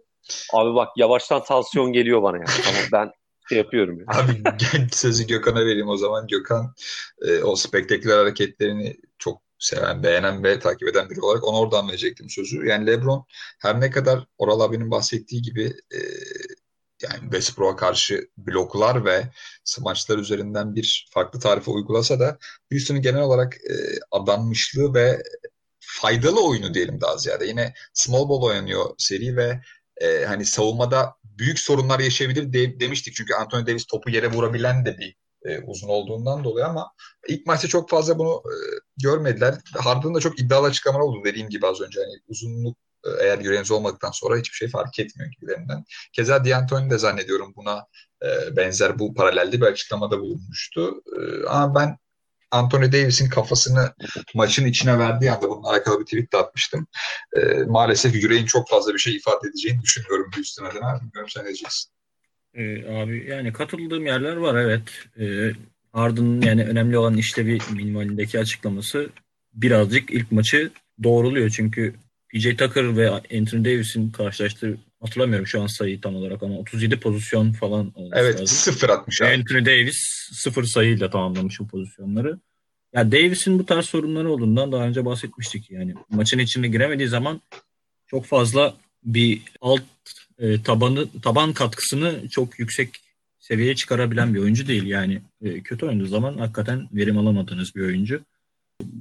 Abi 0.53 0.75
bak 0.75 0.89
yavaştan 0.97 1.45
tansiyon 1.45 1.93
geliyor 1.93 2.23
bana 2.23 2.37
ya. 2.37 2.45
Tamam 2.65 2.83
ben 2.93 3.13
şey 3.49 3.59
yapıyorum 3.59 3.99
ya. 3.99 4.05
Abi 4.09 4.43
sözü 4.93 5.27
Gökhan'a 5.27 5.61
vereyim 5.61 5.89
o 5.89 5.97
zaman. 5.97 6.27
Gökhan 6.27 6.75
e, 7.23 7.43
o 7.43 7.57
spektaküler 7.57 8.19
hareketlerini 8.19 8.97
çok 9.19 9.43
seven, 9.59 10.03
beğenen 10.03 10.45
ve 10.45 10.59
takip 10.59 10.89
eden 10.89 11.11
biri 11.11 11.21
olarak 11.21 11.45
ona 11.45 11.59
oradan 11.59 11.89
verecektim 11.89 12.31
sözü. 12.31 12.67
Yani 12.67 12.87
LeBron 12.87 13.25
her 13.59 13.81
ne 13.81 13.91
kadar 13.91 14.27
Oral 14.39 14.61
abinin 14.61 14.91
bahsettiği 14.91 15.43
gibi 15.43 15.65
e, 15.93 15.99
yani 17.11 17.21
Westbrook'a 17.21 17.77
karşı 17.77 18.29
bloklar 18.37 19.05
ve 19.05 19.29
smaçlar 19.65 20.19
üzerinden 20.19 20.75
bir 20.75 21.09
farklı 21.11 21.41
tarife 21.41 21.71
uygulasa 21.71 22.21
da 22.21 22.39
Houston'ın 22.73 23.03
genel 23.03 23.23
olarak 23.23 23.55
e, 23.55 23.75
adanmışlığı 24.11 24.95
ve 24.95 25.23
faydalı 25.81 26.47
oyunu 26.47 26.75
diyelim 26.75 27.01
daha 27.01 27.17
ziyade. 27.19 27.47
Yine 27.47 27.75
small 27.93 28.29
ball 28.29 28.43
oynanıyor 28.43 28.95
seri 28.99 29.37
ve 29.37 29.61
e, 29.97 30.25
hani 30.25 30.45
savunmada 30.45 31.15
büyük 31.25 31.59
sorunlar 31.59 32.01
yaşayabilir 32.01 32.53
de- 32.53 32.81
demiştik. 32.81 33.15
Çünkü 33.15 33.35
Anthony 33.35 33.67
Davis 33.67 33.87
topu 33.87 34.11
yere 34.11 34.31
vurabilen 34.33 34.87
de 34.87 34.99
bir 34.99 35.17
e, 35.45 35.59
uzun 35.61 35.89
olduğundan 35.89 36.45
dolayı 36.45 36.67
ama 36.67 36.93
ilk 37.29 37.47
maçta 37.47 37.69
çok 37.69 37.91
fazla 37.91 38.19
bunu 38.19 38.43
e, 38.47 38.55
görmediler. 39.03 39.55
Harden'ın 39.75 40.15
da 40.15 40.21
çok 40.21 40.41
iddialı 40.41 40.67
açıklamalar 40.67 41.03
oldu 41.03 41.25
dediğim 41.25 41.49
gibi 41.49 41.67
az 41.67 41.81
önce. 41.81 42.01
Hani 42.01 42.21
uzunluk 42.29 42.77
eğer 43.23 43.39
yüreğiniz 43.39 43.71
olmadıktan 43.71 44.11
sonra 44.11 44.39
hiçbir 44.39 44.57
şey 44.57 44.69
fark 44.69 44.99
etmiyor 44.99 45.33
gibilerinden. 45.33 45.85
Keza 46.13 46.45
D'Antoni 46.45 46.91
de 46.91 46.99
zannediyorum 46.99 47.53
buna 47.57 47.87
e, 48.23 48.57
benzer 48.57 48.99
bu 48.99 49.15
paralelde 49.15 49.61
bir 49.61 49.67
açıklamada 49.67 50.21
bulunmuştu. 50.21 51.03
E, 51.17 51.47
ama 51.47 51.75
ben 51.75 51.99
Anthony 52.51 52.93
Davis'in 52.93 53.29
kafasını 53.29 53.95
maçın 54.35 54.67
içine 54.67 54.99
verdiği 54.99 55.31
anda 55.31 55.49
bununla 55.49 55.71
alakalı 55.71 56.01
bir 56.01 56.05
tweet 56.05 56.33
de 56.33 56.37
atmıştım. 56.37 56.87
E, 57.37 57.41
maalesef 57.67 58.15
yüreğin 58.15 58.47
çok 58.47 58.69
fazla 58.69 58.95
bir 58.95 58.99
şey 58.99 59.17
ifade 59.17 59.49
edeceğini 59.49 59.83
düşünmüyorum 59.83 60.31
Houston 60.37 60.65
adına. 60.65 61.01
Bilmiyorum 61.01 61.31
sen 61.31 61.43
ne 61.43 61.47
diyeceksin. 61.47 61.95
Ee, 62.55 63.03
abi 63.03 63.27
yani 63.31 63.53
katıldığım 63.53 64.07
yerler 64.07 64.37
var 64.37 64.55
evet. 64.55 64.83
Ee, 65.21 65.53
Harden'ın 65.93 66.43
yani 66.43 66.65
önemli 66.65 66.99
olan 66.99 67.17
işlevi 67.17 67.59
minimalindeki 67.73 68.39
açıklaması 68.39 69.11
birazcık 69.55 70.11
ilk 70.11 70.33
maçı 70.33 70.71
doğruluyor. 71.03 71.51
Çünkü 71.51 71.95
PJ 72.35 72.57
Tucker 72.57 72.97
ve 72.97 73.11
Anthony 73.11 73.65
Davis'in 73.65 74.11
karşılaştığı 74.11 74.79
hatırlamıyorum 75.01 75.47
şu 75.47 75.63
an 75.63 75.67
sayıyı 75.67 76.01
tam 76.01 76.17
olarak 76.17 76.43
ama 76.43 76.59
37 76.59 77.01
pozisyon 77.01 77.53
falan 77.53 77.93
olması 77.95 78.21
Evet 78.21 78.35
lazım. 78.35 78.47
sıfır 78.47 78.89
atmış 78.89 79.23
abi. 79.23 79.29
Anthony 79.29 79.65
Davis 79.65 79.97
sıfır 80.33 80.65
sayıyla 80.65 81.11
tamamlamış 81.11 81.61
bu 81.61 81.69
pozisyonları. 81.69 82.39
Ya 82.95 83.13
Davis'in 83.13 83.59
bu 83.59 83.67
tarz 83.67 83.87
sorunları 83.87 84.31
olduğundan 84.31 84.73
daha 84.73 84.85
önce 84.85 85.05
bahsetmiştik. 85.05 85.71
Yani 85.71 85.95
maçın 86.11 86.39
içine 86.39 86.69
giremediği 86.69 87.09
zaman 87.09 87.41
çok 88.07 88.27
fazla 88.27 88.75
bir 89.05 89.43
alt 89.61 89.83
e, 90.39 90.63
tabanı 90.63 91.09
taban 91.23 91.53
katkısını 91.53 92.29
çok 92.29 92.59
yüksek 92.59 92.89
seviyeye 93.39 93.75
çıkarabilen 93.75 94.35
bir 94.35 94.39
oyuncu 94.39 94.67
değil. 94.67 94.87
Yani 94.87 95.23
e, 95.43 95.61
kötü 95.61 95.87
oynadığı 95.87 96.09
zaman 96.09 96.39
hakikaten 96.39 96.89
verim 96.93 97.19
alamadığınız 97.19 97.75
bir 97.75 97.81
oyuncu. 97.81 98.21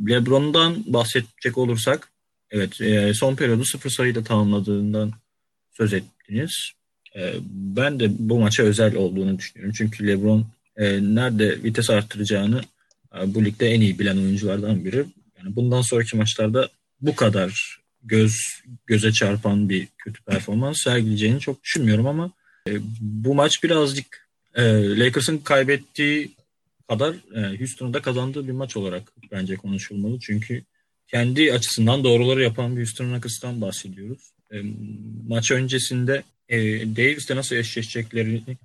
LeBron'dan 0.08 0.84
bahsedecek 0.94 1.58
olursak 1.58 2.13
evet 2.54 2.82
e, 2.82 3.14
son 3.14 3.36
periyodu 3.36 3.66
sıfır 3.66 3.90
sayıyla 3.90 4.24
tamamladığından 4.24 5.12
söz 5.78 5.94
ettiniz. 5.94 6.72
E, 7.16 7.34
ben 7.50 8.00
de 8.00 8.08
bu 8.20 8.40
maça 8.40 8.64
özel 8.64 8.96
olduğunu 8.96 9.38
düşünüyorum. 9.38 9.76
Çünkü 9.78 10.08
LeBron 10.08 10.48
e, 10.78 11.16
nerede 11.16 11.64
vites 11.64 11.90
arttıracağını 11.90 12.62
e, 13.16 13.34
bu 13.34 13.46
ligde 13.46 13.68
en 13.68 13.82
iyi 13.82 14.00
bilen 14.00 14.18
oyunculardan 14.18 14.86
biri. 14.86 15.06
Yani 15.38 15.56
bundan 15.56 15.82
sonraki 15.82 16.18
maçlarda 16.18 16.70
bu 17.02 17.16
kadar 17.16 17.80
göz 18.04 18.36
göze 18.88 19.12
çarpan 19.12 19.70
bir 19.70 19.88
kötü 19.98 20.24
performans 20.24 20.82
sergileyeceğini 20.84 21.40
çok 21.40 21.64
düşünmüyorum 21.64 22.08
ama 22.08 22.32
e, 22.70 22.72
bu 23.02 23.36
maç 23.36 23.64
birazcık 23.64 24.28
e, 24.56 24.64
Lakers'ın 25.00 25.38
kaybettiği 25.38 26.32
kadar 26.90 27.16
e, 27.36 27.60
Houston'un 27.60 27.94
da 27.94 28.02
kazandığı 28.02 28.48
bir 28.48 28.52
maç 28.52 28.78
olarak 28.78 29.04
bence 29.32 29.56
konuşulmalı. 29.56 30.20
Çünkü 30.20 30.64
kendi 31.08 31.54
açısından 31.54 32.04
doğruları 32.04 32.44
yapan 32.44 32.76
bir 32.76 32.82
Houston 32.82 33.14
Rockets'tan 33.14 33.62
bahsediyoruz. 33.62 34.32
E, 34.52 34.62
maç 35.28 35.52
öncesinde 35.52 36.24
e, 36.50 36.58
Davis'le 36.96 37.30
nasıl 37.30 37.56
eşleşeceklerini 37.56 38.58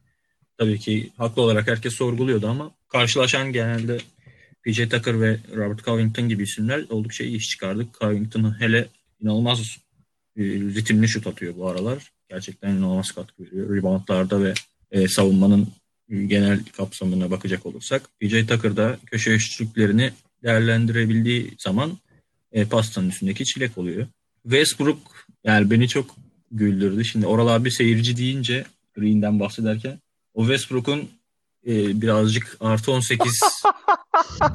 tabii 0.59 0.79
ki 0.79 1.11
haklı 1.17 1.43
olarak 1.43 1.69
herkes 1.69 1.95
sorguluyordu 1.95 2.49
ama 2.49 2.71
karşılaşan 2.89 3.53
genelde 3.53 3.99
PJ 4.63 4.89
Tucker 4.89 5.21
ve 5.21 5.39
Robert 5.57 5.85
Covington 5.85 6.29
gibi 6.29 6.43
isimler 6.43 6.85
oldukça 6.89 7.25
iyi 7.25 7.37
iş 7.37 7.49
çıkardı. 7.49 7.87
Covington 8.01 8.61
hele 8.61 8.89
inanılmaz 9.21 9.79
e, 10.37 10.43
ritimli 10.43 11.09
şut 11.09 11.27
atıyor 11.27 11.57
bu 11.57 11.69
aralar. 11.69 12.13
Gerçekten 12.29 12.71
inanılmaz 12.71 13.11
katkı 13.11 13.43
veriyor. 13.43 13.77
Reboundlarda 13.77 14.43
ve 14.43 14.55
e, 14.91 15.09
savunmanın 15.09 15.69
genel 16.09 16.61
kapsamına 16.77 17.31
bakacak 17.31 17.67
olursak 17.67 18.03
PJ 18.21 18.47
Tucker 18.47 18.77
da 18.77 18.99
köşe 19.07 19.31
üçlüklerini 19.31 20.13
değerlendirebildiği 20.43 21.55
zaman 21.59 21.99
e, 22.53 22.65
pastanın 22.65 23.09
üstündeki 23.09 23.45
çilek 23.45 23.79
oluyor. 23.79 24.07
Westbrook 24.43 24.99
yani 25.45 25.71
beni 25.71 25.89
çok 25.89 26.17
güldürdü. 26.51 27.05
Şimdi 27.05 27.27
Oral 27.27 27.47
abi 27.47 27.71
seyirci 27.71 28.17
deyince 28.17 28.65
Green'den 28.97 29.41
bahsederken 29.41 29.99
o 30.35 30.41
Westbrook'un 30.41 31.09
e, 31.67 32.03
birazcık 32.03 32.57
artı 32.61 32.93
18 32.93 33.41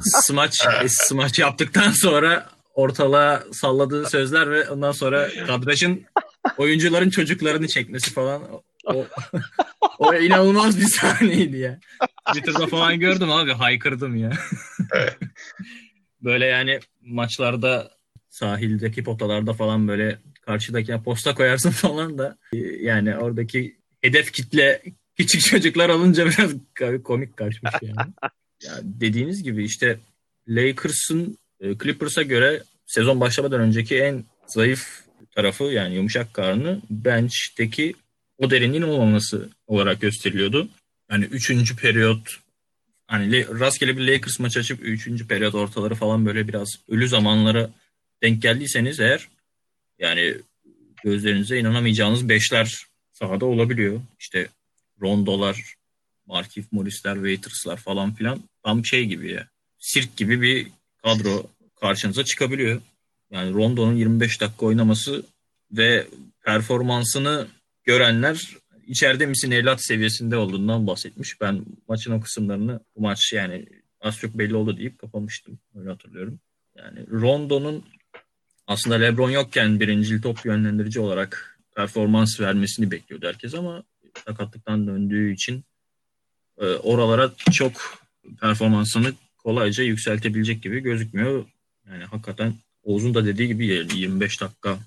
smaç, 0.00 0.66
smaç 0.88 1.38
yaptıktan 1.38 1.90
sonra 1.92 2.48
ortalığa 2.74 3.44
salladığı 3.52 4.10
sözler 4.10 4.50
ve 4.50 4.70
ondan 4.70 4.92
sonra 4.92 5.28
kadrajın 5.46 6.04
oyuncuların 6.58 7.10
çocuklarını 7.10 7.68
çekmesi 7.68 8.12
falan 8.12 8.42
o, 8.52 8.62
o 9.98 10.14
inanılmaz 10.14 10.80
bir 10.80 10.86
sahneydi 10.86 11.56
ya. 11.56 11.80
Twitter'da 12.26 12.66
falan 12.66 13.00
gördüm 13.00 13.30
abi 13.30 13.52
haykırdım 13.52 14.16
ya. 14.16 14.32
böyle 16.24 16.46
yani 16.46 16.80
maçlarda 17.02 17.90
sahildeki 18.28 19.04
potalarda 19.04 19.52
falan 19.52 19.88
böyle 19.88 20.18
karşıdaki 20.40 21.02
posta 21.04 21.34
koyarsın 21.34 21.70
falan 21.84 22.18
da 22.18 22.36
yani 22.80 23.16
oradaki 23.16 23.76
hedef 24.00 24.32
kitle 24.32 24.82
küçük 25.16 25.40
çocuklar 25.40 25.88
olunca 25.88 26.26
biraz 26.30 26.52
komik 27.02 27.36
kaçmış 27.36 27.72
yani. 27.82 28.12
ya 28.62 28.72
dediğiniz 28.82 29.42
gibi 29.42 29.64
işte 29.64 29.98
Lakers'ın 30.48 31.38
e, 31.60 31.78
Clippers'a 31.78 32.22
göre 32.22 32.62
sezon 32.86 33.20
başlamadan 33.20 33.60
önceki 33.60 33.98
en 33.98 34.24
zayıf 34.46 35.04
tarafı 35.34 35.64
yani 35.64 35.94
yumuşak 35.94 36.34
karnı 36.34 36.80
bench'teki 36.90 37.94
o 38.38 38.50
derinliğin 38.50 38.82
olmaması 38.82 39.50
olarak 39.66 40.00
gösteriliyordu. 40.00 40.68
Yani 41.10 41.24
üçüncü 41.24 41.76
periyot 41.76 42.43
hani 43.06 43.46
rastgele 43.60 43.96
bir 43.96 44.06
Lakers 44.06 44.38
maçı 44.38 44.60
açıp 44.60 44.82
üçüncü 44.82 45.28
periyot 45.28 45.54
ortaları 45.54 45.94
falan 45.94 46.26
böyle 46.26 46.48
biraz 46.48 46.68
ölü 46.88 47.08
zamanlara 47.08 47.70
denk 48.22 48.42
geldiyseniz 48.42 49.00
eğer 49.00 49.28
yani 49.98 50.34
gözlerinize 51.04 51.58
inanamayacağınız 51.58 52.28
beşler 52.28 52.86
sahada 53.12 53.46
olabiliyor. 53.46 54.00
İşte 54.18 54.48
Rondolar, 55.02 55.74
Markif 56.26 56.72
Morris'ler, 56.72 57.14
Waiters'lar 57.14 57.76
falan 57.76 58.14
filan 58.14 58.42
tam 58.62 58.84
şey 58.84 59.06
gibi 59.06 59.32
ya. 59.32 59.48
Sirk 59.78 60.16
gibi 60.16 60.42
bir 60.42 60.66
kadro 61.02 61.46
karşınıza 61.80 62.24
çıkabiliyor. 62.24 62.80
Yani 63.30 63.54
Rondo'nun 63.54 63.96
25 63.96 64.40
dakika 64.40 64.66
oynaması 64.66 65.26
ve 65.72 66.06
performansını 66.44 67.46
görenler 67.84 68.56
içeride 68.86 69.26
misin 69.26 69.50
evlat 69.50 69.84
seviyesinde 69.84 70.36
olduğundan 70.36 70.86
bahsetmiş. 70.86 71.40
Ben 71.40 71.64
maçın 71.88 72.12
o 72.12 72.20
kısımlarını 72.20 72.80
bu 72.96 73.00
maç 73.00 73.32
yani 73.32 73.66
az 74.00 74.18
çok 74.18 74.38
belli 74.38 74.54
oldu 74.56 74.76
deyip 74.76 74.98
kapamıştım. 74.98 75.58
Öyle 75.74 75.90
hatırlıyorum. 75.90 76.40
Yani 76.76 77.06
Rondo'nun 77.10 77.84
aslında 78.66 78.96
LeBron 78.96 79.30
yokken 79.30 79.80
birincil 79.80 80.22
top 80.22 80.44
yönlendirici 80.44 81.00
olarak 81.00 81.58
performans 81.76 82.40
vermesini 82.40 82.90
bekliyordu 82.90 83.26
herkes 83.26 83.54
ama 83.54 83.82
sakatlıktan 84.26 84.86
döndüğü 84.86 85.32
için 85.32 85.64
e, 86.58 86.64
oralara 86.66 87.32
çok 87.52 87.72
performansını 88.40 89.12
kolayca 89.38 89.84
yükseltebilecek 89.84 90.62
gibi 90.62 90.80
gözükmüyor. 90.80 91.44
Yani 91.88 92.04
hakikaten 92.04 92.54
Oğuz'un 92.82 93.14
da 93.14 93.26
dediği 93.26 93.48
gibi 93.48 93.66
25 93.66 94.40
dakika 94.40 94.78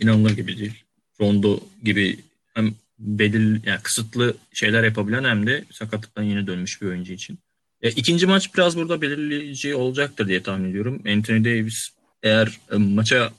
inanılır 0.00 0.30
gibi 0.30 0.58
değil. 0.58 0.84
Rondo 1.20 1.60
gibi 1.82 2.18
hem 2.54 2.74
belirli 2.98 3.60
yani 3.68 3.80
kısıtlı 3.82 4.34
şeyler 4.52 4.84
yapabilen 4.84 5.24
hem 5.24 5.46
de 5.46 5.64
sakatlıktan 5.72 6.22
yeni 6.22 6.46
dönmüş 6.46 6.82
bir 6.82 6.86
oyuncu 6.86 7.12
için. 7.12 7.38
E, 7.82 7.90
ikinci 7.90 8.26
maç 8.26 8.54
biraz 8.54 8.76
burada 8.76 9.02
belirleyici 9.02 9.74
olacaktır 9.74 10.28
diye 10.28 10.42
tahmin 10.42 10.70
ediyorum. 10.70 11.02
Anthony 11.08 11.44
Davis 11.44 11.88
eğer 12.22 12.58
e, 12.72 12.76
maça 12.76 13.32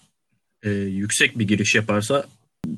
e, 0.64 0.70
yüksek 0.72 1.40
bir 1.40 1.48
giriş 1.48 1.76
yaparsa 1.76 2.26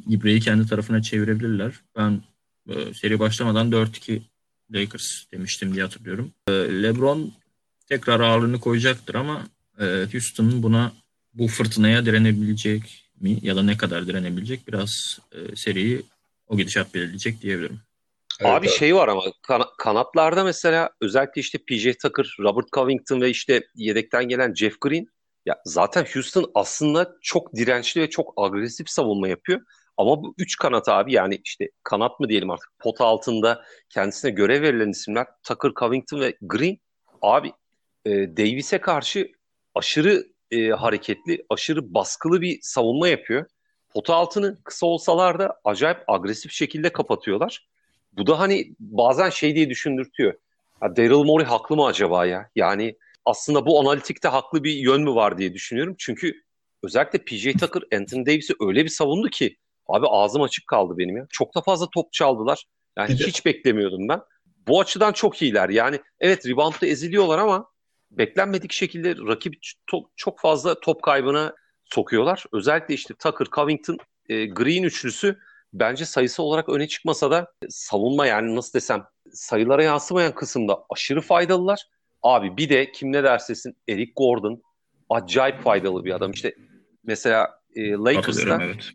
İbre'yi 0.10 0.40
kendi 0.40 0.68
tarafına 0.68 1.02
çevirebilirler. 1.02 1.74
Ben 1.98 2.22
e, 2.70 2.94
seri 2.94 3.20
başlamadan 3.20 3.72
4-2 3.72 4.22
Lakers 4.72 5.32
demiştim 5.32 5.74
diye 5.74 5.84
hatırlıyorum. 5.84 6.32
E, 6.48 6.52
LeBron 6.54 7.34
tekrar 7.90 8.20
ağırlığını 8.20 8.60
koyacaktır 8.60 9.16
ama 9.16 9.48
e, 9.80 9.86
Houston'un 10.12 10.64
buna 10.64 10.94
bu 11.34 11.48
fırtınaya 11.48 12.06
direnebilecek 12.06 13.04
mi 13.22 13.40
ya 13.42 13.56
da 13.56 13.64
ne 13.64 13.78
kadar 13.78 14.08
direnebilecek 14.08 14.68
biraz 14.68 15.20
e, 15.32 15.56
seriyi 15.56 16.02
o 16.48 16.58
gidişat 16.58 16.94
belirleyecek 16.94 17.42
diyebilirim. 17.42 17.80
Evet, 18.40 18.52
abi, 18.52 18.68
abi 18.68 18.70
şey 18.70 18.96
var 18.96 19.08
ama 19.08 19.22
kan- 19.42 19.70
kanatlarda 19.78 20.44
mesela 20.44 20.90
özellikle 21.02 21.42
işte 21.42 21.58
PJ 21.58 21.98
Tucker, 22.02 22.36
Robert 22.40 22.68
Covington 22.74 23.22
ve 23.22 23.30
işte 23.30 23.62
yedekten 23.76 24.28
gelen 24.28 24.54
Jeff 24.54 24.82
Green 24.82 25.08
ya 25.46 25.56
zaten 25.66 26.06
Houston 26.14 26.52
aslında 26.56 27.16
çok 27.22 27.56
dirençli 27.56 28.02
ve 28.02 28.10
çok 28.10 28.34
agresif 28.38 28.90
savunma 28.90 29.28
yapıyor. 29.28 29.62
Ama 29.98 30.24
bu 30.24 30.34
üç 30.38 30.56
kanat 30.56 30.90
abi 30.90 31.14
yani 31.14 31.42
işte 31.46 31.70
kanat 31.84 32.20
mı 32.20 32.30
diyelim 32.30 32.50
artık 32.50 32.70
pot 32.80 33.02
altında 33.02 33.64
kendisine 33.90 34.32
görev 34.32 34.62
verilen 34.62 34.90
isimler 34.90 35.28
Tucker, 35.44 35.72
Covington 35.80 36.20
ve 36.20 36.38
Green 36.42 36.78
abi 37.22 37.52
e, 38.06 38.12
Davis'e 38.12 38.82
karşı 38.82 39.32
aşırı 39.76 40.28
e, 40.52 40.70
hareketli, 40.70 41.46
aşırı 41.50 41.94
baskılı 41.94 42.42
bir 42.42 42.60
savunma 42.62 43.08
yapıyor. 43.08 43.46
Pota 43.98 44.16
altını 44.16 44.58
kısa 44.64 44.86
olsalar 44.86 45.40
da 45.40 45.60
acayip 45.64 45.98
agresif 46.08 46.52
şekilde 46.52 46.90
kapatıyorlar. 46.90 47.68
Bu 48.14 48.28
da 48.28 48.40
hani 48.40 48.76
bazen 48.80 49.30
şey 49.30 49.56
diye 49.56 49.70
düşündürtüyor. 49.70 50.34
Daryl 50.82 51.24
Morey 51.24 51.46
haklı 51.46 51.76
mı 51.76 51.86
acaba 51.86 52.26
ya? 52.26 52.50
Yani 52.56 52.96
aslında 53.26 53.66
bu 53.66 53.80
analitikte 53.80 54.28
haklı 54.28 54.64
bir 54.64 54.74
yön 54.74 55.02
mü 55.02 55.16
var 55.16 55.38
diye 55.38 55.54
düşünüyorum. 55.54 55.96
Çünkü 55.98 56.42
özellikle 56.84 57.20
PJ 57.20 57.44
Tucker 57.60 58.00
Anthony 58.00 58.26
Davis'i 58.26 58.54
öyle 58.60 58.84
bir 58.84 58.90
savundu 58.90 59.30
ki 59.30 59.58
abi 59.88 60.06
ağzım 60.10 60.42
açık 60.42 60.68
kaldı 60.68 60.98
benim 60.98 61.18
ya. 61.18 61.28
Çok 61.30 61.56
da 61.56 61.62
fazla 61.62 61.90
top 61.90 62.14
çaldılar. 62.14 62.66
Yani 62.98 63.16
hiç 63.16 63.46
beklemiyordum 63.46 64.08
ben. 64.10 64.22
Bu 64.68 64.80
açıdan 64.80 65.14
çok 65.14 65.42
iyiler. 65.42 65.70
Yani 65.70 66.00
evet 66.20 66.48
reboundda 66.48 66.88
eziliyorlar 66.88 67.40
ama 67.40 67.70
beklenmedik 68.12 68.72
şekilde 68.72 69.16
rakip 69.28 69.54
çok, 69.86 70.10
çok 70.16 70.40
fazla 70.40 70.80
top 70.80 71.02
kaybına 71.04 71.56
sokuyorlar. 71.94 72.46
Özellikle 72.54 72.94
işte 72.94 73.14
Tucker, 73.14 73.48
Covington, 73.56 73.98
e, 74.30 74.46
Green 74.46 74.84
üçlüsü 74.84 75.40
bence 75.74 76.06
sayısı 76.06 76.44
olarak 76.44 76.70
öne 76.70 76.88
çıkmasa 76.88 77.32
da 77.32 77.52
savunma 77.70 78.26
yani 78.26 78.56
nasıl 78.56 78.74
desem 78.74 79.06
sayılara 79.32 79.84
yansımayan 79.84 80.36
kısımda 80.36 80.86
aşırı 80.90 81.22
faydalılar. 81.22 81.88
Abi 82.24 82.58
bir 82.58 82.70
de 82.70 82.92
kim 82.92 83.12
ne 83.12 83.24
dersesin 83.24 83.78
Eric 83.88 84.12
Gordon 84.16 84.62
acayip 85.10 85.62
faydalı 85.62 86.06
bir 86.06 86.12
adam. 86.12 86.32
İşte 86.32 86.56
mesela 87.04 87.60
e, 87.76 87.92
Lakers'ta 87.92 88.64
evet. 88.64 88.90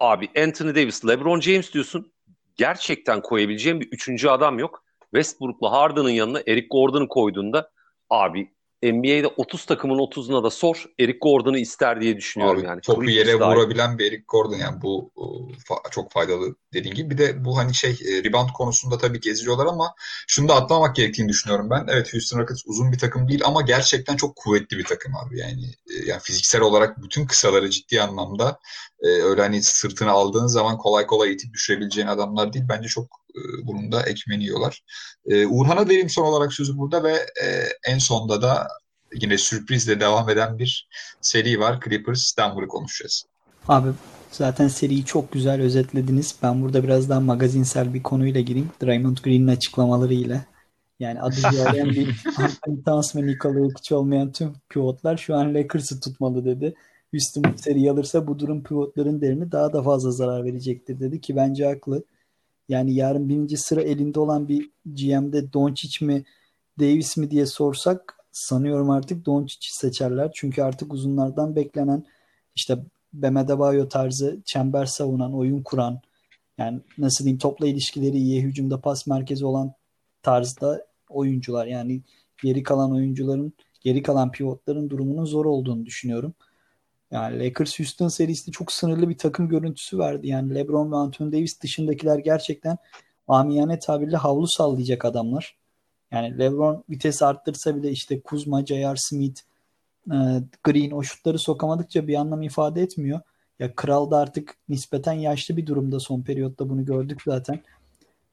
abi 0.00 0.28
Anthony 0.38 0.74
Davis, 0.74 1.06
LeBron 1.06 1.40
James 1.40 1.72
diyorsun. 1.72 2.12
Gerçekten 2.56 3.22
koyabileceğim 3.22 3.80
bir 3.80 3.88
üçüncü 3.92 4.28
adam 4.28 4.58
yok. 4.58 4.84
Westbrook'la 5.14 5.72
Harden'ın 5.72 6.10
yanına 6.10 6.40
Eric 6.46 6.66
Gordon'u 6.70 7.08
koyduğunda 7.08 7.70
abi 8.10 8.55
NBA'de 8.92 9.26
30 9.26 9.64
takımın 9.64 9.98
30'una 9.98 10.44
da 10.44 10.50
sor 10.50 10.84
Eric 10.98 11.18
Gordon'u 11.18 11.58
ister 11.58 12.00
diye 12.00 12.16
düşünüyorum 12.16 12.60
Abi, 12.60 12.66
yani. 12.66 12.80
Topu 12.80 13.04
yere 13.04 13.34
vurabilen 13.34 13.98
bir 13.98 14.12
Eric 14.12 14.24
Gordon 14.28 14.56
yani 14.56 14.82
bu 14.82 15.10
fa- 15.68 15.90
çok 15.90 16.12
faydalı 16.12 16.54
dediğin 16.72 16.94
gibi. 16.94 17.10
Bir 17.10 17.18
de 17.18 17.44
bu 17.44 17.56
hani 17.58 17.74
şey 17.74 17.90
e, 17.90 18.24
rebound 18.24 18.48
konusunda 18.48 18.98
tabii 18.98 19.20
ki 19.20 19.30
eziliyorlar 19.30 19.66
ama 19.66 19.94
şunu 20.26 20.48
da 20.48 20.54
atlamak 20.54 20.96
gerektiğini 20.96 21.28
düşünüyorum 21.28 21.70
ben. 21.70 21.86
Evet 21.88 22.14
Houston 22.14 22.38
Rockets 22.38 22.62
uzun 22.66 22.92
bir 22.92 22.98
takım 22.98 23.28
değil 23.28 23.40
ama 23.44 23.62
gerçekten 23.62 24.16
çok 24.16 24.36
kuvvetli 24.36 24.78
bir 24.78 24.84
takım 24.84 25.16
abi. 25.16 25.38
Yani 25.38 25.64
e, 25.64 26.06
yani 26.06 26.20
fiziksel 26.20 26.60
olarak 26.60 27.02
bütün 27.02 27.26
kısaları 27.26 27.70
ciddi 27.70 28.02
anlamda 28.02 28.58
e, 29.00 29.08
öyle 29.08 29.42
hani 29.42 29.62
sırtını 29.62 30.10
aldığın 30.10 30.46
zaman 30.46 30.78
kolay 30.78 31.06
kolay 31.06 31.32
itip 31.32 31.54
düşürebileceğin 31.54 32.08
adamlar 32.08 32.52
değil. 32.52 32.64
Bence 32.68 32.88
çok 32.88 33.04
e, 33.04 33.25
bunun 33.62 33.92
da 33.92 34.02
ekmeğini 34.02 34.44
yiyorlar. 34.44 34.82
E, 35.26 35.46
Uğurhan'a 35.46 35.88
vereyim 35.88 36.10
son 36.10 36.24
olarak 36.24 36.52
sözü 36.52 36.78
burada 36.78 37.04
ve 37.04 37.12
e, 37.14 37.46
en 37.84 37.98
sonda 37.98 38.42
da 38.42 38.68
yine 39.14 39.38
sürprizle 39.38 40.00
devam 40.00 40.30
eden 40.30 40.58
bir 40.58 40.88
seri 41.20 41.60
var. 41.60 41.80
Clippers 41.84 42.36
Denver'ı 42.38 42.68
konuşacağız. 42.68 43.24
Abi 43.68 43.88
zaten 44.30 44.68
seriyi 44.68 45.04
çok 45.04 45.32
güzel 45.32 45.60
özetlediniz. 45.62 46.34
Ben 46.42 46.62
burada 46.62 46.82
biraz 46.82 47.08
daha 47.08 47.20
magazinsel 47.20 47.94
bir 47.94 48.02
konuyla 48.02 48.40
gireyim. 48.40 48.70
Draymond 48.82 49.16
Green'in 49.16 49.48
açıklamalarıyla. 49.48 50.44
Yani 51.00 51.20
adı 51.20 51.36
yarayan 51.56 51.90
bir 51.90 52.24
Anthony 52.38 52.82
Towns 52.84 53.16
ve 53.16 53.26
Nikola 53.26 53.58
Jokic 53.58 53.94
olmayan 53.94 54.32
tüm 54.32 54.52
pivotlar 54.68 55.16
şu 55.16 55.34
an 55.34 55.54
Lakers'ı 55.54 56.00
tutmalı 56.00 56.44
dedi. 56.44 56.74
Houston 57.12 57.44
bu 57.44 57.58
seriyi 57.58 57.90
alırsa 57.90 58.26
bu 58.26 58.38
durum 58.38 58.62
pivotların 58.62 59.20
değerini 59.20 59.52
daha 59.52 59.72
da 59.72 59.82
fazla 59.82 60.10
zarar 60.10 60.44
verecektir 60.44 61.00
dedi 61.00 61.20
ki 61.20 61.36
bence 61.36 61.66
haklı. 61.66 62.04
Yani 62.68 62.94
yarın 62.94 63.28
birinci 63.28 63.56
sıra 63.56 63.82
elinde 63.82 64.20
olan 64.20 64.48
bir 64.48 64.70
GM'de 64.86 65.52
Doncic 65.52 66.06
mi 66.06 66.24
Davis 66.80 67.16
mi 67.16 67.30
diye 67.30 67.46
sorsak 67.46 68.16
sanıyorum 68.32 68.90
artık 68.90 69.26
Doncic'i 69.26 69.78
seçerler. 69.78 70.30
Çünkü 70.34 70.62
artık 70.62 70.92
uzunlardan 70.92 71.56
beklenen 71.56 72.04
işte 72.56 72.78
Bam 73.12 73.36
Adebayo 73.36 73.88
tarzı 73.88 74.40
çember 74.44 74.86
savunan, 74.86 75.34
oyun 75.34 75.62
kuran 75.62 76.00
yani 76.58 76.80
nasıl 76.98 77.24
diyeyim 77.24 77.38
topla 77.38 77.66
ilişkileri 77.66 78.16
iyi, 78.16 78.42
hücumda 78.42 78.80
pas 78.80 79.06
merkezi 79.06 79.46
olan 79.46 79.72
tarzda 80.22 80.86
oyuncular. 81.08 81.66
Yani 81.66 82.02
geri 82.42 82.62
kalan 82.62 82.92
oyuncuların, 82.92 83.52
geri 83.80 84.02
kalan 84.02 84.32
pivotların 84.32 84.90
durumunun 84.90 85.24
zor 85.24 85.44
olduğunu 85.44 85.86
düşünüyorum. 85.86 86.34
Yani 87.10 87.44
Lakers 87.44 87.78
Houston 87.78 88.08
serisi 88.08 88.52
çok 88.52 88.72
sınırlı 88.72 89.08
bir 89.08 89.18
takım 89.18 89.48
görüntüsü 89.48 89.98
verdi. 89.98 90.28
Yani 90.28 90.54
LeBron 90.54 90.92
ve 90.92 90.96
Anthony 90.96 91.32
Davis 91.32 91.60
dışındakiler 91.60 92.18
gerçekten 92.18 92.76
amiyane 93.28 93.78
tabirle 93.78 94.16
havlu 94.16 94.46
sallayacak 94.46 95.04
adamlar. 95.04 95.56
Yani 96.12 96.38
LeBron 96.38 96.84
vites 96.90 97.22
arttırsa 97.22 97.76
bile 97.76 97.90
işte 97.90 98.20
Kuzma, 98.20 98.66
J.R. 98.66 98.96
Smith, 98.96 99.40
e, 100.12 100.16
Green 100.64 100.90
o 100.90 101.02
şutları 101.02 101.38
sokamadıkça 101.38 102.06
bir 102.06 102.14
anlam 102.14 102.42
ifade 102.42 102.82
etmiyor. 102.82 103.20
Ya 103.58 103.74
Kral 103.74 104.10
da 104.10 104.18
artık 104.18 104.54
nispeten 104.68 105.12
yaşlı 105.12 105.56
bir 105.56 105.66
durumda 105.66 106.00
son 106.00 106.22
periyotta 106.22 106.68
bunu 106.68 106.84
gördük 106.84 107.22
zaten. 107.26 107.60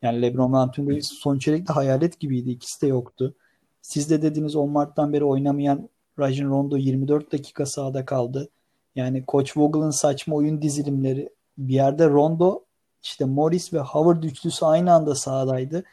Yani 0.02 0.22
LeBron 0.22 0.54
ve 0.54 0.58
Anthony 0.58 0.90
Davis 0.90 1.08
son 1.08 1.40
çeyrekte 1.40 1.74
hayalet 1.74 2.20
gibiydi. 2.20 2.50
İkisi 2.50 2.82
de 2.82 2.88
yoktu. 2.88 3.36
Siz 3.82 4.10
de 4.10 4.22
dediniz 4.22 4.56
10 4.56 4.70
Mart'tan 4.70 5.14
beri 5.14 5.24
oynamayan 5.24 5.90
Rajon 6.20 6.50
Rondo 6.50 6.78
24 6.78 7.32
dakika 7.32 7.66
sahada 7.66 8.06
kaldı. 8.06 8.50
Yani 8.96 9.24
Coach 9.28 9.58
Vogel'ın 9.58 9.92
saçma 9.92 10.36
oyun 10.36 10.62
dizilimleri 10.62 11.30
bir 11.58 11.74
yerde 11.74 12.10
Rondo 12.10 12.64
işte 13.04 13.26
Morris 13.26 13.74
ve 13.74 13.80
Howard 13.80 14.24
üçlüsü 14.24 14.66
aynı 14.66 14.94
anda 14.94 15.16
sahadaydı. 15.16 15.84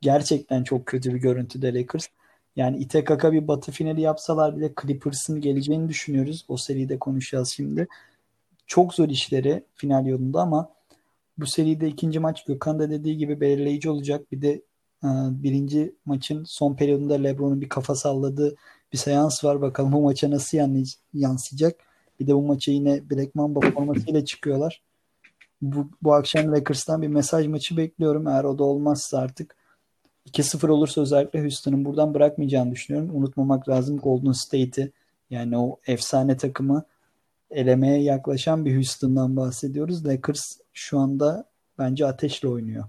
Gerçekten 0.00 0.64
çok 0.64 0.86
kötü 0.86 1.14
bir 1.14 1.18
görüntüde 1.20 1.74
Lakers. 1.74 2.06
Yani 2.56 2.78
ite 2.78 3.04
kaka 3.04 3.32
bir 3.32 3.48
batı 3.48 3.72
finali 3.72 4.00
yapsalar 4.00 4.56
bile 4.56 4.72
Clippers'ın 4.82 5.40
geleceğini 5.40 5.88
düşünüyoruz. 5.88 6.44
O 6.48 6.56
seride 6.56 6.98
konuşacağız 6.98 7.48
şimdi. 7.48 7.88
Çok 8.66 8.94
zor 8.94 9.08
işleri 9.08 9.64
final 9.74 10.06
yolunda 10.06 10.40
ama 10.40 10.70
bu 11.38 11.46
seride 11.46 11.88
ikinci 11.88 12.18
maç 12.20 12.44
Gökhan 12.44 12.78
da 12.78 12.90
dediği 12.90 13.16
gibi 13.16 13.40
belirleyici 13.40 13.90
olacak. 13.90 14.32
Bir 14.32 14.42
de 14.42 14.50
e, 15.04 15.08
birinci 15.30 15.94
maçın 16.04 16.44
son 16.44 16.76
periyodunda 16.76 17.14
LeBron'un 17.14 17.60
bir 17.60 17.68
kafa 17.68 17.94
salladığı 17.94 18.56
bir 18.92 18.98
seans 18.98 19.44
var. 19.44 19.60
Bakalım 19.60 19.92
bu 19.92 20.00
maça 20.00 20.30
nasıl 20.30 20.58
yansıyacak. 21.14 21.85
Bir 22.20 22.26
de 22.26 22.34
bu 22.34 22.42
maça 22.42 22.72
yine 22.72 23.10
Black 23.10 23.34
Mamba 23.34 23.60
formasıyla 23.60 24.24
çıkıyorlar. 24.24 24.82
Bu, 25.62 25.90
bu 26.02 26.14
akşam 26.14 26.52
Lakers'tan 26.52 27.02
bir 27.02 27.08
mesaj 27.08 27.46
maçı 27.46 27.76
bekliyorum. 27.76 28.26
Eğer 28.26 28.44
o 28.44 28.58
da 28.58 28.64
olmazsa 28.64 29.18
artık 29.18 29.56
2-0 30.30 30.68
olursa 30.68 31.00
özellikle 31.00 31.40
Houston'ın 31.40 31.84
buradan 31.84 32.14
bırakmayacağını 32.14 32.72
düşünüyorum. 32.72 33.16
Unutmamak 33.16 33.68
lazım 33.68 33.98
Golden 33.98 34.32
State'i 34.32 34.92
yani 35.30 35.58
o 35.58 35.80
efsane 35.86 36.36
takımı 36.36 36.84
elemeye 37.50 38.02
yaklaşan 38.02 38.64
bir 38.64 38.74
Houston'dan 38.74 39.36
bahsediyoruz. 39.36 40.06
Lakers 40.06 40.58
şu 40.72 40.98
anda 40.98 41.50
bence 41.78 42.06
ateşle 42.06 42.48
oynuyor. 42.48 42.84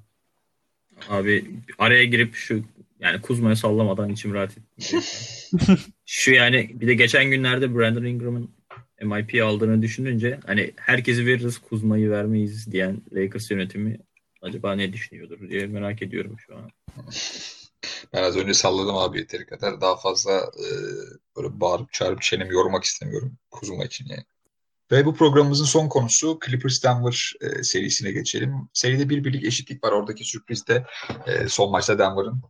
Abi 1.10 1.46
araya 1.78 2.06
girip 2.06 2.36
şu 2.36 2.64
yani 3.00 3.22
Kuzma'ya 3.22 3.56
sallamadan 3.56 4.10
içim 4.10 4.34
rahat 4.34 4.58
etti. 4.58 4.98
şu 6.06 6.32
yani 6.32 6.72
bir 6.74 6.88
de 6.88 6.94
geçen 6.96 7.26
günlerde 7.26 7.76
Brandon 7.76 8.04
Ingram'ın 8.04 8.50
MIP 9.02 9.44
aldığını 9.44 9.82
düşününce 9.82 10.40
hani 10.46 10.74
herkesi 10.76 11.26
veririz 11.26 11.58
Kuzma'yı 11.58 12.10
vermeyiz 12.10 12.72
diyen 12.72 13.02
Lakers 13.14 13.52
yönetimi 13.52 14.00
acaba 14.42 14.76
ne 14.76 14.94
düşünüyordur 14.94 15.50
diye 15.50 15.68
merak 15.68 16.02
ediyorum 16.02 16.36
şu 16.40 16.56
an. 16.56 16.72
Ben 18.14 18.24
az 18.24 18.38
önce 18.38 18.54
salladım 18.54 18.96
abi 18.98 19.18
yeteri 19.18 19.46
kadar. 19.46 19.82
Daha 19.82 19.98
fazla 19.98 20.32
e, 20.38 20.66
böyle 21.38 21.60
bağırıp 21.60 21.94
çağırıp 21.94 22.22
çenemi 22.22 22.54
yormak 22.54 22.84
istemiyorum 22.84 23.38
Kuzma 23.52 23.86
için 23.86 24.06
yani. 24.10 24.24
Ve 24.92 25.06
bu 25.06 25.16
programımızın 25.16 25.66
son 25.66 25.88
konusu 25.88 26.40
Clippers 26.46 26.84
Denver 26.84 27.34
e, 27.42 27.64
serisine 27.64 28.12
geçelim. 28.12 28.70
Seride 28.74 29.10
bir 29.10 29.24
birlik 29.24 29.46
eşitlik 29.46 29.84
var. 29.84 29.92
Oradaki 29.92 30.24
sürpriz 30.24 30.68
de 30.68 30.86
e, 31.28 31.48
son 31.50 31.72
maçta 31.72 32.00
Denver'ın 32.00 32.42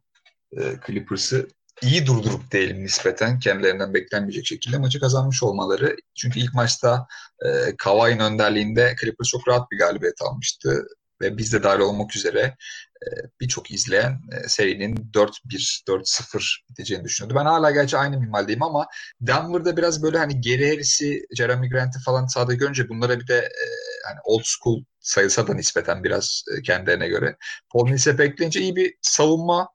e, 0.57 0.61
Clippers'ı 0.87 1.47
iyi 1.81 2.05
durdurup 2.05 2.51
diyelim 2.51 2.83
nispeten 2.83 3.39
kendilerinden 3.39 3.93
beklenmeyecek 3.93 4.45
şekilde 4.45 4.77
maçı 4.77 4.99
kazanmış 4.99 5.43
olmaları. 5.43 5.95
Çünkü 6.15 6.39
ilk 6.39 6.53
maçta 6.53 7.07
e, 7.45 7.75
Kawhi'nin 7.77 8.19
önderliğinde 8.19 8.95
Clippers 9.01 9.27
çok 9.27 9.47
rahat 9.47 9.71
bir 9.71 9.77
galibiyet 9.77 10.21
almıştı 10.21 10.87
ve 11.21 11.37
biz 11.37 11.53
de 11.53 11.63
dahil 11.63 11.79
olmak 11.79 12.15
üzere 12.15 12.55
e, 13.03 13.07
birçok 13.41 13.71
izleyen 13.71 14.21
e, 14.31 14.47
serinin 14.47 14.95
4-1, 14.95 15.83
4-0 15.87 16.57
biteceğini 16.69 17.03
düşünüyordu. 17.03 17.39
Ben 17.39 17.45
hala 17.45 17.71
gerçi 17.71 17.97
aynı 17.97 18.19
minvaldeyim 18.19 18.63
ama 18.63 18.87
Denver'da 19.21 19.77
biraz 19.77 20.03
böyle 20.03 20.17
hani 20.17 20.41
geri 20.41 20.69
Harris'i, 20.69 21.25
Jeremy 21.37 21.69
Grant'i 21.69 21.99
falan 22.05 22.27
sahada 22.27 22.53
görünce 22.53 22.89
bunlara 22.89 23.19
bir 23.19 23.27
de 23.27 23.37
e, 23.37 23.65
hani 24.07 24.19
old 24.23 24.43
school 24.43 24.83
sayılsa 24.99 25.47
da 25.47 25.53
nispeten 25.53 26.03
biraz 26.03 26.43
kendilerine 26.65 27.07
göre. 27.07 27.37
Paul 27.73 27.89
Millsap 27.89 28.19
ekleyince 28.19 28.61
iyi 28.61 28.75
bir 28.75 28.93
savunma 29.01 29.69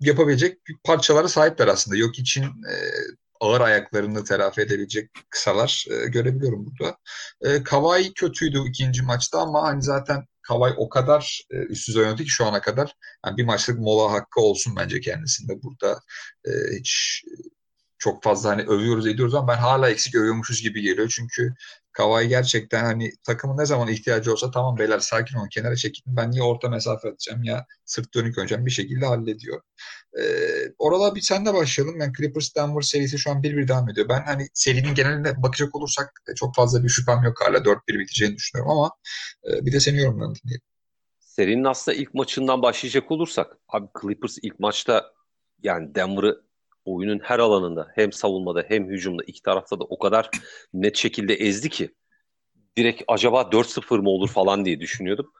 yapabilecek 0.00 0.58
parçalara 0.84 1.28
sahipler 1.28 1.68
aslında. 1.68 1.96
Yok 1.96 2.18
için 2.18 2.44
ağır 3.40 3.60
ayaklarını 3.60 4.24
telafi 4.24 4.60
edebilecek 4.60 5.10
kısalar 5.30 5.86
e, 5.90 6.08
görebiliyorum 6.08 6.66
burada. 6.66 6.96
E, 7.40 7.62
Kavai 7.62 8.12
kötüydü 8.14 8.58
ikinci 8.68 9.02
maçta 9.02 9.38
ama 9.38 9.62
hani 9.62 9.82
zaten 9.82 10.26
Kavai 10.42 10.72
o 10.76 10.88
kadar 10.88 11.42
e, 11.50 11.56
üst 11.56 11.96
oynadı 11.96 12.22
ki 12.22 12.28
şu 12.28 12.46
ana 12.46 12.60
kadar 12.60 12.94
yani 13.26 13.36
bir 13.36 13.44
maçlık 13.44 13.78
mola 13.78 14.12
hakkı 14.12 14.40
olsun 14.40 14.76
bence 14.76 15.00
kendisinde. 15.00 15.62
Burada 15.62 16.00
e, 16.44 16.50
hiç 16.78 17.24
çok 17.98 18.22
fazla 18.22 18.50
hani 18.50 18.62
övüyoruz 18.62 19.06
ediyoruz 19.06 19.34
ama 19.34 19.48
ben 19.48 19.58
hala 19.58 19.90
eksik 19.90 20.14
övüyormuşuz 20.14 20.62
gibi 20.62 20.82
geliyor. 20.82 21.12
Çünkü 21.16 21.54
Kavai 21.96 22.28
gerçekten 22.28 22.84
hani 22.84 23.12
takımın 23.24 23.58
ne 23.58 23.66
zaman 23.66 23.88
ihtiyacı 23.88 24.32
olsa 24.32 24.50
tamam 24.50 24.78
beyler 24.78 24.98
sakin 24.98 25.36
olun 25.38 25.48
kenara 25.48 25.76
çekin 25.76 26.04
ben 26.06 26.32
ya 26.32 26.44
orta 26.44 26.68
mesafe 26.68 27.08
atacağım 27.08 27.44
ya 27.44 27.66
sırt 27.84 28.14
dönük 28.14 28.38
oynayacağım 28.38 28.66
bir 28.66 28.70
şekilde 28.70 29.06
hallediyor. 29.06 29.60
Ee, 30.20 30.22
oralar 30.78 31.14
bir 31.14 31.20
senle 31.20 31.54
başlayalım. 31.54 32.00
Yani 32.00 32.12
Clippers 32.18 32.54
Denver 32.56 32.80
serisi 32.80 33.18
şu 33.18 33.30
an 33.30 33.42
1-1 33.42 33.68
devam 33.68 33.88
ediyor. 33.88 34.08
Ben 34.08 34.22
hani 34.22 34.48
serinin 34.54 34.94
geneline 34.94 35.42
bakacak 35.42 35.74
olursak 35.74 36.22
e, 36.28 36.34
çok 36.34 36.54
fazla 36.54 36.84
bir 36.84 36.88
şüphem 36.88 37.22
yok 37.22 37.40
hala 37.40 37.56
4-1 37.56 37.80
biteceğini 37.88 38.36
düşünüyorum 38.36 38.72
ama 38.72 38.90
e, 39.48 39.66
bir 39.66 39.72
de 39.72 39.80
senin 39.80 39.98
yorumlarını 39.98 40.34
dinleyelim. 40.34 40.66
Serinin 41.18 41.64
aslında 41.64 41.98
ilk 41.98 42.14
maçından 42.14 42.62
başlayacak 42.62 43.10
olursak 43.10 43.56
abi 43.68 43.86
Clippers 44.02 44.38
ilk 44.42 44.60
maçta 44.60 45.12
yani 45.62 45.94
Denver'ı 45.94 46.45
oyunun 46.86 47.18
her 47.18 47.38
alanında 47.38 47.92
hem 47.94 48.12
savunmada 48.12 48.64
hem 48.68 48.88
hücumda 48.88 49.22
iki 49.26 49.42
tarafta 49.42 49.80
da 49.80 49.84
o 49.84 49.98
kadar 49.98 50.30
net 50.74 50.96
şekilde 50.96 51.34
ezdi 51.34 51.68
ki 51.68 51.94
direkt 52.76 53.02
acaba 53.08 53.40
4-0 53.40 53.98
mı 53.98 54.10
olur 54.10 54.28
falan 54.28 54.64
diye 54.64 54.80
düşünüyordum. 54.80 55.32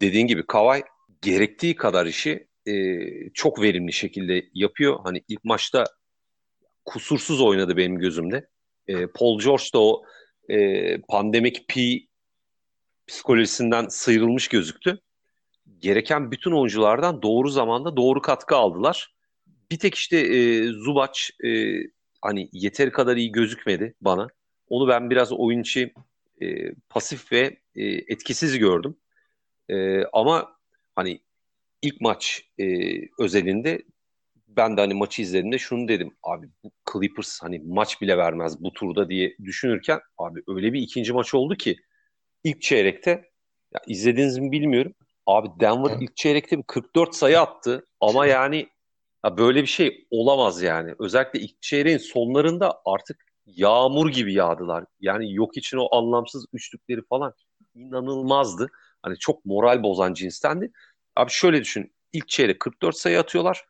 Dediğin 0.00 0.26
gibi 0.26 0.46
Kawhi 0.46 0.82
gerektiği 1.22 1.76
kadar 1.76 2.06
işi 2.06 2.48
e, 2.66 2.72
çok 3.34 3.62
verimli 3.62 3.92
şekilde 3.92 4.48
yapıyor. 4.54 5.00
Hani 5.04 5.22
ilk 5.28 5.44
maçta 5.44 5.84
kusursuz 6.84 7.40
oynadı 7.40 7.76
benim 7.76 7.98
gözümde. 7.98 8.48
E, 8.88 9.06
Paul 9.06 9.40
George 9.40 9.64
da 9.74 9.78
o 9.78 10.02
e, 10.48 10.98
pandemik 11.00 11.68
P 11.68 11.80
psikolojisinden 13.06 13.88
sıyrılmış 13.88 14.48
gözüktü. 14.48 15.00
Gereken 15.78 16.30
bütün 16.30 16.52
oyunculardan 16.52 17.22
doğru 17.22 17.48
zamanda 17.48 17.96
doğru 17.96 18.22
katkı 18.22 18.56
aldılar. 18.56 19.14
Bir 19.72 19.78
tek 19.78 19.94
işte 19.94 20.18
e, 20.18 20.66
Zubac 20.66 21.20
e, 21.44 21.80
hani 22.20 22.48
yeteri 22.52 22.92
kadar 22.92 23.16
iyi 23.16 23.32
gözükmedi 23.32 23.94
bana. 24.00 24.28
Onu 24.68 24.88
ben 24.88 25.10
biraz 25.10 25.32
oyun 25.32 25.60
içi 25.60 25.94
e, 26.42 26.74
pasif 26.88 27.32
ve 27.32 27.56
e, 27.74 27.84
etkisiz 27.84 28.58
gördüm. 28.58 28.96
E, 29.68 30.04
ama 30.04 30.56
hani 30.94 31.20
ilk 31.82 32.00
maç 32.00 32.42
e, 32.58 32.64
özelinde 33.18 33.82
ben 34.48 34.76
de 34.76 34.80
hani 34.80 34.94
maçı 34.94 35.22
izlediğimde 35.22 35.58
şunu 35.58 35.88
dedim. 35.88 36.16
Abi 36.22 36.48
bu 36.64 36.70
Clippers 36.92 37.42
hani 37.42 37.58
maç 37.58 38.00
bile 38.00 38.18
vermez 38.18 38.62
bu 38.62 38.72
turda 38.72 39.08
diye 39.08 39.36
düşünürken 39.44 40.00
abi 40.18 40.42
öyle 40.48 40.72
bir 40.72 40.80
ikinci 40.80 41.12
maç 41.12 41.34
oldu 41.34 41.54
ki 41.54 41.76
ilk 42.44 42.62
çeyrekte 42.62 43.10
ya 43.74 43.80
izlediğiniz 43.86 44.38
mi 44.38 44.52
bilmiyorum. 44.52 44.94
Abi 45.26 45.48
Denver 45.60 45.96
ilk 46.00 46.16
çeyrekte 46.16 46.58
bir 46.58 46.62
44 46.62 47.14
sayı 47.14 47.40
attı 47.40 47.86
ama 48.00 48.26
yani 48.36 48.68
ya 49.24 49.38
böyle 49.38 49.62
bir 49.62 49.66
şey 49.66 50.06
olamaz 50.10 50.62
yani. 50.62 50.94
Özellikle 50.98 51.40
ilk 51.40 51.62
çeyreğin 51.62 51.98
sonlarında 51.98 52.82
artık 52.84 53.24
yağmur 53.46 54.08
gibi 54.08 54.34
yağdılar. 54.34 54.84
Yani 55.00 55.34
yok 55.34 55.56
için 55.56 55.76
o 55.76 55.96
anlamsız 55.96 56.46
üçlükleri 56.52 57.02
falan 57.08 57.34
inanılmazdı. 57.74 58.70
Hani 59.02 59.18
çok 59.18 59.44
moral 59.44 59.82
bozan 59.82 60.14
cinstendi. 60.14 60.72
Abi 61.16 61.30
şöyle 61.30 61.60
düşün. 61.60 61.92
İlk 62.12 62.28
çeyrek 62.28 62.60
44 62.60 62.96
sayı 62.96 63.20
atıyorlar. 63.20 63.64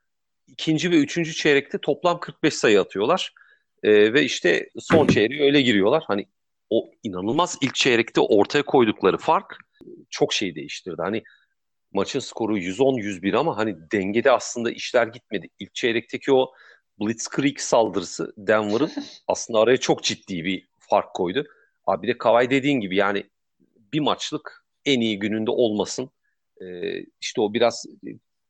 İkinci 0.46 0.90
ve 0.90 0.96
üçüncü 0.96 1.34
çeyrekte 1.34 1.78
toplam 1.78 2.20
45 2.20 2.54
sayı 2.54 2.80
atıyorlar. 2.80 3.34
Ee, 3.82 4.12
ve 4.12 4.22
işte 4.22 4.70
son 4.78 5.06
çeyreğe 5.06 5.42
öyle 5.42 5.60
giriyorlar. 5.62 6.04
Hani 6.06 6.26
o 6.70 6.90
inanılmaz 7.02 7.58
ilk 7.60 7.74
çeyrekte 7.74 8.20
ortaya 8.20 8.62
koydukları 8.62 9.18
fark 9.18 9.56
çok 10.10 10.32
şey 10.32 10.54
değiştirdi. 10.54 11.02
Hani 11.02 11.22
maçın 11.92 12.18
skoru 12.18 12.58
110-101 12.58 13.36
ama 13.36 13.56
hani 13.56 13.76
dengede 13.92 14.30
aslında 14.30 14.70
işler 14.70 15.06
gitmedi. 15.06 15.48
İlk 15.58 15.74
çeyrekteki 15.74 16.32
o 16.32 16.52
Blitzkrieg 17.00 17.58
saldırısı 17.58 18.32
Denver'ın 18.36 18.90
aslında 19.28 19.60
araya 19.60 19.76
çok 19.76 20.02
ciddi 20.02 20.44
bir 20.44 20.68
fark 20.78 21.14
koydu. 21.14 21.44
Abi 21.86 22.08
de 22.08 22.18
Kawhi 22.18 22.50
dediğin 22.50 22.80
gibi 22.80 22.96
yani 22.96 23.24
bir 23.92 24.00
maçlık 24.00 24.64
en 24.84 25.00
iyi 25.00 25.18
gününde 25.18 25.50
olmasın. 25.50 26.10
Ee, 26.60 27.00
işte 27.20 27.40
o 27.40 27.54
biraz 27.54 27.86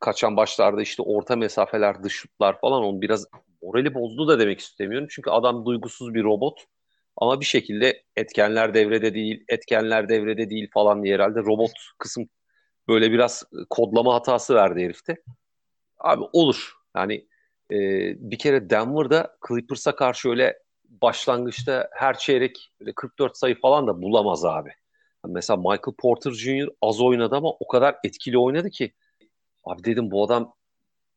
kaçan 0.01 0.37
başlarda 0.37 0.83
işte 0.83 1.03
orta 1.03 1.37
mesafeler, 1.37 2.03
dış 2.03 2.13
şutlar 2.13 2.61
falan 2.61 2.83
onu 2.83 3.03
biraz 3.03 3.27
morali 3.63 3.95
bozdu 3.95 4.29
da 4.29 4.39
demek 4.39 4.61
istemiyorum. 4.61 5.09
Çünkü 5.11 5.31
adam 5.31 5.67
duygusuz 5.67 6.15
bir 6.15 6.25
robot. 6.25 6.65
Ama 7.17 7.41
bir 7.41 7.45
şekilde 7.45 8.03
etkenler 8.17 8.75
devrede 8.75 9.15
değil, 9.15 9.45
etkenler 9.49 10.09
devrede 10.09 10.51
değil 10.51 10.69
falan 10.75 11.05
diye 11.05 11.15
herhalde 11.15 11.41
robot 11.41 11.73
kısım 11.99 12.29
böyle 12.89 13.13
biraz 13.13 13.45
kodlama 13.71 14.15
hatası 14.15 14.55
verdi 14.55 14.85
herifte. 14.85 15.17
Abi 15.99 16.25
olur. 16.33 16.73
Yani 16.97 17.27
e, 17.71 17.79
bir 18.31 18.39
kere 18.39 18.71
Denver'da 18.71 19.37
Clippers'a 19.49 19.97
karşı 19.97 20.29
öyle 20.29 20.59
başlangıçta 20.89 21.91
her 21.93 22.19
çeyrek 22.19 22.73
44 22.97 23.37
sayı 23.37 23.61
falan 23.61 23.87
da 23.87 24.03
bulamaz 24.03 24.45
abi. 24.45 24.73
Mesela 25.27 25.57
Michael 25.57 25.97
Porter 25.99 26.31
Jr. 26.31 26.69
az 26.83 27.01
oynadı 27.01 27.37
ama 27.37 27.51
o 27.51 27.69
kadar 27.69 27.97
etkili 28.05 28.39
oynadı 28.39 28.71
ki 28.71 28.93
abi 29.65 29.85
dedim 29.85 30.11
bu 30.11 30.25
adam 30.25 30.55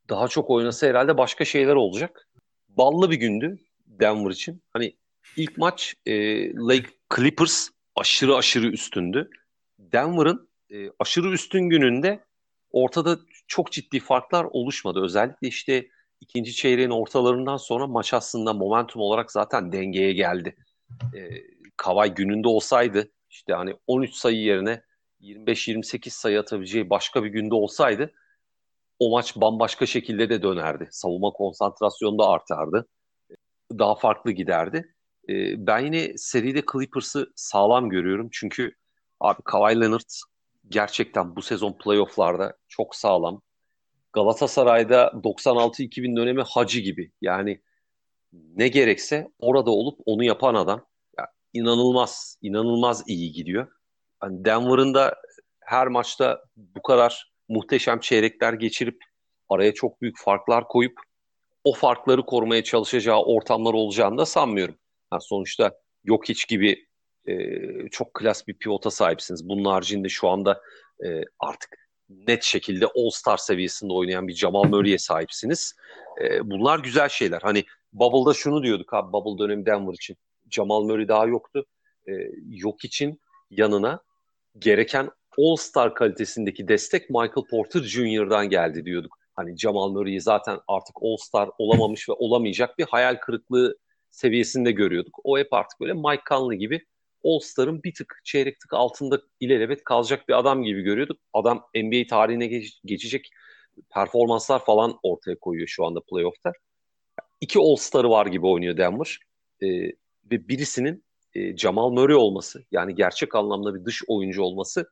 daha 0.10 0.28
çok 0.28 0.50
oynasa 0.50 0.88
herhalde 0.88 1.18
başka 1.18 1.46
şeyler 1.46 1.76
olacak. 1.76 2.30
Ballı 2.70 3.12
bir 3.12 3.16
gündü 3.16 3.58
Denver 3.86 4.32
için. 4.32 4.62
Hani 4.74 4.96
ilk 5.38 5.58
maç 5.58 5.96
e, 6.06 6.14
Lake 6.54 6.90
Clippers 7.16 7.70
aşırı 7.96 8.36
aşırı 8.36 8.68
üstündü. 8.68 9.30
Denver'ın 9.80 10.50
e, 10.70 10.90
aşırı 11.00 11.32
üstün 11.32 11.70
gününde 11.70 12.26
ortada 12.72 13.20
çok 13.48 13.72
ciddi 13.72 14.00
farklar 14.00 14.44
oluşmadı. 14.52 15.02
Özellikle 15.04 15.48
işte 15.48 15.88
ikinci 16.22 16.54
çeyreğin 16.54 16.90
ortalarından 16.90 17.58
sonra 17.58 17.88
maç 17.88 18.14
aslında 18.14 18.54
momentum 18.54 19.02
olarak 19.02 19.32
zaten 19.32 19.72
dengeye 19.72 20.14
geldi. 20.14 20.56
E, 21.14 21.20
Kavay 21.78 22.14
gününde 22.14 22.48
olsaydı 22.48 23.12
işte 23.30 23.54
hani 23.54 23.76
13 23.88 24.14
sayı 24.14 24.38
yerine 24.38 24.82
25-28 25.22 26.10
sayı 26.10 26.40
atabileceği 26.40 26.90
başka 26.90 27.24
bir 27.24 27.30
günde 27.30 27.56
olsaydı 27.56 28.12
o 29.00 29.10
maç 29.10 29.36
bambaşka 29.36 29.86
şekilde 29.86 30.30
de 30.30 30.42
dönerdi. 30.42 30.88
Savunma 30.92 31.30
konsantrasyonu 31.32 32.20
da 32.20 32.30
artardı. 32.30 32.88
Daha 33.72 33.96
farklı 33.96 34.32
giderdi. 34.32 34.94
E, 35.30 35.34
ben 35.68 35.80
yine 35.80 36.18
seride 36.18 36.64
Clippers'ı 36.72 37.32
sağlam 37.36 37.90
görüyorum. 37.90 38.30
Çünkü 38.32 38.76
abi 39.20 39.42
Kawhi 39.46 39.82
Leonard 39.82 40.10
gerçekten 40.70 41.36
bu 41.36 41.42
sezon 41.42 41.78
playofflarda 41.78 42.58
çok 42.68 42.96
sağlam. 42.96 43.42
Galatasaray'da 44.14 45.12
96-2000 45.24 46.18
dönemi 46.18 46.42
hacı 46.42 46.80
gibi. 46.80 47.12
Yani 47.22 47.62
ne 48.34 48.68
gerekse 48.68 49.32
orada 49.40 49.72
olup 49.72 50.00
onu 50.06 50.24
yapan 50.24 50.56
adam. 50.56 50.86
Ya, 51.18 51.28
inanılmaz, 51.54 52.38
inanılmaz 52.42 53.04
iyi 53.08 53.32
gidiyor. 53.32 53.68
Yani 54.24 54.46
Denver'ın 54.46 54.94
da 54.94 55.16
her 55.60 55.88
maçta 55.88 56.44
bu 56.56 56.82
kadar 56.82 57.32
muhteşem 57.50 58.00
çeyrekler 58.00 58.54
geçirip 58.54 59.04
araya 59.50 59.74
çok 59.74 60.02
büyük 60.02 60.18
farklar 60.20 60.68
koyup 60.68 61.00
o 61.64 61.74
farkları 61.74 62.26
korumaya 62.26 62.64
çalışacağı 62.64 63.24
ortamlar 63.24 63.74
olacağını 63.74 64.18
da 64.18 64.26
sanmıyorum. 64.26 64.76
Yani 65.14 65.22
sonuçta 65.22 65.72
yok 66.04 66.30
hiç 66.30 66.48
gibi 66.48 66.88
e, 67.28 67.36
çok 67.92 68.14
klas 68.14 68.48
bir 68.48 68.54
pivota 68.54 68.92
sahipsiniz. 68.92 69.50
Bunun 69.50 69.66
haricinde 69.66 70.10
şu 70.10 70.30
anda 70.30 70.62
e, 71.06 71.22
artık 71.40 71.70
net 72.10 72.44
şekilde 72.44 72.86
All-Star 72.86 73.38
seviyesinde 73.38 73.94
oynayan 73.94 74.28
bir 74.28 74.34
Jamal 74.34 74.64
Murray'e 74.64 74.98
sahipsiniz. 74.98 75.76
E, 76.22 76.50
bunlar 76.50 76.80
güzel 76.80 77.10
şeyler. 77.10 77.42
Hani 77.42 77.64
Bubble'da 77.94 78.34
şunu 78.34 78.64
diyorduk 78.64 78.94
abi 78.94 79.14
Bubble 79.14 79.44
dönemi 79.44 79.66
Denver 79.66 79.94
için. 79.94 80.18
Jamal 80.52 80.84
Murray 80.84 81.08
daha 81.08 81.26
yoktu. 81.26 81.66
E, 82.08 82.12
yok 82.50 82.86
için 82.86 83.20
yanına 83.50 84.00
gereken 84.60 85.10
All-Star 85.38 85.96
kalitesindeki 85.96 86.68
destek 86.68 87.10
Michael 87.10 87.48
Porter 87.50 87.82
Jr.'dan 87.82 88.50
geldi 88.50 88.86
diyorduk. 88.86 89.18
Hani 89.34 89.58
Jamal 89.58 89.90
Murray'i 89.90 90.22
zaten 90.22 90.60
artık 90.68 90.96
All-Star 91.02 91.50
olamamış 91.58 92.10
ve 92.10 92.14
olamayacak 92.14 92.78
bir 92.78 92.86
hayal 92.86 93.16
kırıklığı 93.16 93.78
seviyesinde 94.12 94.72
görüyorduk. 94.72 95.20
O 95.24 95.38
hep 95.38 95.54
artık 95.54 95.80
böyle 95.80 95.94
Mike 95.94 96.24
Conley 96.30 96.58
gibi 96.58 96.86
All-Star'ın 97.26 97.84
bir 97.84 97.94
tık 97.94 98.22
çeyrek 98.24 98.60
tık 98.60 98.74
altında 98.74 99.22
ilelebet 99.40 99.84
kalacak 99.84 100.30
bir 100.30 100.40
adam 100.40 100.64
gibi 100.64 100.82
görüyorduk. 100.82 101.20
Adam 101.34 101.66
NBA 101.76 102.08
tarihine 102.10 102.48
geç, 102.48 102.80
geçecek 102.86 103.30
performanslar 103.94 104.66
falan 104.66 105.00
ortaya 105.04 105.40
koyuyor 105.40 105.68
şu 105.68 105.86
anda 105.86 106.00
playoff'ta. 106.10 106.52
İki 107.42 107.60
All-Star'ı 107.60 108.10
var 108.10 108.26
gibi 108.26 108.48
oynuyor 108.48 108.78
Denver. 108.78 109.20
Ee, 109.62 109.68
ve 110.32 110.48
birisinin 110.48 111.06
e, 111.34 111.58
Jamal 111.58 111.90
Murray 111.90 112.16
olması 112.16 112.64
yani 112.72 112.96
gerçek 112.96 113.36
anlamda 113.36 113.76
bir 113.76 113.86
dış 113.86 114.04
oyuncu 114.08 114.44
olması 114.44 114.92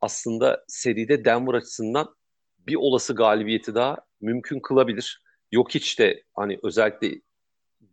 aslında 0.00 0.64
seride 0.68 1.24
Denver 1.24 1.54
açısından 1.54 2.14
bir 2.58 2.74
olası 2.74 3.14
galibiyeti 3.14 3.74
daha 3.74 3.96
mümkün 4.20 4.60
kılabilir. 4.60 5.22
Yok 5.52 5.74
hiç 5.74 5.98
de 5.98 6.22
hani 6.34 6.58
özellikle 6.62 7.20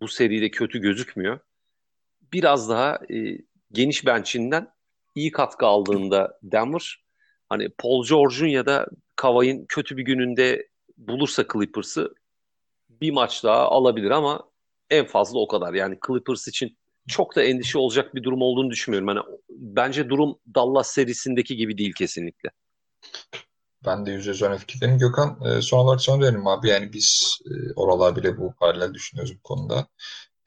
bu 0.02 0.08
seride 0.08 0.52
kötü 0.52 0.80
gözükmüyor. 0.80 1.40
Biraz 2.34 2.70
daha 2.70 3.00
e, 3.10 3.38
geniş 3.76 4.06
benchinden 4.06 4.68
iyi 5.16 5.32
katkı 5.32 5.66
aldığında 5.66 6.40
Denver 6.44 7.04
hani 7.50 7.70
Paul 7.70 8.06
George'un 8.06 8.48
ya 8.48 8.66
da 8.66 8.88
Kavay'ın 9.16 9.66
kötü 9.66 9.98
bir 9.98 10.04
gününde 10.04 10.68
bulursa 10.98 11.46
Clippers'ı 11.54 12.16
bir 12.90 13.12
maç 13.12 13.44
daha 13.44 13.70
alabilir 13.70 14.12
ama 14.12 14.44
en 14.90 15.06
fazla 15.06 15.40
o 15.40 15.48
kadar. 15.48 15.74
Yani 15.74 15.98
Clippers 16.08 16.48
için 16.48 16.78
çok 17.08 17.36
da 17.36 17.44
endişe 17.44 17.78
olacak 17.78 18.16
bir 18.16 18.24
durum 18.24 18.42
olduğunu 18.42 18.70
düşünmüyorum. 18.70 19.08
Yani 19.08 19.20
bence 19.50 20.10
durum 20.10 20.40
Dallas 20.56 20.90
serisindeki 20.92 21.56
gibi 21.56 21.78
değil 21.78 21.94
kesinlikle. 21.94 22.50
Ben 23.86 24.06
de 24.06 24.12
yüzde 24.12 24.30
yüz 24.30 24.42
öyle 24.42 24.58
fikirdeyim. 24.58 24.98
Gökhan 24.98 25.40
e, 25.46 25.62
son 25.62 25.80
olarak 25.80 26.02
sana 26.02 26.22
dönelim 26.22 26.48
abi. 26.48 26.70
Yani 26.70 26.94
biz 26.94 27.40
e, 27.46 27.74
oralar 27.76 28.16
bile 28.16 28.38
bu 28.38 28.54
paralel 28.60 28.94
düşünüyoruz 28.94 29.36
bu 29.38 29.42
konuda. 29.44 29.88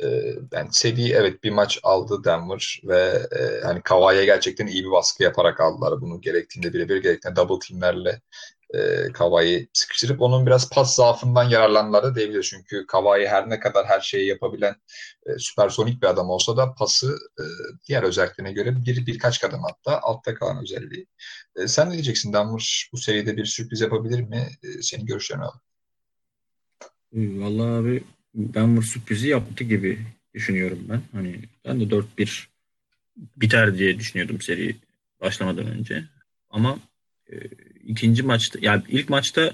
E, 0.03 0.07
yani 0.53 0.69
seri 0.73 1.13
evet 1.13 1.45
bir 1.45 1.51
maç 1.51 1.81
aldı 1.83 2.25
Denver 2.25 2.81
ve 2.85 3.29
e, 3.39 3.61
hani 3.65 3.83
Kawhi'ye 3.83 4.25
gerçekten 4.25 4.67
iyi 4.67 4.85
bir 4.85 4.91
baskı 4.91 5.23
yaparak 5.23 5.61
aldılar. 5.61 6.01
Bunu 6.01 6.21
gerektiğinde 6.21 6.73
birebir 6.73 7.03
gerektiğinde 7.03 7.37
double 7.37 7.59
teamlerle 7.69 8.21
e, 8.75 9.13
Kawhi'yi 9.13 9.69
sıkıştırıp 9.73 10.23
onun 10.23 10.47
biraz 10.47 10.71
pas 10.71 10.95
zaafından 10.95 11.45
yararlandılar 11.45 12.03
da 12.03 12.15
diyebiliriz. 12.15 12.47
Çünkü 12.47 12.87
Kawhi 12.87 13.29
her 13.29 13.51
ne 13.51 13.61
kadar 13.61 13.87
her 13.87 14.01
şeyi 14.01 14.29
yapabilen 14.29 14.75
e, 15.27 15.39
süpersonik 15.39 16.03
bir 16.03 16.07
adam 16.07 16.31
olsa 16.31 16.57
da 16.57 16.75
pası 16.75 17.19
e, 17.39 17.45
diğer 17.89 18.03
özelliklerine 18.03 18.53
göre 18.53 18.77
bir 18.87 19.07
birkaç 19.07 19.41
kadem 19.41 19.61
hatta 19.63 20.01
altta 20.03 20.35
kalan 20.35 20.63
özelliği. 20.63 21.07
E, 21.57 21.69
sen 21.69 21.89
ne 21.89 21.93
diyeceksin? 21.93 22.33
Denver 22.33 22.89
bu 22.93 22.97
seride 22.97 23.37
bir 23.37 23.45
sürpriz 23.45 23.81
yapabilir 23.81 24.21
mi? 24.21 24.49
E, 24.63 24.83
senin 24.83 25.07
görüşlerini 25.07 25.45
alalım. 25.45 25.61
Vallahi 27.13 27.81
abi 27.81 28.05
Denver 28.35 28.83
sürprizi 28.83 29.29
yaptı 29.29 29.65
gibi 29.65 29.99
düşünüyorum 30.35 30.79
ben. 30.89 31.03
Hani 31.13 31.41
ben 31.65 31.81
de 31.81 31.85
4-1 31.85 32.47
biter 33.37 33.79
diye 33.79 33.99
düşünüyordum 33.99 34.41
seri 34.41 34.77
başlamadan 35.21 35.67
önce. 35.67 36.05
Ama 36.51 36.79
e, 37.33 37.37
ikinci 37.85 38.23
maçta 38.23 38.59
yani 38.63 38.83
ilk 38.89 39.09
maçta 39.09 39.53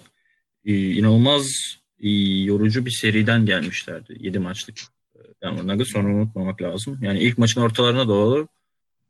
e, 0.65 0.91
inanılmaz 0.93 1.77
e, 2.01 2.11
yorucu 2.43 2.87
bir 2.87 2.91
seriden 2.91 3.47
gelmişlerdi. 3.47 4.17
7 4.21 4.39
maçlık 4.39 4.79
e, 5.15 5.19
Denver 5.43 5.67
Nuggets 5.67 5.91
sonra 5.91 6.15
unutmamak 6.15 6.63
lazım. 6.63 6.99
Yani 7.03 7.21
ilk 7.21 7.39
maçın 7.39 7.61
ortalarına 7.61 8.09
doğru 8.09 8.49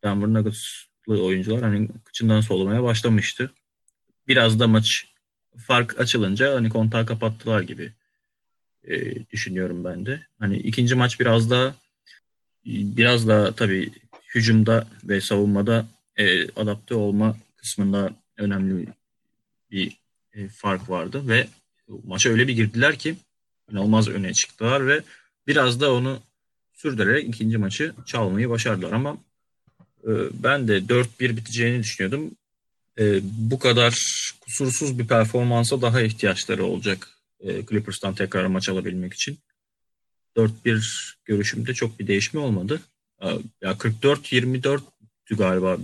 Denver 0.04 0.28
Nuggets'lı 0.28 1.24
oyuncular 1.24 1.62
hani 1.62 1.88
kıçından 2.04 2.40
solumaya 2.40 2.82
başlamıştı. 2.82 3.52
Biraz 4.28 4.60
da 4.60 4.68
maç 4.68 5.06
fark 5.58 6.00
açılınca 6.00 6.54
hani 6.54 6.68
kontağı 6.68 7.06
kapattılar 7.06 7.60
gibi 7.60 7.92
e, 8.88 9.14
düşünüyorum 9.30 9.84
ben 9.84 10.06
de. 10.06 10.20
Hani 10.38 10.56
ikinci 10.56 10.94
maç 10.94 11.20
biraz 11.20 11.50
daha 11.50 11.74
biraz 12.66 13.28
daha 13.28 13.52
tabii 13.52 13.92
hücumda 14.34 14.86
ve 15.04 15.20
savunmada 15.20 15.86
e, 16.16 16.50
adapte 16.50 16.94
olma 16.94 17.36
kısmında 17.56 18.10
önemli 18.36 18.86
bir 19.70 19.96
e, 20.32 20.48
fark 20.48 20.90
vardı 20.90 21.28
ve 21.28 21.46
maça 22.04 22.30
öyle 22.30 22.48
bir 22.48 22.52
girdiler 22.52 22.98
ki 22.98 23.16
inanılmaz 23.70 24.08
öne 24.08 24.32
çıktılar 24.32 24.86
ve 24.86 25.02
biraz 25.46 25.80
da 25.80 25.94
onu 25.94 26.20
sürdürerek 26.72 27.28
ikinci 27.28 27.58
maçı 27.58 27.94
çalmayı 28.06 28.50
başardılar 28.50 28.92
ama 28.92 29.18
e, 30.04 30.10
ben 30.32 30.68
de 30.68 30.78
4-1 30.78 31.06
biteceğini 31.20 31.82
düşünüyordum. 31.82 32.30
E, 32.98 33.20
bu 33.22 33.58
kadar 33.58 33.94
kusursuz 34.40 34.98
bir 34.98 35.06
performansa 35.06 35.82
daha 35.82 36.00
ihtiyaçları 36.00 36.64
olacak 36.64 37.13
e, 37.44 37.66
Clippers'tan 37.66 38.14
tekrar 38.14 38.46
maç 38.46 38.68
alabilmek 38.68 39.14
için. 39.14 39.38
4-1 40.36 41.14
görüşümde 41.24 41.74
çok 41.74 41.98
bir 41.98 42.06
değişme 42.06 42.40
olmadı. 42.40 42.80
Ya 43.62 43.72
44-24 43.72 44.80
galiba 45.30 45.78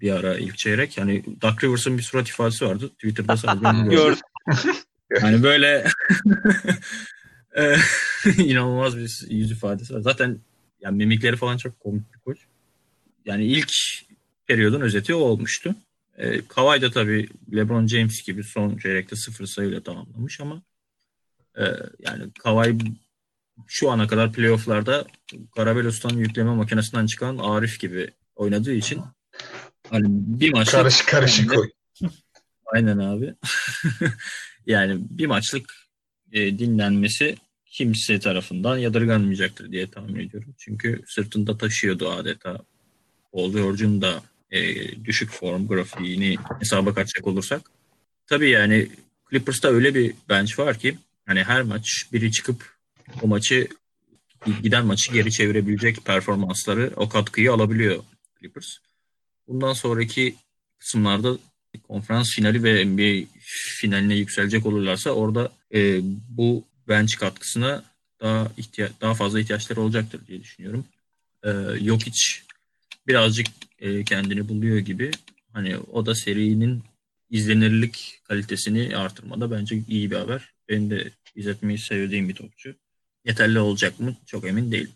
bir 0.00 0.10
ara 0.10 0.38
ilk 0.38 0.58
çeyrek. 0.58 0.98
Yani 0.98 1.24
Duck 1.40 1.64
Rivers'ın 1.64 1.98
bir 1.98 2.02
surat 2.02 2.28
ifadesi 2.28 2.66
vardı. 2.66 2.88
Twitter'da 2.88 3.36
sadece 3.36 3.94
gördüm. 3.94 4.20
yani 5.22 5.42
böyle 5.42 5.86
e, 7.56 7.76
inanılmaz 8.38 8.96
bir 8.96 9.26
yüz 9.30 9.50
ifadesi 9.50 9.94
var. 9.94 10.00
Zaten 10.00 10.38
yani 10.80 10.96
mimikleri 10.96 11.36
falan 11.36 11.56
çok 11.56 11.80
komik 11.80 12.14
bir 12.14 12.18
koç. 12.18 12.38
Yani 13.24 13.44
ilk 13.44 13.72
periyodun 14.46 14.80
özeti 14.80 15.14
o 15.14 15.18
olmuştu. 15.18 15.74
E, 16.16 16.46
Kawhi 16.46 16.82
da 16.82 16.90
tabii 16.90 17.28
LeBron 17.52 17.86
James 17.86 18.22
gibi 18.22 18.44
son 18.44 18.78
çeyrekte 18.78 19.16
sıfır 19.16 19.46
sayıyla 19.46 19.82
tamamlamış 19.82 20.40
ama 20.40 20.62
e, 21.58 21.64
yani 21.98 22.32
Kawhi 22.42 22.78
şu 23.66 23.90
ana 23.90 24.06
kadar 24.06 24.32
playofflarda 24.32 25.06
Karabelos'tan 25.56 26.16
yükleme 26.16 26.54
makinesinden 26.54 27.06
çıkan 27.06 27.38
Arif 27.38 27.80
gibi 27.80 28.10
oynadığı 28.36 28.72
için 28.72 29.00
hani 29.90 30.06
bir 30.08 30.52
maçlık 30.52 30.72
Karışık 30.72 31.08
karışık 31.08 31.58
oy. 31.58 31.70
Aynen 32.66 32.98
abi. 32.98 33.34
yani 34.66 34.98
bir 35.10 35.26
maçlık 35.26 35.72
e, 36.32 36.58
dinlenmesi 36.58 37.36
kimse 37.66 38.20
tarafından 38.20 38.78
yadırganmayacaktır 38.78 39.72
diye 39.72 39.90
tahmin 39.90 40.28
ediyorum. 40.28 40.54
Çünkü 40.58 41.02
sırtında 41.06 41.58
taşıyordu 41.58 42.10
adeta. 42.10 42.58
Paul 43.32 43.52
George'un 43.52 44.02
da 44.02 44.22
e, 44.50 45.04
düşük 45.04 45.30
form 45.30 45.66
grafiğini 45.68 46.36
hesaba 46.60 46.94
katacak 46.94 47.26
olursak. 47.26 47.70
Tabii 48.26 48.50
yani 48.50 48.88
Clippers'ta 49.30 49.68
öyle 49.68 49.94
bir 49.94 50.14
bench 50.28 50.58
var 50.58 50.78
ki 50.78 50.98
hani 51.26 51.44
her 51.44 51.62
maç 51.62 52.06
biri 52.12 52.32
çıkıp 52.32 52.76
o 53.22 53.26
maçı 53.26 53.68
giden 54.62 54.86
maçı 54.86 55.12
geri 55.12 55.32
çevirebilecek 55.32 56.04
performansları 56.04 56.92
o 56.96 57.08
katkıyı 57.08 57.52
alabiliyor 57.52 58.02
Clippers. 58.40 58.76
Bundan 59.48 59.72
sonraki 59.72 60.36
kısımlarda 60.78 61.38
konferans 61.88 62.30
finali 62.30 62.62
ve 62.64 62.84
NBA 62.84 63.26
finaline 63.80 64.14
yükselecek 64.14 64.66
olurlarsa 64.66 65.10
orada 65.10 65.52
e, 65.74 66.00
bu 66.28 66.64
bench 66.88 67.16
katkısına 67.16 67.84
daha 68.20 68.52
ihtiya- 68.58 68.90
daha 69.00 69.14
fazla 69.14 69.40
ihtiyaçları 69.40 69.80
olacaktır 69.80 70.20
diye 70.26 70.40
düşünüyorum. 70.40 70.84
E, 71.44 71.50
Jokic 71.84 72.20
birazcık 73.06 73.46
e, 73.78 74.04
kendini 74.04 74.48
buluyor 74.48 74.78
gibi. 74.78 75.10
Hani 75.52 75.76
o 75.92 76.06
da 76.06 76.14
serinin 76.14 76.82
izlenirlik 77.30 78.20
kalitesini 78.24 78.96
artırmada 78.96 79.50
bence 79.50 79.82
iyi 79.88 80.10
bir 80.10 80.16
haber. 80.16 80.54
Benim 80.68 80.90
de 80.90 81.10
izletmeyi 81.34 81.78
sevdiğim 81.78 82.28
bir 82.28 82.34
topçu. 82.34 82.74
Yeterli 83.24 83.60
olacak 83.60 84.00
mı? 84.00 84.16
Çok 84.26 84.44
emin 84.44 84.72
değilim. 84.72 84.90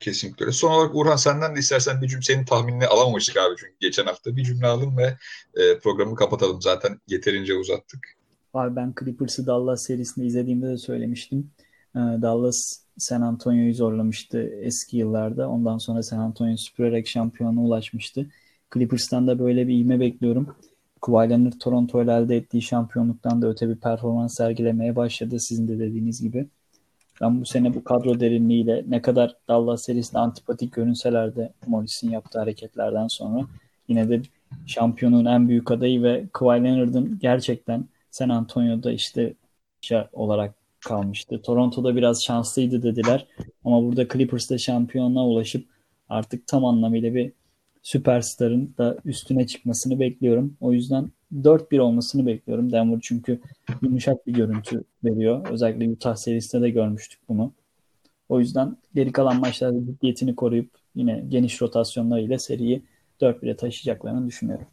Kesinlikle 0.00 0.44
öyle. 0.44 0.52
Son 0.52 0.72
olarak 0.72 0.94
Urhan 0.94 1.16
senden 1.16 1.56
de 1.56 1.60
istersen 1.60 2.02
bir 2.02 2.08
cümle 2.08 2.22
senin 2.22 2.44
tahminini 2.44 2.86
alamamıştık 2.86 3.36
abi 3.36 3.54
çünkü 3.58 3.74
geçen 3.80 4.06
hafta. 4.06 4.36
Bir 4.36 4.44
cümle 4.44 4.66
alalım 4.66 4.96
ve 4.96 5.16
e, 5.54 5.78
programı 5.78 6.14
kapatalım. 6.14 6.62
Zaten 6.62 7.00
yeterince 7.08 7.54
uzattık. 7.54 8.16
Abi 8.54 8.76
ben 8.76 8.94
Clippers'ı 9.00 9.46
Dallas 9.46 9.82
serisinde 9.82 10.26
izlediğimde 10.26 10.66
de 10.66 10.78
söylemiştim. 10.78 11.50
Ee, 11.94 11.98
Dallas 11.98 12.85
San 12.98 13.20
Antonio'yu 13.20 13.74
zorlamıştı 13.74 14.38
eski 14.62 14.96
yıllarda. 14.96 15.48
Ondan 15.48 15.78
sonra 15.78 16.02
San 16.02 16.18
Antonio 16.18 16.56
süpürerek 16.56 17.08
şampiyona 17.08 17.60
ulaşmıştı. 17.60 18.26
Clippers'tan 18.74 19.26
da 19.26 19.38
böyle 19.38 19.68
bir 19.68 19.78
ivme 19.78 20.00
bekliyorum. 20.00 20.56
Kawhi 21.00 21.30
Leonard 21.30 21.52
Toronto 21.52 22.02
ile 22.02 22.12
elde 22.12 22.36
ettiği 22.36 22.62
şampiyonluktan 22.62 23.42
da 23.42 23.48
öte 23.48 23.68
bir 23.68 23.76
performans 23.76 24.36
sergilemeye 24.36 24.96
başladı 24.96 25.40
sizin 25.40 25.68
de 25.68 25.78
dediğiniz 25.78 26.22
gibi. 26.22 26.46
Ben 27.20 27.40
bu 27.40 27.44
sene 27.44 27.74
bu 27.74 27.84
kadro 27.84 28.20
derinliğiyle 28.20 28.84
ne 28.88 29.02
kadar 29.02 29.36
Dallas 29.48 29.82
serisinde 29.82 30.18
antipatik 30.18 30.72
görünseler 30.72 31.36
de 31.36 31.52
Morris'in 31.66 32.10
yaptığı 32.10 32.38
hareketlerden 32.38 33.06
sonra 33.06 33.46
yine 33.88 34.08
de 34.08 34.22
şampiyonun 34.66 35.24
en 35.24 35.48
büyük 35.48 35.70
adayı 35.70 36.02
ve 36.02 36.24
Kawhi 36.32 36.64
Leonard'ın 36.64 37.18
gerçekten 37.22 37.84
San 38.10 38.28
Antonio'da 38.28 38.92
işte 38.92 39.34
olarak 40.12 40.54
kalmıştı. 40.86 41.42
Toronto'da 41.42 41.96
biraz 41.96 42.24
şanslıydı 42.24 42.82
dediler. 42.82 43.26
Ama 43.64 43.82
burada 43.82 44.08
Clippers'ta 44.08 44.58
şampiyonluğa 44.58 45.26
ulaşıp 45.26 45.66
artık 46.08 46.46
tam 46.46 46.64
anlamıyla 46.64 47.14
bir 47.14 47.32
süperstarın 47.82 48.74
da 48.78 48.98
üstüne 49.04 49.46
çıkmasını 49.46 50.00
bekliyorum. 50.00 50.56
O 50.60 50.72
yüzden 50.72 51.10
4-1 51.34 51.80
olmasını 51.80 52.26
bekliyorum. 52.26 52.72
Denver 52.72 52.98
çünkü 53.02 53.40
yumuşak 53.82 54.26
bir 54.26 54.32
görüntü 54.32 54.84
veriyor. 55.04 55.48
Özellikle 55.50 55.90
Utah 55.90 56.16
serisinde 56.16 56.62
de 56.62 56.70
görmüştük 56.70 57.20
bunu. 57.28 57.52
O 58.28 58.40
yüzden 58.40 58.76
geri 58.94 59.12
kalan 59.12 59.40
maçlarda 59.40 59.86
ciddiyetini 59.86 60.36
koruyup 60.36 60.70
yine 60.94 61.24
geniş 61.28 61.62
rotasyonlarıyla 61.62 62.38
seriyi 62.38 62.82
4-1'e 63.20 63.56
taşıyacaklarını 63.56 64.26
düşünüyorum. 64.26 64.66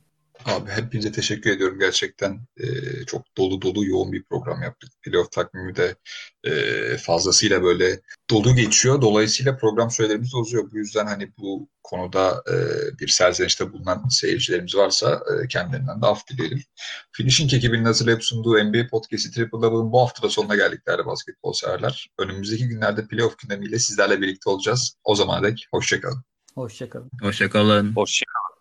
Abi 0.46 0.72
hepinize 0.72 1.12
teşekkür 1.12 1.52
ediyorum 1.52 1.80
gerçekten. 1.80 2.48
E, 2.58 2.66
çok 3.06 3.38
dolu 3.38 3.62
dolu 3.62 3.86
yoğun 3.86 4.12
bir 4.12 4.24
program 4.24 4.62
yaptık. 4.64 4.90
Playoff 5.02 5.32
takvimi 5.32 5.76
de 5.76 5.96
e, 6.44 6.98
fazlasıyla 6.98 7.64
böyle 7.64 8.02
dolu 8.30 8.56
geçiyor. 8.56 9.02
Dolayısıyla 9.02 9.58
program 9.58 9.92
sürelerimiz 9.92 10.34
de 10.34 10.38
uzuyor. 10.38 10.72
Bu 10.72 10.78
yüzden 10.78 11.06
hani 11.06 11.34
bu 11.38 11.70
konuda 11.84 12.44
e, 12.52 12.56
bir 13.00 13.08
serzenişte 13.08 13.74
bulunan 13.74 14.08
seyircilerimiz 14.08 14.76
varsa 14.76 15.22
e, 15.44 15.48
kendilerinden 15.48 16.02
de 16.02 16.06
af 16.06 16.28
dileyelim. 16.28 16.64
Finishing 17.12 17.54
ekibinin 17.54 17.86
hazırlayıp 17.86 18.24
sunduğu 18.24 18.64
NBA 18.64 18.88
Podcast'i 18.92 19.32
Triple 19.32 19.62
Double'ın 19.62 19.92
bu 19.92 20.02
hafta 20.02 20.24
da 20.24 20.30
sonuna 20.30 20.56
geldik 20.56 20.88
değerli 20.88 21.06
basketbol 21.06 21.54
severler. 21.54 22.10
Önümüzdeki 22.20 22.68
günlerde 22.68 23.08
playoff 23.08 23.38
gündemiyle 23.38 23.80
sizlerle 23.80 24.22
birlikte 24.22 24.50
olacağız. 24.50 24.96
O 25.04 25.16
zamana 25.16 25.44
dek 25.44 25.68
hoşçakalın. 25.72 26.24
Hoşçakalın. 26.56 27.12
Hoşçakalın. 27.22 27.96
Hoşçakalın. 27.96 28.53